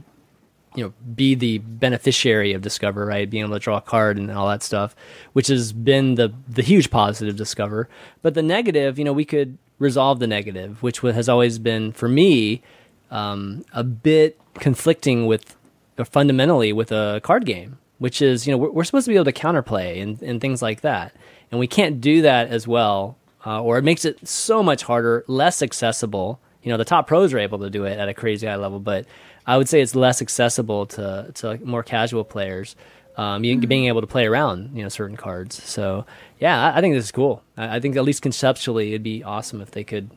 [0.74, 3.28] you know be the beneficiary of discover right?
[3.28, 4.94] Being able to draw a card and all that stuff
[5.32, 7.88] which has been the the huge positive discover.
[8.22, 12.08] But the negative you know we could resolve the negative which has always been for
[12.08, 12.62] me
[13.10, 15.56] um, a bit conflicting with
[15.98, 19.16] or fundamentally with a card game which is you know we're, we're supposed to be
[19.16, 21.14] able to counterplay and, and things like that.
[21.50, 23.16] And we can't do that as well
[23.46, 26.40] uh, or it makes it so much harder less accessible.
[26.62, 28.80] You know, the top pros are able to do it at a crazy high level,
[28.80, 29.06] but
[29.50, 32.76] I would say it's less accessible to to more casual players.
[33.16, 35.62] Um, you, being able to play around, you know, certain cards.
[35.62, 36.06] So
[36.38, 37.42] yeah, I, I think this is cool.
[37.56, 40.10] I, I think at least conceptually, it'd be awesome if they could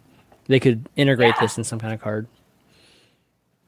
[0.47, 1.41] they could integrate Yeah.
[1.41, 2.27] this in some kind of card.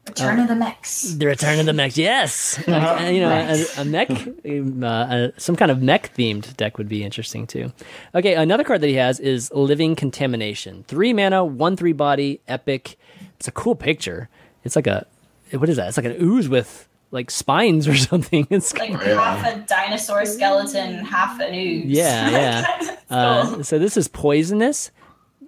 [0.08, 1.14] Return of the mechs.
[1.16, 2.60] The Return of the Mech, yes.
[2.68, 6.78] Uh, you know, a, a mech, um, uh, uh, some kind of mech themed deck
[6.78, 7.74] would be interesting too.
[8.14, 10.86] Okay, another card that he has is Living Contamination.
[10.88, 12.98] Three mana, one three body, epic.
[13.38, 14.30] It's a cool picture.
[14.64, 15.08] It's like a,
[15.52, 15.88] what is that?
[15.88, 18.48] It's like an ooze with like spines or something.
[18.50, 19.20] It's Like Yeah.
[19.20, 21.86] half a dinosaur skeleton, half an ooze.
[21.86, 22.66] Yeah, yeah.
[22.80, 24.92] It's Uh, so this is poisonous,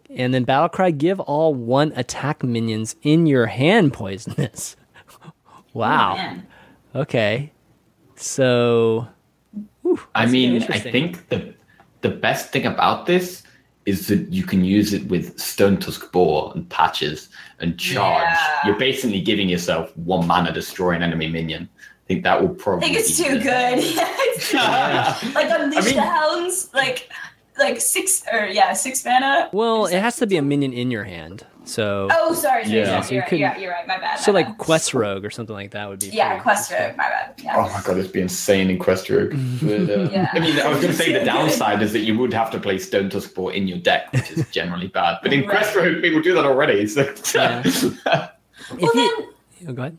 [0.09, 4.75] and then battle cry: give all one attack minions in your hand poisonous.
[5.73, 6.15] wow.
[6.93, 7.51] Oh, okay.
[8.15, 9.07] So
[10.15, 11.53] I mean, I think the
[12.01, 13.43] the best thing about this
[13.85, 17.29] is that you can use it with Stonetusk Boar and Patches
[17.59, 18.23] and Charge.
[18.23, 18.59] Yeah.
[18.67, 21.69] You're basically giving yourself one mana destroy an enemy minion.
[21.77, 22.85] I think that will probably.
[22.89, 23.77] I think it's too the- good.
[24.37, 25.35] It's too good.
[25.35, 27.09] like unleash mean- the hounds, like
[27.57, 29.49] like six or yeah, six mana.
[29.51, 31.45] Well, it has to be a minion in your hand.
[31.67, 32.85] So, Oh, sorry, sorry, Yeah.
[32.85, 33.03] sorry.
[33.03, 33.87] So you you're, right, you're, right, you're right.
[33.87, 34.15] My bad.
[34.19, 34.57] so my like bad.
[34.57, 36.07] Quest Rogue or something like that would be.
[36.07, 36.95] Yeah, Quest Rogue.
[36.97, 37.33] My bad.
[37.43, 37.55] Yeah.
[37.57, 39.31] Oh my god, it'd be insane in Quest Rogue.
[39.61, 40.29] But, uh, Yeah.
[40.33, 42.59] I mean, I was going to say the downside is that you would have to
[42.59, 45.17] play Stonetusk Boar in your deck, which is generally bad.
[45.21, 45.49] But in Right.
[45.49, 46.87] Quest Rogue, people do that already.
[46.87, 47.63] So Yeah.
[48.71, 49.27] Well, If you-
[49.61, 49.97] then, oh, go ahead.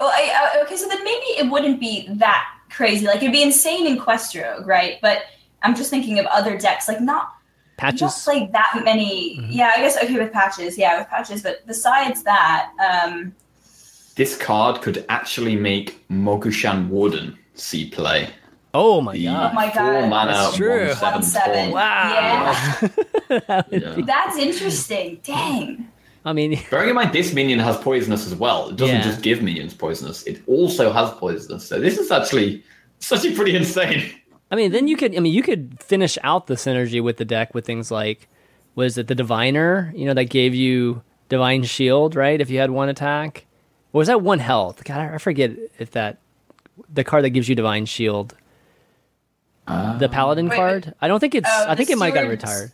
[0.00, 3.06] well, I, I, okay, so then maybe it wouldn't be that crazy.
[3.06, 4.98] Like it'd be insane in Quest Rogue, right?
[5.00, 5.22] But
[5.62, 7.32] I'm just thinking of other decks, like not
[7.78, 8.24] you don't Patches.
[8.24, 9.38] play that many.
[9.38, 9.48] Mhm.
[9.50, 10.78] Yeah, I guess okay with patches.
[10.78, 11.42] Yeah, with patches.
[11.42, 13.34] But besides that, um,
[14.16, 18.30] this card could actually make Mogu'shan Warden see play.
[18.72, 19.50] Oh my The god.
[19.50, 20.08] Oh my God.
[20.08, 20.86] mana That's true.
[20.88, 21.72] one seven One seven.
[21.72, 21.74] taunt.
[21.74, 22.88] Wow.
[23.48, 23.94] That Yeah.
[23.94, 25.20] be- that's interesting.
[25.22, 25.88] Dang.
[26.24, 28.70] I mean, Bearing in mind, this minion has poisonous as well.
[28.70, 29.02] It doesn't Yeah.
[29.02, 31.66] just give minions poisonous; it also has poisonous.
[31.68, 32.62] So this is actually
[32.98, 34.02] it's actually pretty insane.
[34.50, 35.16] I mean, then you could.
[35.16, 38.28] I mean, you could finish out the synergy with the deck with things like,
[38.74, 39.92] was it the Diviner?
[39.94, 42.40] You know, that gave you Divine Shield, right?
[42.40, 43.46] If you had one attack,
[43.92, 44.84] or was that one health?
[44.84, 46.18] God, I forget if that
[46.92, 48.36] the card that gives you Divine Shield,
[49.66, 50.94] the Paladin Wait, card.
[51.00, 51.48] I don't think it's.
[51.50, 52.72] Oh, I think it might got retired.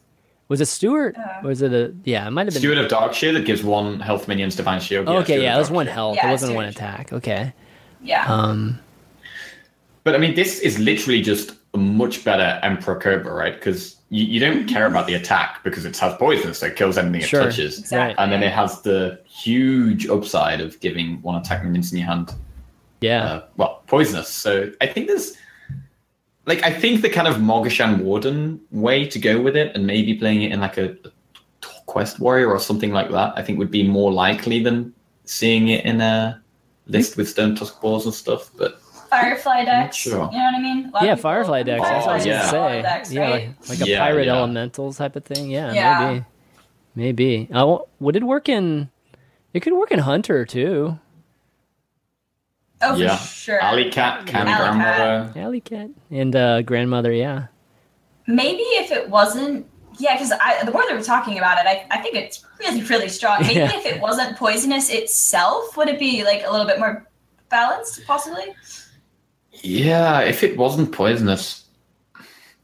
[0.49, 1.17] Was it Stewart?
[1.17, 1.41] Uh.
[1.43, 1.95] was it a?
[2.05, 2.61] Yeah, it might have been.
[2.61, 5.09] Steward of Darkshire that gives one health minions divine shield.
[5.09, 6.17] Oh, okay, Steward yeah, of it was one health.
[6.17, 7.13] Yeah, it wasn't one attack.
[7.13, 7.55] Okay.
[8.03, 8.27] Yeah.
[8.27, 8.79] Um.
[10.05, 13.55] But I mean, this is literally just a much better Emperor Cobra, right?
[13.55, 16.99] Because you, you don't care about the attack because it has poison, so it kills
[16.99, 17.41] anything Sure.
[17.41, 17.79] it touches.
[17.79, 18.15] exactly.
[18.23, 22.35] And then it has the huge upside of giving one attack minions in your hand.
[23.01, 23.25] Yeah.
[23.25, 24.29] uh, well, poisonous.
[24.29, 25.33] So I think there's
[26.47, 30.15] like I think the kind of Mogu'shan Warden way to go with it, and maybe
[30.15, 31.11] playing it in like a, a
[31.87, 33.33] quest warrior or something like that.
[33.37, 34.93] I think would be more likely than
[35.25, 36.43] seeing it in a
[36.87, 38.51] list with Stonetusk Boars and stuff.
[38.59, 38.81] But
[39.13, 39.97] Firefly decks.
[39.97, 40.13] sure.
[40.33, 40.87] You know what I mean?
[40.87, 41.83] A lot of yeah, Firefly decks.
[41.87, 42.83] That's what I was Oh, gonna say.
[42.83, 43.49] Decks, yeah, right?
[43.61, 44.33] like, like a Yeah, pirate yeah.
[44.37, 45.51] elementals type of thing.
[45.51, 46.23] Yeah, Yeah.
[46.95, 47.49] maybe, maybe.
[47.53, 48.89] Uh, would it work in?
[49.53, 50.99] It could work in Hunter too.
[52.81, 53.61] Oh, yeah, for sure.
[53.61, 55.39] Alley Cat, Can Alley Grandmother.
[55.41, 57.13] Alley Cat and uh, grandmother.
[57.13, 57.47] Yeah,
[58.27, 59.67] Maybe if it wasn't,
[59.99, 63.09] yeah, because the more that we're talking about it, I, I think it's really, really
[63.09, 63.41] strong.
[63.43, 63.77] Maybe Yeah.
[63.77, 67.07] if it wasn't poisonous itself, would it be like a little bit more
[67.51, 68.55] balanced, possibly?
[69.63, 71.65] Yeah, if it wasn't poisonous,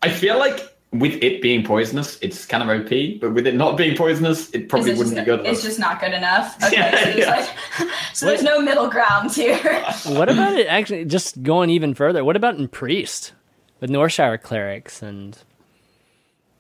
[0.03, 0.61] I feel like
[0.93, 3.21] with it being poisonous, it's kind of OP.
[3.21, 5.41] But with it not being poisonous, it probably it wouldn't just, be good.
[5.41, 5.53] Enough.
[5.53, 6.57] It's just not good enough.
[6.65, 7.31] Okay, Yeah, so, there's yeah.
[7.31, 9.59] like, so there's no middle ground here.
[10.07, 10.67] what about it?
[10.67, 12.25] Actually, just going even further.
[12.25, 13.33] What about in Priest
[13.81, 15.39] with Northshire clerics and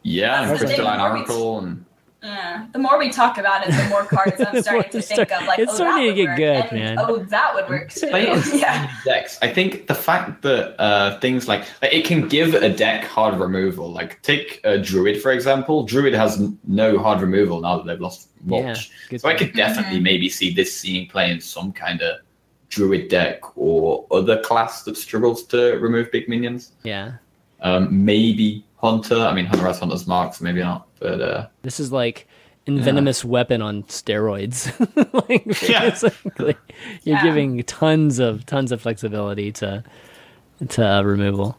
[0.02, 1.85] Yeah, and That's the Crystalline Oracle and
[2.29, 2.67] Yeah.
[2.73, 5.47] The more we talk about it, the more cards I'm starting to it's think of.
[5.47, 6.97] Like, it's oh, starting that to get would good, work, and, man.
[7.01, 8.07] Oh, that would work too.
[8.11, 8.93] playing yeah.
[9.05, 9.39] decks.
[9.43, 13.39] I think the fact that uh, things like, like it can give a deck hard
[13.39, 13.91] removal.
[13.91, 15.85] Like take uh, Druid for example.
[15.85, 18.91] Druid has no hard removal now that they've lost yeah, Mulch.
[19.09, 20.03] good so I could definitely Mhm.
[20.03, 22.21] maybe see this seeing play in some kind of
[22.69, 26.73] Druid deck or other class that struggles to remove big minions.
[26.85, 27.13] yeah.
[27.61, 29.17] Um, maybe Hunter.
[29.19, 30.87] I mean, Hunter has Hunter's marks, maybe not.
[31.01, 32.27] But uh, This is like
[32.66, 34.69] envenomous weapon on steroids.
[35.29, 35.91] like Yeah.
[35.91, 36.57] basically,
[37.05, 37.23] you're Yeah.
[37.23, 39.85] giving tons of tons of flexibility to
[40.69, 41.57] to uh, removal.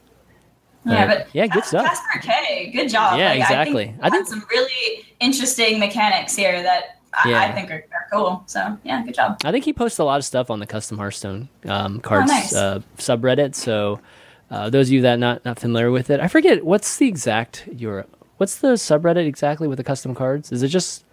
[0.85, 1.85] Yeah, Uh, but yeah, good stuff.
[1.85, 3.17] Casper K, good job.
[3.19, 3.83] Yeah, Like, exactly.
[3.83, 7.41] I think, I I think- some really interesting mechanics here that I, Yeah.
[7.41, 8.43] I think are, are cool.
[8.45, 9.37] So yeah, good job.
[9.43, 12.33] I think he posts a lot of stuff on the custom Hearthstone um, cards Oh,
[12.35, 12.53] nice.
[12.55, 13.55] uh, subreddit.
[13.55, 13.99] So
[14.51, 17.67] uh, those of you that not not familiar with it, I forget what's the exact
[17.75, 18.05] your
[18.39, 20.51] what's the subreddit exactly with the custom cards?
[20.51, 21.05] Is it just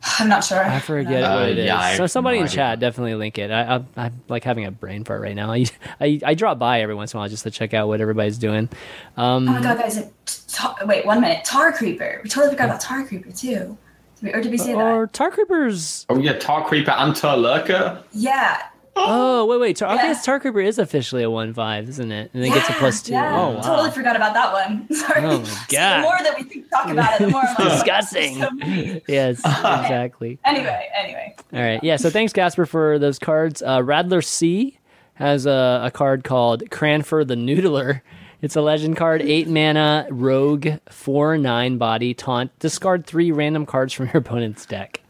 [0.20, 0.64] I'm not sure.
[0.64, 1.66] I forget Uh, what it is.
[1.66, 3.50] yeah, I so somebody no in chat definitely link it.
[3.50, 5.50] I, I, I'm like having a brain fart right now.
[5.52, 5.64] I,
[6.00, 8.38] I, I drop by every once in a while just to check out what everybody's
[8.38, 8.68] doing.
[9.16, 9.96] Um, Oh my god, guys!
[9.96, 10.12] it-
[10.48, 11.44] Tar- wait, one minute.
[11.44, 12.20] Tar Creeper.
[12.24, 13.76] We totally forgot about Tar Creeper too.
[14.16, 14.92] Did we, or did we say or that?
[14.92, 16.06] Or tar Creepers.
[16.08, 18.02] Oh yeah, Tar Creeper and Tar Lurker.
[18.12, 18.62] Yeah.
[19.00, 19.76] Oh wait, wait.
[19.76, 20.14] Tar, Yeah.
[20.22, 22.30] Tar Creeper is officially a one five, isn't it?
[22.34, 23.12] And then gets a plus two.
[23.12, 23.36] Yeah.
[23.40, 23.60] Oh wow.
[23.60, 24.92] Totally forgot about that one.
[24.92, 25.24] Sorry.
[25.24, 25.98] Oh my So God.
[25.98, 28.34] the more that we think, talk about it, the more I'm like, Disgusting.
[28.36, 28.48] so
[29.08, 30.38] yes, exactly.
[30.44, 31.34] Anyway, anyway.
[31.52, 31.82] All right.
[31.82, 31.96] Yeah.
[31.96, 33.62] So thanks, Casper, for those cards.
[33.62, 34.78] Uh, Radler C
[35.14, 38.00] has a, a card called Cranfer the Noodler.
[38.40, 42.56] It's a legend card, eight mana, rogue, four nine body, taunt.
[42.60, 45.00] Discard three random cards from your opponent's deck.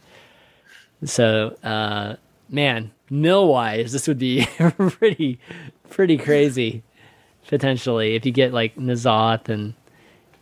[1.04, 2.16] So, uh,
[2.48, 4.46] man, mill wise, this would be
[4.78, 5.38] pretty,
[5.90, 6.82] pretty crazy
[7.46, 9.72] potentially if you get like N'Zoth and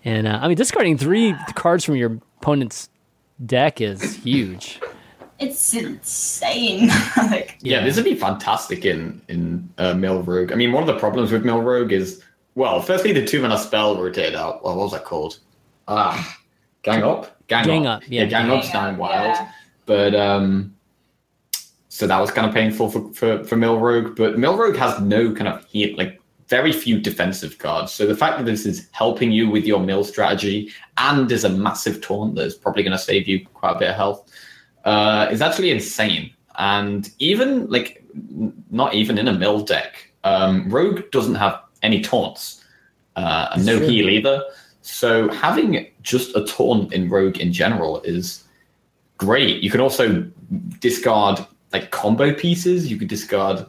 [0.04, 2.88] and uh, I mean discarding three cards from your opponent's
[3.44, 4.80] deck is huge.
[5.38, 6.88] It's insane.
[7.16, 10.52] like, Yeah, this would be fantastic in in uh, Mill Rogue.
[10.52, 12.22] I mean, one of the problems with Mill Rogue is,
[12.54, 14.64] well, firstly the two mana spell rotated out.
[14.64, 15.38] Well, what was that called?
[15.88, 16.38] Ah,
[16.82, 17.38] Gang Up.
[17.48, 18.24] Gang Up, yeah.
[18.24, 19.36] Gang Up's Gang Up, nine wild.
[19.36, 19.52] yeah.
[19.84, 20.74] But um,
[21.97, 24.16] so that was kind of painful for for, for Mill Rogue.
[24.16, 27.90] But Mill Rogue has no kind of heat, like very few defensive cards.
[27.90, 31.48] So the fact that this is helping you with your mill strategy and is a
[31.48, 34.31] massive taunt that is probably going to save you quite a bit of health
[34.85, 36.31] uh, is actually insane.
[36.59, 38.05] And even like
[38.70, 42.62] not even in a mill deck, um, Rogue doesn't have any taunts
[43.16, 43.89] uh, and no Sure.
[43.89, 44.44] heal either.
[44.82, 48.44] So having just a taunt in Rogue in general is
[49.16, 49.62] great.
[49.62, 50.31] You can also
[50.78, 51.40] discard
[51.72, 52.90] like combo pieces.
[52.90, 53.66] You could discard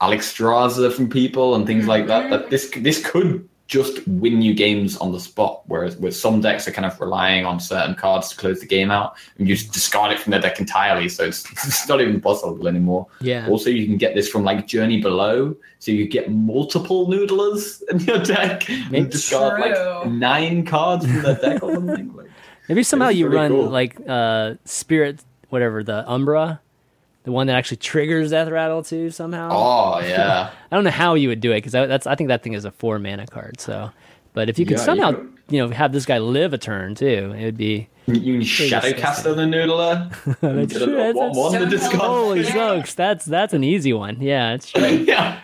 [0.00, 2.30] Alexstrasza from people and things like that.
[2.30, 5.62] That this this could just win you games on the spot.
[5.66, 8.90] Whereas with some decks are kind of relying on certain cards to close the game
[8.90, 11.08] out, and you just discard it from their deck entirely.
[11.08, 13.06] So it's, it's not even possible anymore.
[13.20, 13.48] Yeah.
[13.48, 18.00] Also, you can get this from like Journey Below, so you get multiple noodlers in
[18.00, 22.12] your deck and It's discard like nine cards from their deck or something.
[22.22, 22.28] Like,
[22.68, 23.68] Maybe somehow you run cool.
[23.68, 26.60] like uh Spirit whatever, the Umbra.
[27.24, 29.50] The one that actually triggers Death Rattle too somehow.
[29.52, 32.42] oh yeah, I don't know how you would do it because that's I think that
[32.42, 33.60] thing is a four mana card.
[33.60, 33.90] So,
[34.32, 36.58] but if you could Yeah, you somehow could- you know have this guy live a
[36.58, 39.36] turn too, it would be you can Shadowcaster disgusting.
[39.36, 40.10] the noodler.
[40.40, 41.70] That's Get a true, that's- one, one to Stonehill.
[41.70, 42.00] discard.
[42.00, 42.50] holy Yeah.
[42.52, 42.94] smokes.
[42.94, 44.20] That's that's an easy one.
[44.20, 44.82] Yeah, it's true.
[45.06, 45.38] yeah.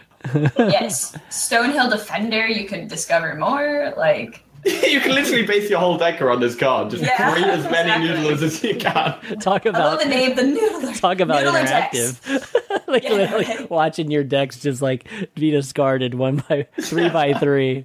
[0.58, 1.16] yes.
[1.30, 3.94] Stonehill Defender, you could discover more.
[3.96, 6.90] Like, you can literally base your whole deck around this card.
[6.90, 8.36] Just Yeah, create as many exactly.
[8.36, 9.38] noodlers as you can.
[9.40, 11.00] Talk I love about the name, the Noodler.
[11.00, 11.96] talk about Noodler decks.
[11.98, 12.86] interactive.
[12.88, 13.70] like Yeah, literally right.
[13.70, 17.84] watching your decks just like be discarded one by three by three.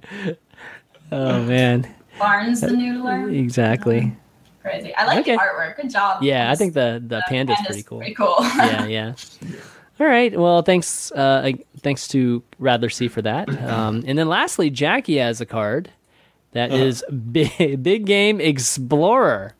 [1.12, 3.32] Oh man, Barnes the Noodler.
[3.32, 4.16] exactly.
[4.62, 4.94] Crazy.
[4.94, 5.32] I like Okay.
[5.36, 5.76] the artwork.
[5.76, 6.22] Good job.
[6.22, 7.98] Yeah, I think the the the panda's panda's pretty cool.
[7.98, 8.36] Pretty cool.
[8.40, 9.14] yeah, yeah.
[10.00, 10.36] All right.
[10.36, 11.12] Well, thanks.
[11.12, 13.48] Uh, thanks to Radler C for that.
[13.62, 15.90] Um, and then lastly, Jackie has a card
[16.54, 16.82] that Uh-huh.
[16.82, 19.54] is big, big game explorer.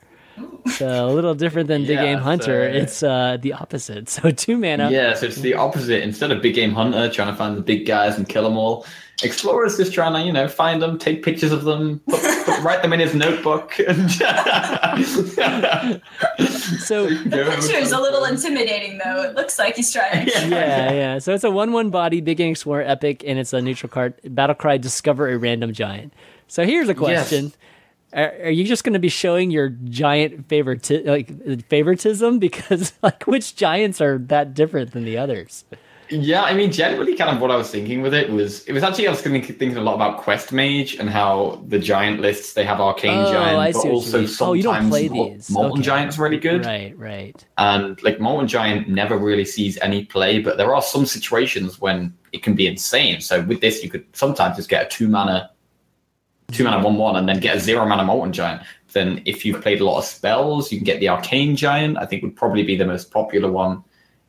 [0.79, 2.73] So a little different than big Yeah, game hunter.
[2.73, 4.09] so- It's uh, the opposite.
[4.15, 4.91] So two mana.
[4.91, 6.03] Yeah, so it's the opposite.
[6.03, 8.85] Instead of big game hunter trying to find the big guys and kill them all,
[9.23, 12.83] explorer's just trying to you know find them, take pictures of them, put, put, write
[12.83, 13.79] them in his notebook.
[13.87, 14.11] And
[16.81, 19.23] So The picture is a little intimidating, though.
[19.23, 20.27] It looks like he's trying.
[20.29, 20.47] Yeah.
[20.49, 21.19] yeah, yeah.
[21.19, 24.15] So it's a one-one body, big game explorer, epic, and it's a neutral card.
[24.25, 26.13] Battle cry: Discover a random giant.
[26.49, 27.53] So here's a question.
[28.13, 33.25] Are, are you just going to be showing your giant favorite like favoritism because like
[33.25, 35.65] which giants are that different than the others?
[36.11, 38.83] Yeah, I mean, generally, kind of what I was thinking with it was it was
[38.83, 42.53] actually I was thinking, thinking a lot about Quest Mage and how the giant lists
[42.53, 44.29] they have Arcane Oh, Giant, I but you also mean.
[44.29, 45.51] sometimes Oh, you don't play these.
[45.51, 45.83] Molten Okay.
[45.83, 47.43] Giant's really good, Right, right.
[47.57, 52.13] and like Molten Giant never really sees any play, but there are some situations when
[52.33, 53.23] it can be insane.
[53.23, 55.51] So with this, you could sometimes just get a two mana,
[56.53, 58.63] two mana one one, and then get a zero mana Molten Giant.
[58.93, 61.99] Then if you've played a lot of spells, you can get the Arcane Giant.
[61.99, 63.83] I think would probably be the most popular one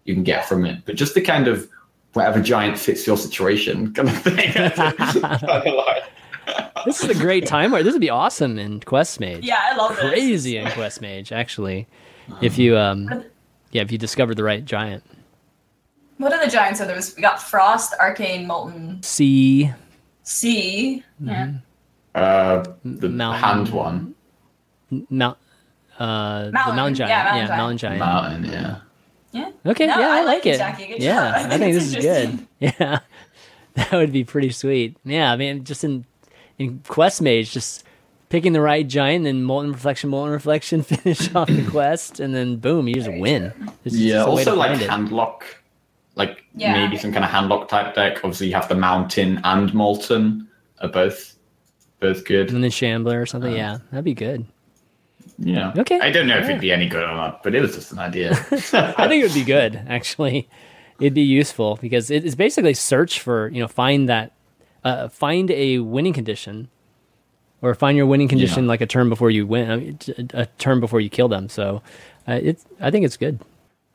[0.06, 0.84] you can get from it.
[0.86, 1.70] But just the kind of
[2.14, 4.38] whatever giant fits your situation kind of thing.
[4.52, 5.14] Kinda
[5.76, 6.04] like-
[6.86, 9.44] This is a great time where this would be awesome in Quest Mage.
[9.44, 10.00] Yeah, I love this.
[10.12, 11.88] Crazy in Quest Mage, actually.
[12.42, 13.24] If you um
[13.72, 15.04] yeah, if you discover the right giant.
[16.18, 16.80] What are the giants?
[16.80, 19.72] So there was we got Frost, Arcane, Molten, C
[20.24, 21.04] Sea.
[21.20, 21.54] Yeah.
[22.16, 23.44] Uh, the Mountain.
[23.44, 24.16] hand one,
[25.10, 25.38] Mount
[26.00, 27.10] uh the Mountain, mountain giant.
[27.10, 27.58] yeah, mountain yeah, giant.
[27.58, 28.00] mountain giant.
[28.00, 28.78] mountain, yeah.
[29.32, 29.52] Yeah.
[29.72, 30.58] Okay, No, yeah, I, I like like it, it.
[30.58, 30.96] Jackie.
[31.00, 31.36] Yeah, job.
[31.36, 32.48] I I think think this is good.
[32.60, 33.00] Yeah,
[33.76, 34.96] that would be pretty sweet.
[35.04, 36.06] Yeah, I mean, just in
[36.58, 37.84] in Quest Mage, just
[38.30, 42.34] picking the right giant, and then molten reflection, molten reflection, finish off the quest, and
[42.34, 43.52] then boom, you just win.
[43.84, 44.90] It's yeah, just a way to also like find it.
[44.90, 45.42] handlock,
[46.16, 46.72] like Yeah.
[46.74, 48.18] maybe some kind of handlock type deck.
[48.24, 50.48] Obviously, you have the mountain and molten
[50.82, 51.35] are both
[52.14, 52.52] both good.
[52.52, 53.54] and then Shambler or something.
[53.54, 54.46] Uh, yeah, that'd be good.
[55.38, 55.74] Yeah.
[55.78, 56.00] Okay.
[56.00, 58.00] I don't know if it'd be any good or not, but it was just an
[58.00, 58.32] idea.
[58.52, 60.48] I think it would be good, actually.
[61.00, 64.32] It'd be useful because it is basically search for you know find that
[64.86, 66.70] uh, find a winning condition,
[67.62, 68.70] or find your winning condition Yeah.
[68.70, 71.50] like a turn before you win, a mean, t- a turn before you kill them.
[71.50, 71.82] So
[72.30, 73.40] uh, it's I think it's good.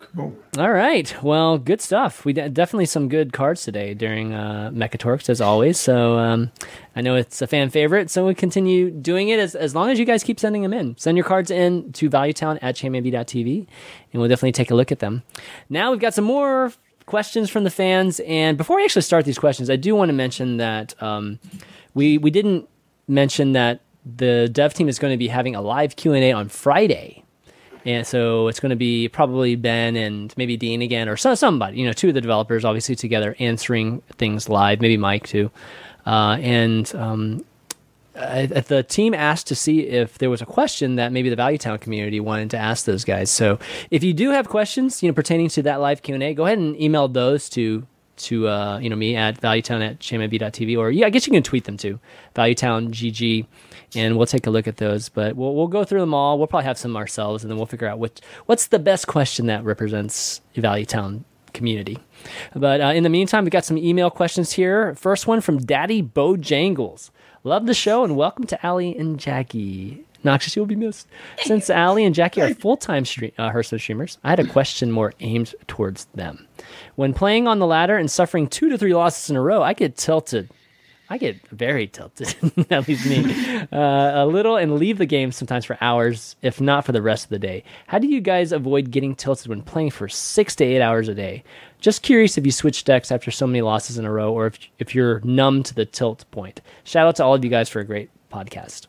[0.01, 0.36] Cool.
[0.59, 2.24] All right, well, good stuff.
[2.24, 5.78] We de- definitely some good cards today during uh, Mechatorks as always.
[5.78, 6.51] So um,
[6.97, 9.98] I know it's a fan favorite, so we continue doing it as as long as
[9.98, 10.97] you guys keep sending them in.
[10.98, 13.66] Send your cards in to valuetown at chainmanb.tv,
[14.12, 15.22] and we'll definitely take a look at them.
[15.68, 16.72] Now we've got some more
[17.06, 20.14] questions from the fans, and before I actually start these questions, I do want to
[20.14, 21.39] mention that um,
[21.94, 22.68] we we didn't
[23.06, 26.32] mention that the dev team is going to be having a live Q and A
[26.32, 27.24] on Friday.
[27.85, 31.78] And so it's going to be probably Ben and maybe Dean again, or so, somebody,
[31.78, 35.51] you know, two of the developers obviously together answering things live, maybe Mike too.
[36.07, 37.44] Uh, and um,
[38.16, 41.59] I, the team asked to see if there was a question that maybe the Value
[41.59, 43.31] Town community wanted to ask those guys.
[43.31, 43.59] So
[43.90, 46.47] if you do have questions, you know, pertaining to that live Q and A, go
[46.47, 47.86] ahead and email those to
[48.16, 51.43] to uh, you know me at valuetown at shamanb.tv or yeah, I guess you can
[51.43, 51.98] tweet them to
[52.35, 53.47] valuetowngg
[53.95, 55.09] and we'll take a look at those.
[55.09, 56.39] But we'll we'll go through them all.
[56.39, 59.47] We'll probably have some ourselves, and then we'll figure out which what's the best question
[59.47, 61.99] that represents the Value Town community.
[62.55, 64.95] But uh, in the meantime, we got some email questions here.
[64.95, 67.11] First one from Daddy Bojangles.
[67.43, 70.05] Love the show and welcome to Allie and Jackie.
[70.23, 71.07] Noxious, you will be missed.
[71.39, 74.93] Since Allie and Jackie are full time stream- uh, Hearthstone streamers, I had a question
[74.93, 76.47] more aimed towards them.
[76.97, 79.73] When playing on the ladder and suffering two to three losses in a row, I
[79.73, 80.51] get tilted
[81.12, 82.37] I get very tilted,
[82.70, 83.35] at least me,
[83.73, 87.24] uh, a little and leave the game sometimes for hours, if not for the rest
[87.24, 87.65] of the day.
[87.89, 91.15] How do you guys avoid getting tilted when playing for six to eight hours a
[91.15, 91.43] day?
[91.81, 94.59] Just curious if you switch decks after so many losses in a row or if,
[94.78, 96.61] if you're numb to the tilt point.
[96.85, 98.87] Shout out to all of you guys for a great podcast.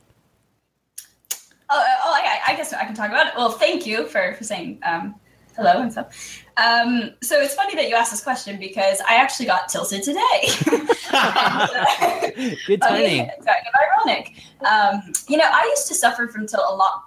[1.72, 3.34] Oh, oh I, I guess I can talk about it.
[3.36, 5.16] Well, thank you for, for saying um,
[5.62, 6.44] hello and stuff.
[6.58, 10.22] Um, so it's funny that you asked this question because I actually got tilted today.
[12.68, 13.28] Good timing.
[13.28, 14.34] it's kind of ironic.
[14.66, 17.04] Um, you know, I used to suffer from tilt a lot.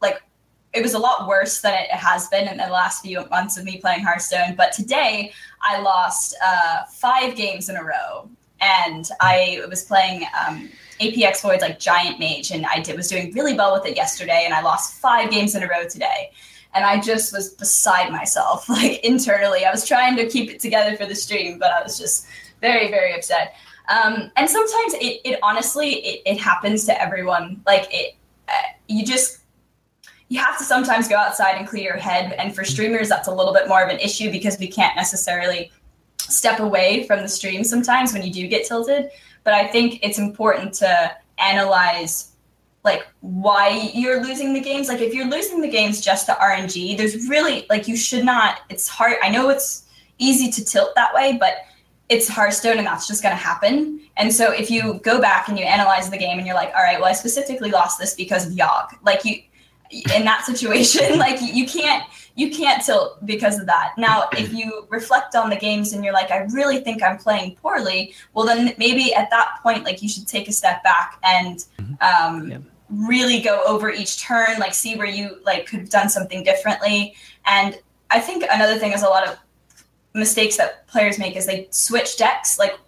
[0.00, 0.22] Like,
[0.72, 3.64] it was a lot worse than it has been in the last few months of
[3.64, 4.56] me playing Hearthstone.
[4.56, 5.32] But today,
[5.62, 8.28] I lost uh, five games in a row,
[8.60, 10.68] and I was playing um,
[11.00, 14.42] APX Void's like Giant Mage, and I did was doing really well with it yesterday,
[14.44, 16.32] and I lost five games in a row today.
[16.74, 19.64] And I just was beside myself, like internally.
[19.64, 22.26] I was trying to keep it together for the stream, but I was just
[22.60, 23.54] very, very upset.
[23.88, 27.62] Um, and sometimes it, it honestly it, it happens to everyone.
[27.66, 28.16] Like it,
[28.48, 28.52] uh,
[28.88, 29.40] you just
[30.28, 32.32] you have to sometimes go outside and clear your head.
[32.32, 35.70] And for streamers, that's a little bit more of an issue because we can't necessarily
[36.18, 39.10] step away from the stream sometimes when you do get tilted.
[39.44, 42.32] But I think it's important to analyze
[42.84, 44.88] like why you're losing the games.
[44.88, 48.60] Like if you're losing the games just to RNG, there's really like you should not.
[48.68, 49.16] It's hard.
[49.22, 49.88] I know it's
[50.18, 51.54] easy to tilt that way, but
[52.08, 54.00] it's Hearthstone and that's just going to happen.
[54.16, 56.82] And so if you go back and you analyze the game and you're like, all
[56.82, 58.90] right, well, I specifically lost this because of Yogg.
[59.02, 59.40] Like you,
[60.14, 62.04] in that situation, like you can't
[62.36, 63.92] you can't tilt because of that.
[63.96, 67.54] Now, if you reflect on the games and you're like, I really think I'm playing
[67.54, 71.64] poorly, well, then maybe at that point, like you should take a step back and
[72.00, 72.58] um, Yeah.
[72.90, 77.14] Really go over each turn, like see where you like could have done something differently.
[77.46, 77.78] And
[78.10, 79.38] I think another thing is a lot of
[80.14, 82.78] mistakes that players make is they switch decks like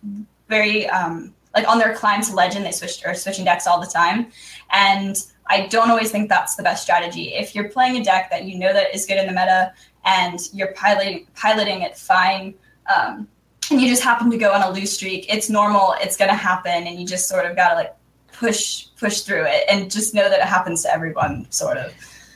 [0.48, 3.86] very um, like on their climb to legend they switch or switching decks all the
[3.86, 4.28] time
[4.70, 8.44] and i don't always think that's the best strategy if you're playing a deck that
[8.44, 9.72] you know that is good in the meta
[10.04, 12.54] and you're piloting piloting it fine
[12.94, 13.26] um,
[13.70, 16.36] and you just happen to go on a lose streak it's normal it's going to
[16.36, 17.95] happen and you just sort of got to like
[18.38, 21.92] push push through it and just know that it happens to everyone sort of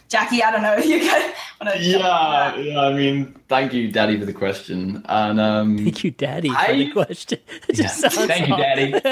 [0.09, 2.81] jackie i don't know if you got want to Yeah, yeah.
[2.81, 5.03] I mean, thank you, Daddy, for the question.
[5.07, 7.39] And um, Thank you, Daddy, for the question.
[7.69, 8.57] It yeah, thank you.
[8.57, 8.93] Daddy.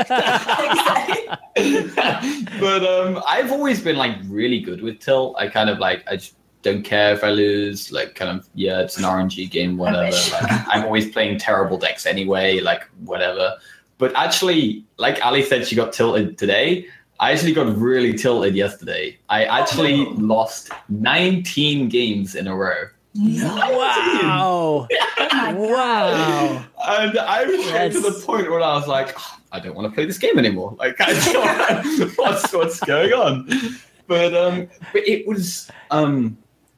[2.60, 5.36] but um, I've always been like really good with tilt.
[5.38, 7.92] I kind of like I just don't care if I lose.
[7.92, 10.10] Like kind of yeah, it's an RNG game, whatever.
[10.10, 12.60] Like, I'm always playing terrible decks anyway.
[12.60, 13.56] Like whatever.
[13.98, 16.86] But actually, like Allie said, she got tilted today.
[17.20, 19.18] I actually got really tilted yesterday.
[19.28, 20.10] I actually no.
[20.34, 22.88] lost 19 games in a row.
[23.14, 24.86] Wow.
[25.20, 26.64] Oh wow.
[26.86, 29.88] and I was getting to the point where I was like, "Oh, I don't want
[29.88, 30.76] to play this game anymore.
[30.78, 33.48] Like, I don't what's what's going on?
[34.06, 36.36] But um, but it was um,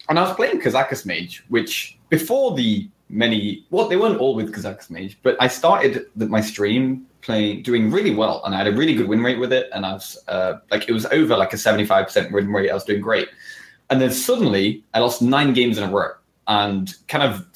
[0.09, 4.55] and I was playing Kazakus Mage, which before the many, well, they weren't all with
[4.55, 8.67] Kazakus Mage, but I started the, my stream playing, doing really well, and I had
[8.67, 11.37] a really good win rate with it, and I was uh, like, it was over
[11.37, 12.71] like a seventy-five percent win rate.
[12.71, 13.29] I was doing great,
[13.91, 16.13] and then suddenly I lost nine games in a row,
[16.49, 17.47] and kind of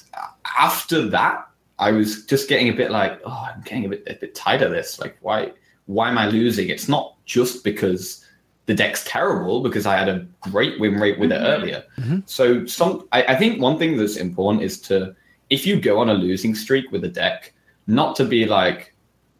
[0.58, 4.14] after that, I was just getting a bit like, oh, I'm getting a bit a
[4.14, 5.00] bit tired of this.
[5.00, 5.52] Like, why
[5.86, 6.68] why am I losing?
[6.68, 8.24] It's not just because
[8.66, 11.44] the deck's terrible, because I had a great win rate with it Mhm.
[11.44, 11.84] earlier.
[12.24, 15.14] So some I, I think one thing that's important is to
[15.50, 17.52] if you go on a losing streak with a deck,
[17.86, 18.93] not to be like,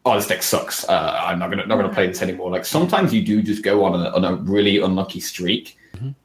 [0.05, 0.87] oh, this deck sucks.
[0.87, 2.51] Uh, I'm not gonna not gonna play this anymore.
[2.51, 5.77] Like sometimes you do just go on a, on a really unlucky streak,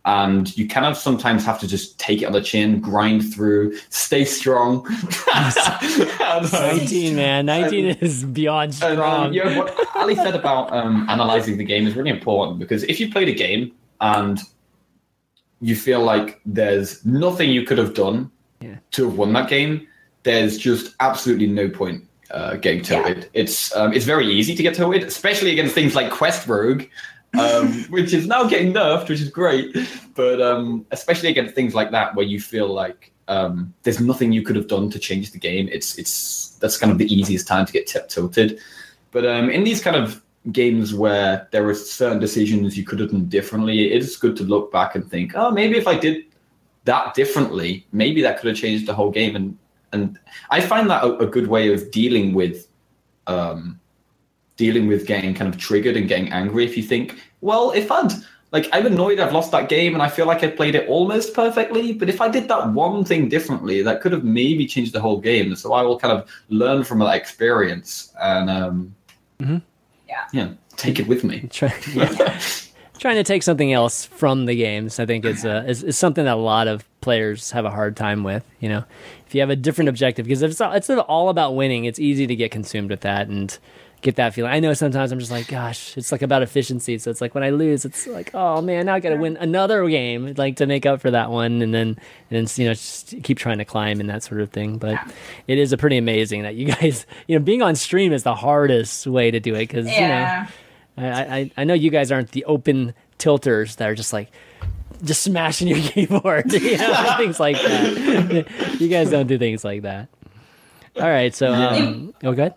[0.05, 3.77] and you kind of sometimes have to just take it on the chin, grind through,
[3.89, 4.86] stay strong.
[6.31, 7.47] Um, 19, man.
[7.47, 9.27] 19 And- is beyond and, strong.
[9.27, 13.01] um, yeah, what Allie said about um, analyzing the game is really important because if
[13.01, 14.39] you played a game and
[15.61, 18.31] you feel like there's nothing you could have done
[18.61, 18.77] Yeah.
[18.93, 19.89] to have won that game,
[20.23, 23.28] there's just absolutely no point uh, getting tilted.
[23.32, 26.85] It's um, it's very easy to get tilted, especially against things like Quest Rogue,
[27.39, 29.77] um, which is now getting nerfed, which is great.
[30.15, 34.43] But um, especially against things like that, where you feel like um, there's nothing you
[34.43, 37.66] could have done to change the game, it's it's that's kind of the easiest time
[37.66, 38.61] to get t- tilted.
[39.12, 43.11] But um, in these kind of games where there are certain decisions you could have
[43.11, 46.24] done differently, it is good to look back and think, oh, maybe if I did
[46.85, 49.36] that differently, maybe that could have changed the whole game.
[49.36, 49.59] And
[49.93, 50.19] and
[50.51, 52.67] I find that a, a good way of dealing with
[53.27, 53.79] um,
[54.57, 56.65] dealing with getting kind of triggered and getting angry.
[56.65, 58.12] If you think, well, if I'd
[58.53, 61.35] like, I'm annoyed I've lost that game and I feel like I played it almost
[61.35, 65.01] perfectly, but if I did that one thing differently, that could have maybe changed the
[65.01, 65.55] whole game.
[65.55, 68.95] So I will kind of learn from that experience and um,
[69.39, 69.62] Mhm.
[70.09, 70.27] Yeah.
[70.33, 71.47] yeah, take it with me.
[71.51, 72.41] Try- yeah.
[73.01, 76.27] Trying to take something else from the games, I think, is, uh, is is something
[76.27, 78.44] that a lot of players have a hard time with.
[78.60, 78.85] You know,
[79.27, 81.98] if you have a different objective, because if it's all, it's all about winning, it's
[81.98, 83.59] easy to get consumed with that and
[84.02, 84.51] get that feeling.
[84.51, 86.98] I know sometimes I'm just like, gosh, it's like about efficiency.
[86.98, 89.36] So it's like when I lose, it's like, oh man, now I got to win
[89.36, 91.98] another game, like to make up for that one, and then
[92.31, 94.78] and then you know just keep trying to climb and that sort of thing.
[94.78, 94.98] But
[95.47, 98.35] it is a pretty amazing that you guys, you know, being on stream is the
[98.35, 100.47] hardest way to do it because you know.
[100.97, 101.17] Yeah.
[101.17, 104.31] I, I I know you guys aren't the open tilters that are just like
[105.05, 108.77] just smashing your keyboard, you know, things like that.
[108.79, 110.09] you guys don't do things like that.
[110.97, 112.53] All right, so um, oh, good.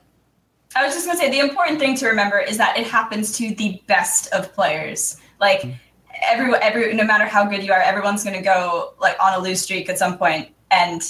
[0.75, 3.53] I was just gonna say the important thing to remember is that it happens to
[3.55, 5.17] the best of players.
[5.39, 5.65] Like
[6.27, 9.61] every every no matter how good you are, everyone's gonna go like on a lose
[9.61, 11.01] streak at some point, and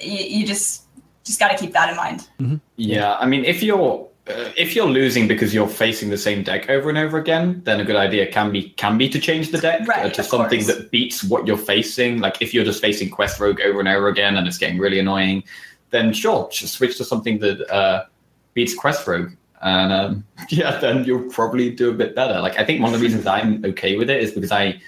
[0.00, 0.84] you, you just
[1.24, 2.28] just got to keep that in mind.
[2.76, 6.88] Yeah, I mean, if you're if you're losing because you're facing the same deck over
[6.88, 9.86] and over again, then a good idea can be can be to change the deck
[9.86, 10.76] Right, uh, to something course.
[10.76, 12.20] that beats what you're facing.
[12.20, 14.98] Like if you're just facing Quest Rogue over and over again and it's getting really
[14.98, 15.44] annoying,
[15.90, 18.04] then sure, just switch to something that uh,
[18.54, 19.32] beats Quest Rogue.
[19.62, 22.40] And um, yeah, then you'll probably do a bit better.
[22.40, 24.80] Like I think one of the reasons I'm okay with it is because I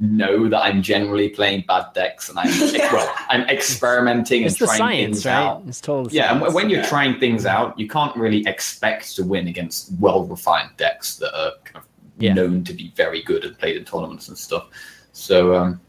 [0.00, 2.92] know that I'm generally playing bad decks and I'm Yeah.
[2.92, 5.32] well, I'm experimenting It's and the trying science, things right?
[5.34, 5.62] out.
[5.68, 6.12] It's total.
[6.12, 6.88] Yeah, and when you're Yeah.
[6.88, 11.76] trying things out, you can't really expect to win against well-refined decks that are kind
[11.76, 11.84] of
[12.18, 12.34] Yeah.
[12.34, 14.66] known to be very good and played in tournaments and stuff.
[15.12, 15.80] So um,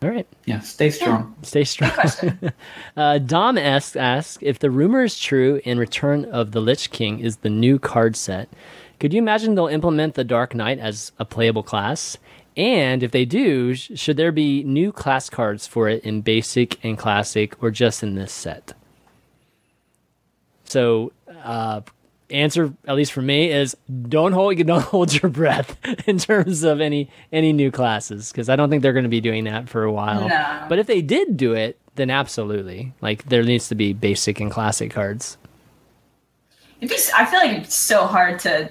[0.00, 1.34] All right, yeah, stay strong.
[1.42, 1.90] stay strong.
[2.96, 7.18] uh, Dom asks, asks if the rumor is true and Return of the Lich King
[7.18, 8.48] is the new card set.
[9.00, 12.16] Could you imagine they'll implement the Dark Knight as a playable class?
[12.58, 16.84] And if they do, sh- should there be new class cards for it in Basic
[16.84, 18.74] and Classic, or just in this set?
[20.64, 21.12] So,
[21.44, 21.82] uh,
[22.30, 23.76] answer at least for me is
[24.08, 28.56] don't hold don't hold your breath in terms of any any new classes because I
[28.56, 30.28] don't think they're going to be doing that for a while.
[30.28, 30.66] No.
[30.68, 34.50] But if they did do it, then absolutely, like there needs to be Basic and
[34.50, 35.38] Classic cards.
[36.80, 38.70] It'd be, I feel like it's so hard to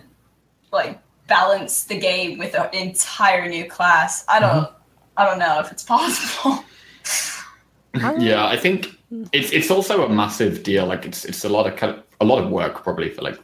[0.74, 4.26] like balance the game with an entire new class.
[4.28, 4.70] I don't
[5.18, 6.64] I don't know if it's possible.
[8.20, 8.92] Yeah, I think
[9.32, 10.86] it's it's also a massive deal.
[10.86, 13.40] Like it's it's a lot of kind of, a lot of work probably for like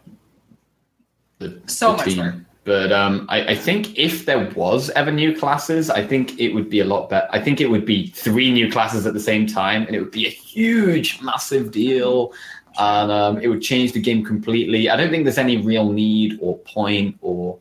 [1.39, 2.17] the, So the much team.
[2.19, 2.35] work.
[2.65, 6.69] But um, I, I think if there was ever new classes, I think it would
[6.69, 7.27] be a lot better.
[7.31, 10.11] I think it would be three new classes at the same time, and it would
[10.11, 12.31] be a huge, massive deal,
[12.79, 14.89] and um, it would change the game completely.
[14.89, 17.59] I don't think there's any real need or point or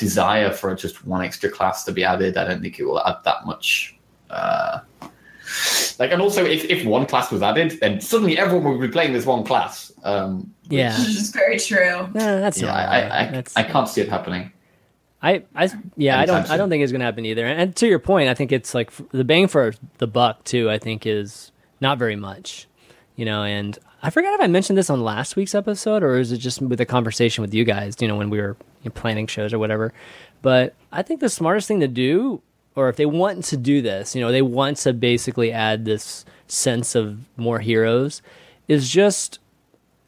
[0.00, 2.36] desire for just one extra class to be added.
[2.36, 3.96] I don't think it will add that much.
[4.28, 4.80] Uh,
[5.98, 9.12] like, and also if, if one class was added, then suddenly everyone would be playing
[9.12, 9.92] this one class.
[10.02, 10.98] Um, Yeah.
[10.98, 12.08] Which is very true.
[12.14, 12.76] Nah, that's yeah, not.
[12.76, 14.52] I, I, that's, I can't see it happening.
[15.22, 17.44] I, I, yeah, I don't, I don't think it's gonna happen either.
[17.44, 20.70] And to your point, I think it's like the bang for the buck too.
[20.70, 22.66] I think is not very much,
[23.16, 23.42] you know.
[23.42, 26.62] And I forgot if I mentioned this on last week's episode or is it just
[26.62, 29.52] with a conversation with you guys, you know, when we were you know, planning shows
[29.52, 29.92] or whatever.
[30.40, 32.40] But I think the smartest thing to do,
[32.74, 36.24] or if they want to do this, you know, they want to basically add this
[36.46, 38.22] sense of more heroes,
[38.68, 39.38] is just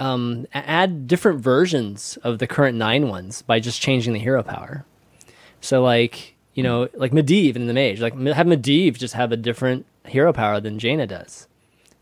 [0.00, 4.84] um, add different versions of the current nine ones by just changing the hero power.
[5.60, 9.36] So like you know like Medivh in the mage, like have Medivh just have a
[9.36, 11.46] different hero power than Jaina does.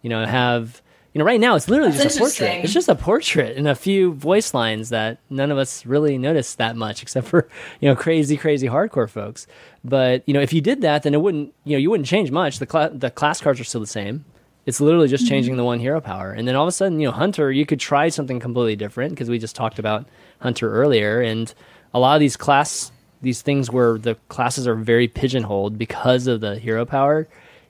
[0.02, 0.80] You know have
[1.12, 2.64] you know right now it's literally That's just a portrait.
[2.64, 6.54] It's just a portrait and a few voice lines that none of us really notice
[6.56, 7.48] that much except for
[7.80, 9.46] you know crazy crazy hardcore folks.
[9.84, 12.30] But you know if you did that then it wouldn't you know you wouldn't change
[12.30, 12.58] much.
[12.58, 14.24] The cla- the class cards are still the same.
[14.66, 15.30] It's literally just mm-hmm.
[15.30, 16.32] changing the one hero power.
[16.32, 19.10] And then all of a sudden, you know, Hunter, you could try something completely different
[19.10, 20.06] because we just talked about
[20.40, 21.20] Hunter earlier.
[21.20, 21.52] And
[21.94, 22.92] a lot of these class,
[23.22, 27.26] these things where the classes are very pigeonholed because of the hero power,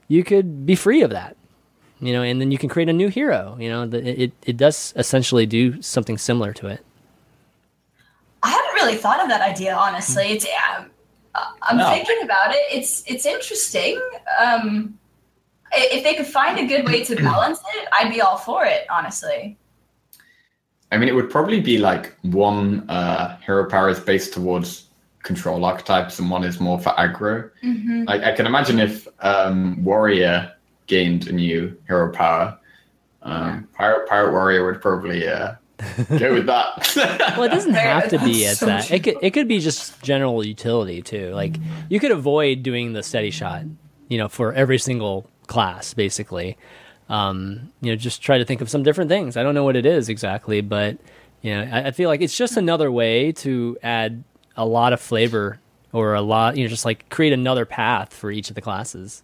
[0.09, 1.37] you could be free of that,
[2.01, 3.55] you know, and then you can create a new hero.
[3.59, 6.83] You know, the, it, it does essentially do something similar to it.
[8.43, 10.25] I haven't really thought of that idea, honestly.
[10.31, 10.89] It's um,
[11.35, 11.89] uh, I'm No.
[11.91, 12.61] thinking about it.
[12.71, 14.01] It's it's interesting.
[14.39, 14.97] Um,
[15.73, 18.85] if they could find a good way to balance it, I'd be all for it.
[18.89, 19.57] Honestly.
[20.91, 24.89] I mean, it would probably be like one uh, hero power is based towards
[25.23, 27.51] control archetypes, and one is more for aggro.
[27.63, 28.03] Mm-hmm.
[28.07, 30.51] Like I can imagine if um, warrior
[30.91, 32.59] gained a new hero power,
[33.23, 35.53] um, pirate pirate warrior would probably uh,
[36.19, 36.91] go with that.
[37.37, 38.91] Well, it doesn't There- have to be that's at so that.
[38.91, 41.31] It could it could be just general utility too.
[41.33, 41.55] Like
[41.89, 43.63] you could avoid doing the steady shot,
[44.09, 46.57] you know, for every single class basically.
[47.09, 49.35] Um, you know, just try to think of some different things.
[49.37, 50.97] I don't know what it is exactly, but
[51.41, 54.23] you know, I, I feel like it's just another way to add
[54.55, 55.59] a lot of flavor
[55.93, 59.23] or a lot, you know, just like create another path for each of the classes.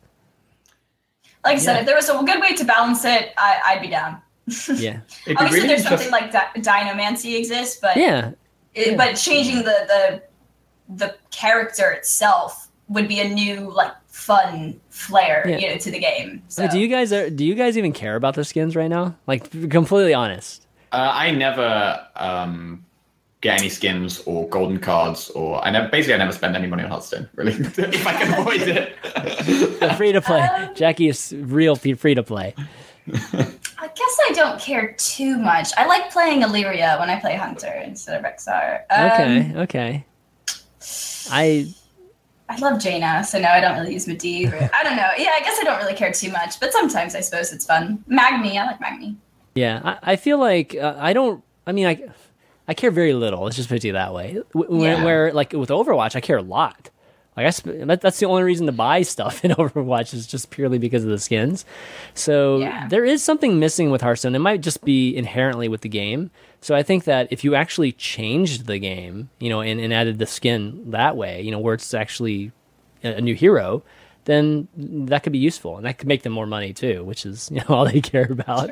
[1.44, 3.88] Like I said, if there was a good way to balance it, I, I'd be
[3.90, 4.22] down.
[4.76, 8.32] Yeah, It'd Obviously, really there's interest- something like di- Dinomancy exists, but yeah,
[8.74, 10.24] it, but changing the the
[10.96, 15.58] the character itself would be a new like fun flair, Yeah.
[15.58, 16.42] you know, to the game.
[16.48, 16.64] So.
[16.64, 19.16] Hey, do you guys are, do you guys even care about the skins right now?
[19.28, 20.66] Like completely honest.
[20.94, 22.86] Uh, I never um,
[23.42, 26.84] get any skins or golden cards, or I never basically I never spend any money
[26.84, 27.30] on Hearthstone.
[27.36, 29.96] Really, if I can avoid it.
[29.98, 30.42] Free to play.
[30.42, 32.56] Um, Jackie is real free to play.
[33.10, 35.70] I guess I don't care too much.
[35.78, 38.82] I like playing Alleria when I play Hunter instead of Rexxar.
[38.90, 40.06] Um, Okay, okay.
[41.30, 41.74] I
[42.50, 44.54] I love Jaina, so no, I don't really use Medivh.
[44.54, 45.10] Or, I don't know.
[45.18, 48.04] Yeah, I guess I don't really care too much, but sometimes I suppose it's fun.
[48.08, 49.18] Magni, I like Magni.
[49.56, 51.44] yeah, I, I feel like uh, I don't.
[51.66, 52.10] I mean, I
[52.68, 53.44] I care very little.
[53.44, 54.42] Let's just put it that way.
[54.54, 55.04] W- Yeah.
[55.04, 56.90] where like with Overwatch, I care a lot.
[57.36, 60.50] Like I, sp- that, that's the only reason to buy stuff in Overwatch is just
[60.50, 61.66] purely because of the skins.
[62.14, 62.88] So Yeah.
[62.88, 64.36] there is something missing with Hearthstone.
[64.36, 66.32] It might just be inherently with the game.
[66.62, 70.18] So I think that if you actually changed the game, you know, and, and added
[70.18, 72.52] the skin that way, you know, where it's actually
[73.04, 73.84] a, a new hero,
[74.26, 77.50] then that could be useful, and that could make them more money too, which is
[77.54, 78.72] you know all they care about.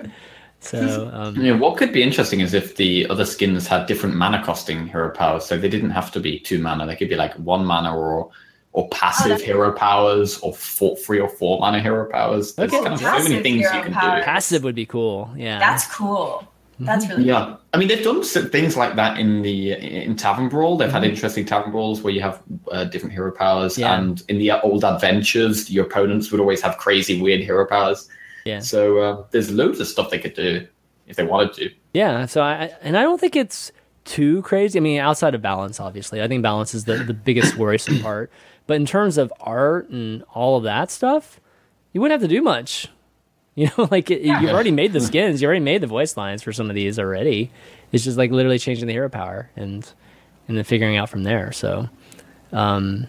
[0.65, 4.43] So um, Yeah, what could be interesting is if the other skins had different mana
[4.43, 6.85] costing hero powers, so they didn't have to be two mana.
[6.85, 8.29] They could be like one mana or
[8.73, 12.55] or passive that's- hero powers, or four, three or four mana hero powers.
[12.55, 12.83] There's Okay.
[12.83, 14.17] kind of so many Passive things you can power.
[14.19, 14.23] do.
[14.25, 15.29] passive would be cool.
[15.37, 16.45] Yeah, That's cool.
[16.77, 20.49] That's really Yeah, I mean they've done some things like that in the in Tavern
[20.49, 20.75] Brawl.
[20.77, 23.81] They've had interesting Tavern Brawls where you have uh, different hero powers, Mm-hmm.
[23.81, 23.97] Yeah.
[23.97, 28.09] and in the old adventures, your opponents would always have crazy, weird hero powers.
[28.45, 28.59] Yeah.
[28.59, 30.65] So uh, there's loads of stuff they could do
[31.07, 31.71] if they wanted to.
[31.93, 33.71] Yeah, so I and I don't think it's
[34.05, 34.79] too crazy.
[34.79, 38.31] I mean, outside of balance, obviously, I think balance is the the biggest worrisome part.
[38.67, 41.39] But in terms of art and all of that stuff,
[41.93, 42.87] you wouldn't have to do much.
[43.57, 46.43] You know, like it, you've already made the skins, you already made the voice lines
[46.43, 47.51] for some of these already.
[47.93, 49.89] It's just like literally changing the hero power and
[50.49, 51.53] and then figuring out from there.
[51.53, 51.87] So,
[52.51, 53.07] um,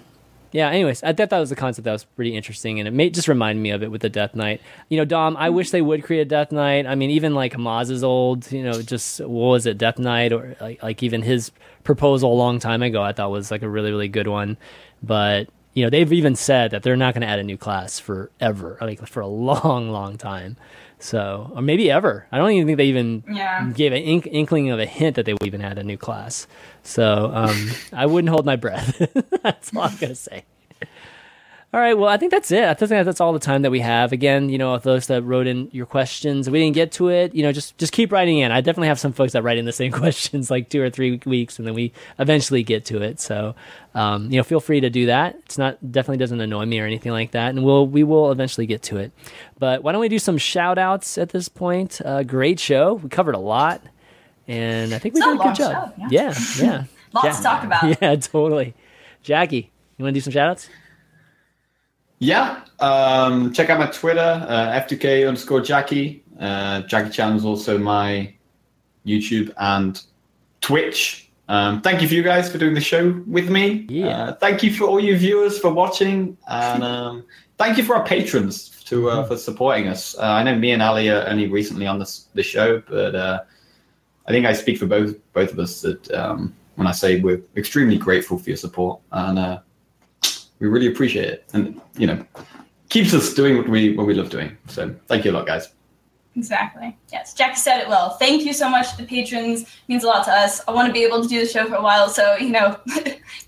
[0.56, 0.70] yeah.
[0.70, 3.28] Anyways, I thought that was a concept that was pretty interesting, and it may just
[3.28, 4.62] remind me of it with the Death Knight.
[4.88, 6.86] You know, Dom, I wish they would create a Death Knight.
[6.86, 10.56] I mean, even like Hamaz's old, you know, just what was it, Death Knight, or
[10.58, 11.52] like like even his
[11.84, 14.56] proposal a long time ago, I thought was like a really really good one.
[15.02, 17.98] But you know, they've even said that they're not going to add a new class
[17.98, 20.56] forever, like for a long long time.
[20.98, 22.26] So, or maybe ever.
[22.32, 23.70] I don't even think they even Yeah.
[23.74, 26.46] gave an ink- inkling of a hint that they would even had a new class.
[26.82, 28.96] So um, I wouldn't hold my breath.
[29.42, 30.44] That's all I'm gonna say.
[31.76, 31.92] All right.
[31.92, 32.64] Well, I think that's it.
[32.64, 34.10] I think that's all the time that we have.
[34.10, 37.34] Again, you know, those that wrote in your questions, we didn't get to it.
[37.34, 38.50] You know, just just keep writing in.
[38.50, 41.20] I definitely have some folks that write in the same questions, like two or three
[41.26, 43.20] weeks, and then we eventually get to it.
[43.20, 43.54] So,
[43.94, 45.34] um, you know, feel free to do that.
[45.44, 48.64] It's not definitely doesn't annoy me or anything like that, and we'll we will eventually
[48.66, 49.12] get to it.
[49.58, 52.00] But why don't we do some shout outs at this point?
[52.02, 52.94] Uh, great show.
[52.94, 53.82] We covered a lot,
[54.48, 55.94] and I think we It's did a good job.
[55.94, 56.84] show, yeah, yeah.
[57.12, 57.84] Lots to talk about.
[58.00, 58.72] Yeah, totally.
[59.22, 60.70] Jackie, you want to do some shout outs?
[62.18, 62.62] Yeah.
[62.80, 66.22] Um, check out my Twitter, uh, F2K underscore Jackie.
[66.38, 68.34] Uh, Jackie Chan is also my
[69.06, 70.02] YouTube and
[70.60, 71.30] Twitch.
[71.48, 73.86] Um, thank you for you guys for doing the show with me.
[73.88, 74.08] Yeah.
[74.08, 77.24] Uh, thank you for all your viewers for watching, and um,
[77.56, 80.16] thank you for our patrons to uh, for supporting us.
[80.18, 83.42] Uh, I know me and Allie are only recently on this the show, but uh,
[84.26, 87.42] I think I speak for both both of us that um, when I say we're
[87.56, 89.60] extremely grateful for your support, and uh,
[90.58, 92.24] we really appreciate it, and you know,
[92.88, 94.56] keeps us doing what we what we love doing.
[94.68, 95.68] So thank you a lot, guys.
[96.36, 96.94] Exactly.
[97.10, 98.10] Yes, Jackie said it well.
[98.10, 99.62] Thank you so much to the patrons.
[99.62, 100.60] It means a lot to us.
[100.68, 102.78] I want to be able to do the show for a while, so you know,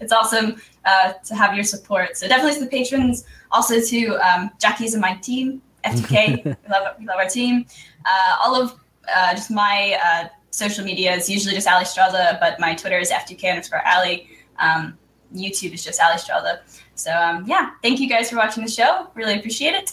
[0.00, 0.56] it's awesome
[0.86, 2.16] uh, to have your support.
[2.16, 6.44] So definitely to the patrons, also to um, Jackie's and my team, F2K.
[6.44, 7.66] we love we love our team.
[8.06, 8.74] Uh, all of
[9.14, 13.50] uh, just my uh, social media is usually just Alliestrasza, but my Twitter is F2K
[13.50, 14.28] underscore Allie.
[14.58, 14.96] Um,
[15.34, 16.60] YouTube is just Alliestrasza.
[16.98, 19.08] So um, yeah, thank you guys for watching the show.
[19.14, 19.92] Really appreciate it.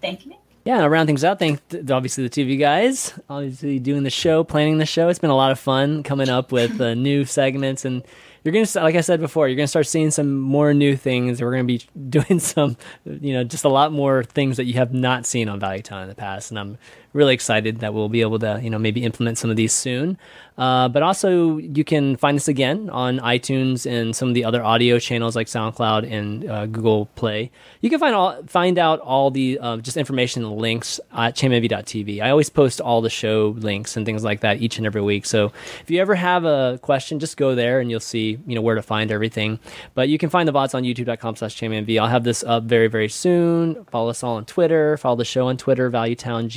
[0.00, 0.34] Thank you.
[0.64, 1.38] Yeah, I'll round things out.
[1.38, 5.08] Thank th- obviously the two of you guys, obviously doing the show, planning the show.
[5.08, 8.02] It's been a lot of fun coming up with uh, new segments, and
[8.42, 11.40] you're gonna, like I said before, you're gonna start seeing some more new things.
[11.40, 14.92] We're gonna be doing some, you know, just a lot more things that you have
[14.92, 16.78] not seen on Valuetown in the past, and I'm
[17.16, 20.18] really excited that we'll be able to, you know, maybe implement some of these soon.
[20.58, 24.64] Uh, but also, you can find us again on iTunes and some of the other
[24.64, 27.50] audio channels like SoundCloud and uh, Google Play.
[27.82, 32.22] You can find all find out all the uh, just information and links at championv.tv.
[32.22, 35.26] I always post all the show links and things like that each and every week.
[35.26, 35.52] So
[35.82, 38.76] if you ever have a question, just go there and you'll see you know where
[38.76, 39.58] to find everything.
[39.94, 42.00] But you can find the bots on YouTube.com/slash championv.
[42.00, 43.84] I'll have this up very very soon.
[43.86, 44.96] Follow us all on Twitter.
[44.96, 46.48] Follow the show on Twitter, Valuetown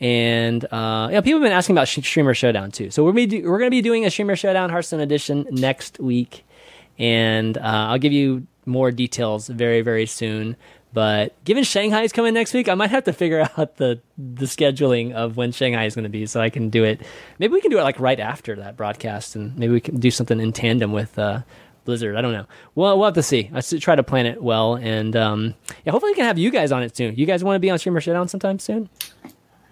[0.00, 2.90] And uh, yeah, people have been asking about Streamer Showdown too.
[2.90, 5.98] So we're be do- we're going to be doing a Streamer Showdown Hearthstone edition next
[5.98, 6.44] week,
[6.98, 10.56] and uh, I'll give you more details very very soon.
[10.92, 14.46] But given Shanghai is coming next week, I might have to figure out the the
[14.46, 17.00] scheduling of when Shanghai is going to be, so I can do it.
[17.38, 20.10] Maybe we can do it like right after that broadcast, and maybe we can do
[20.10, 21.18] something in tandem with.
[21.18, 21.42] Uh,
[21.86, 22.16] Blizzard.
[22.16, 22.46] I don't know.
[22.74, 23.48] Well, we'll have to see.
[23.54, 25.54] I try to plan it well, and um,
[25.84, 27.14] yeah, hopefully, we can have you guys on it soon.
[27.14, 28.88] You guys want to be on Streamer Showdown sometime soon?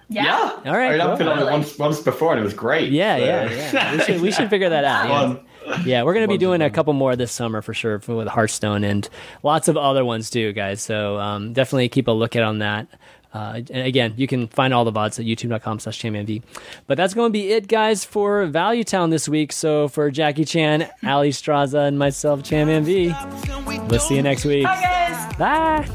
[0.09, 0.61] Yeah.
[0.67, 1.17] All right, I mean, I've cool.
[1.19, 2.93] been on it once once before, and it was great.
[2.93, 3.93] Yeah, so- yeah, yeah.
[3.97, 5.09] We should, we should figure that out.
[5.09, 5.35] Yeah.
[5.67, 5.85] Fun.
[5.87, 8.85] Yeah, we're going to be doing a couple more this summer for sure with Hearthstone
[8.85, 9.09] and
[9.43, 10.83] lots of other ones too, guys.
[10.83, 12.87] So um, definitely keep a lookout on that.
[13.33, 16.43] Uh, and again, you can find all the VODs at youtube.com slash championv.
[16.87, 19.53] But that's going to be it, guys, for Valuetown this week.
[19.53, 23.13] So for Jackie Chan, Alliestrasza, and myself, Champion V,
[23.89, 24.65] we'll see you next week.
[24.65, 24.81] Bye,
[25.37, 25.37] guys.
[25.37, 25.89] Bye.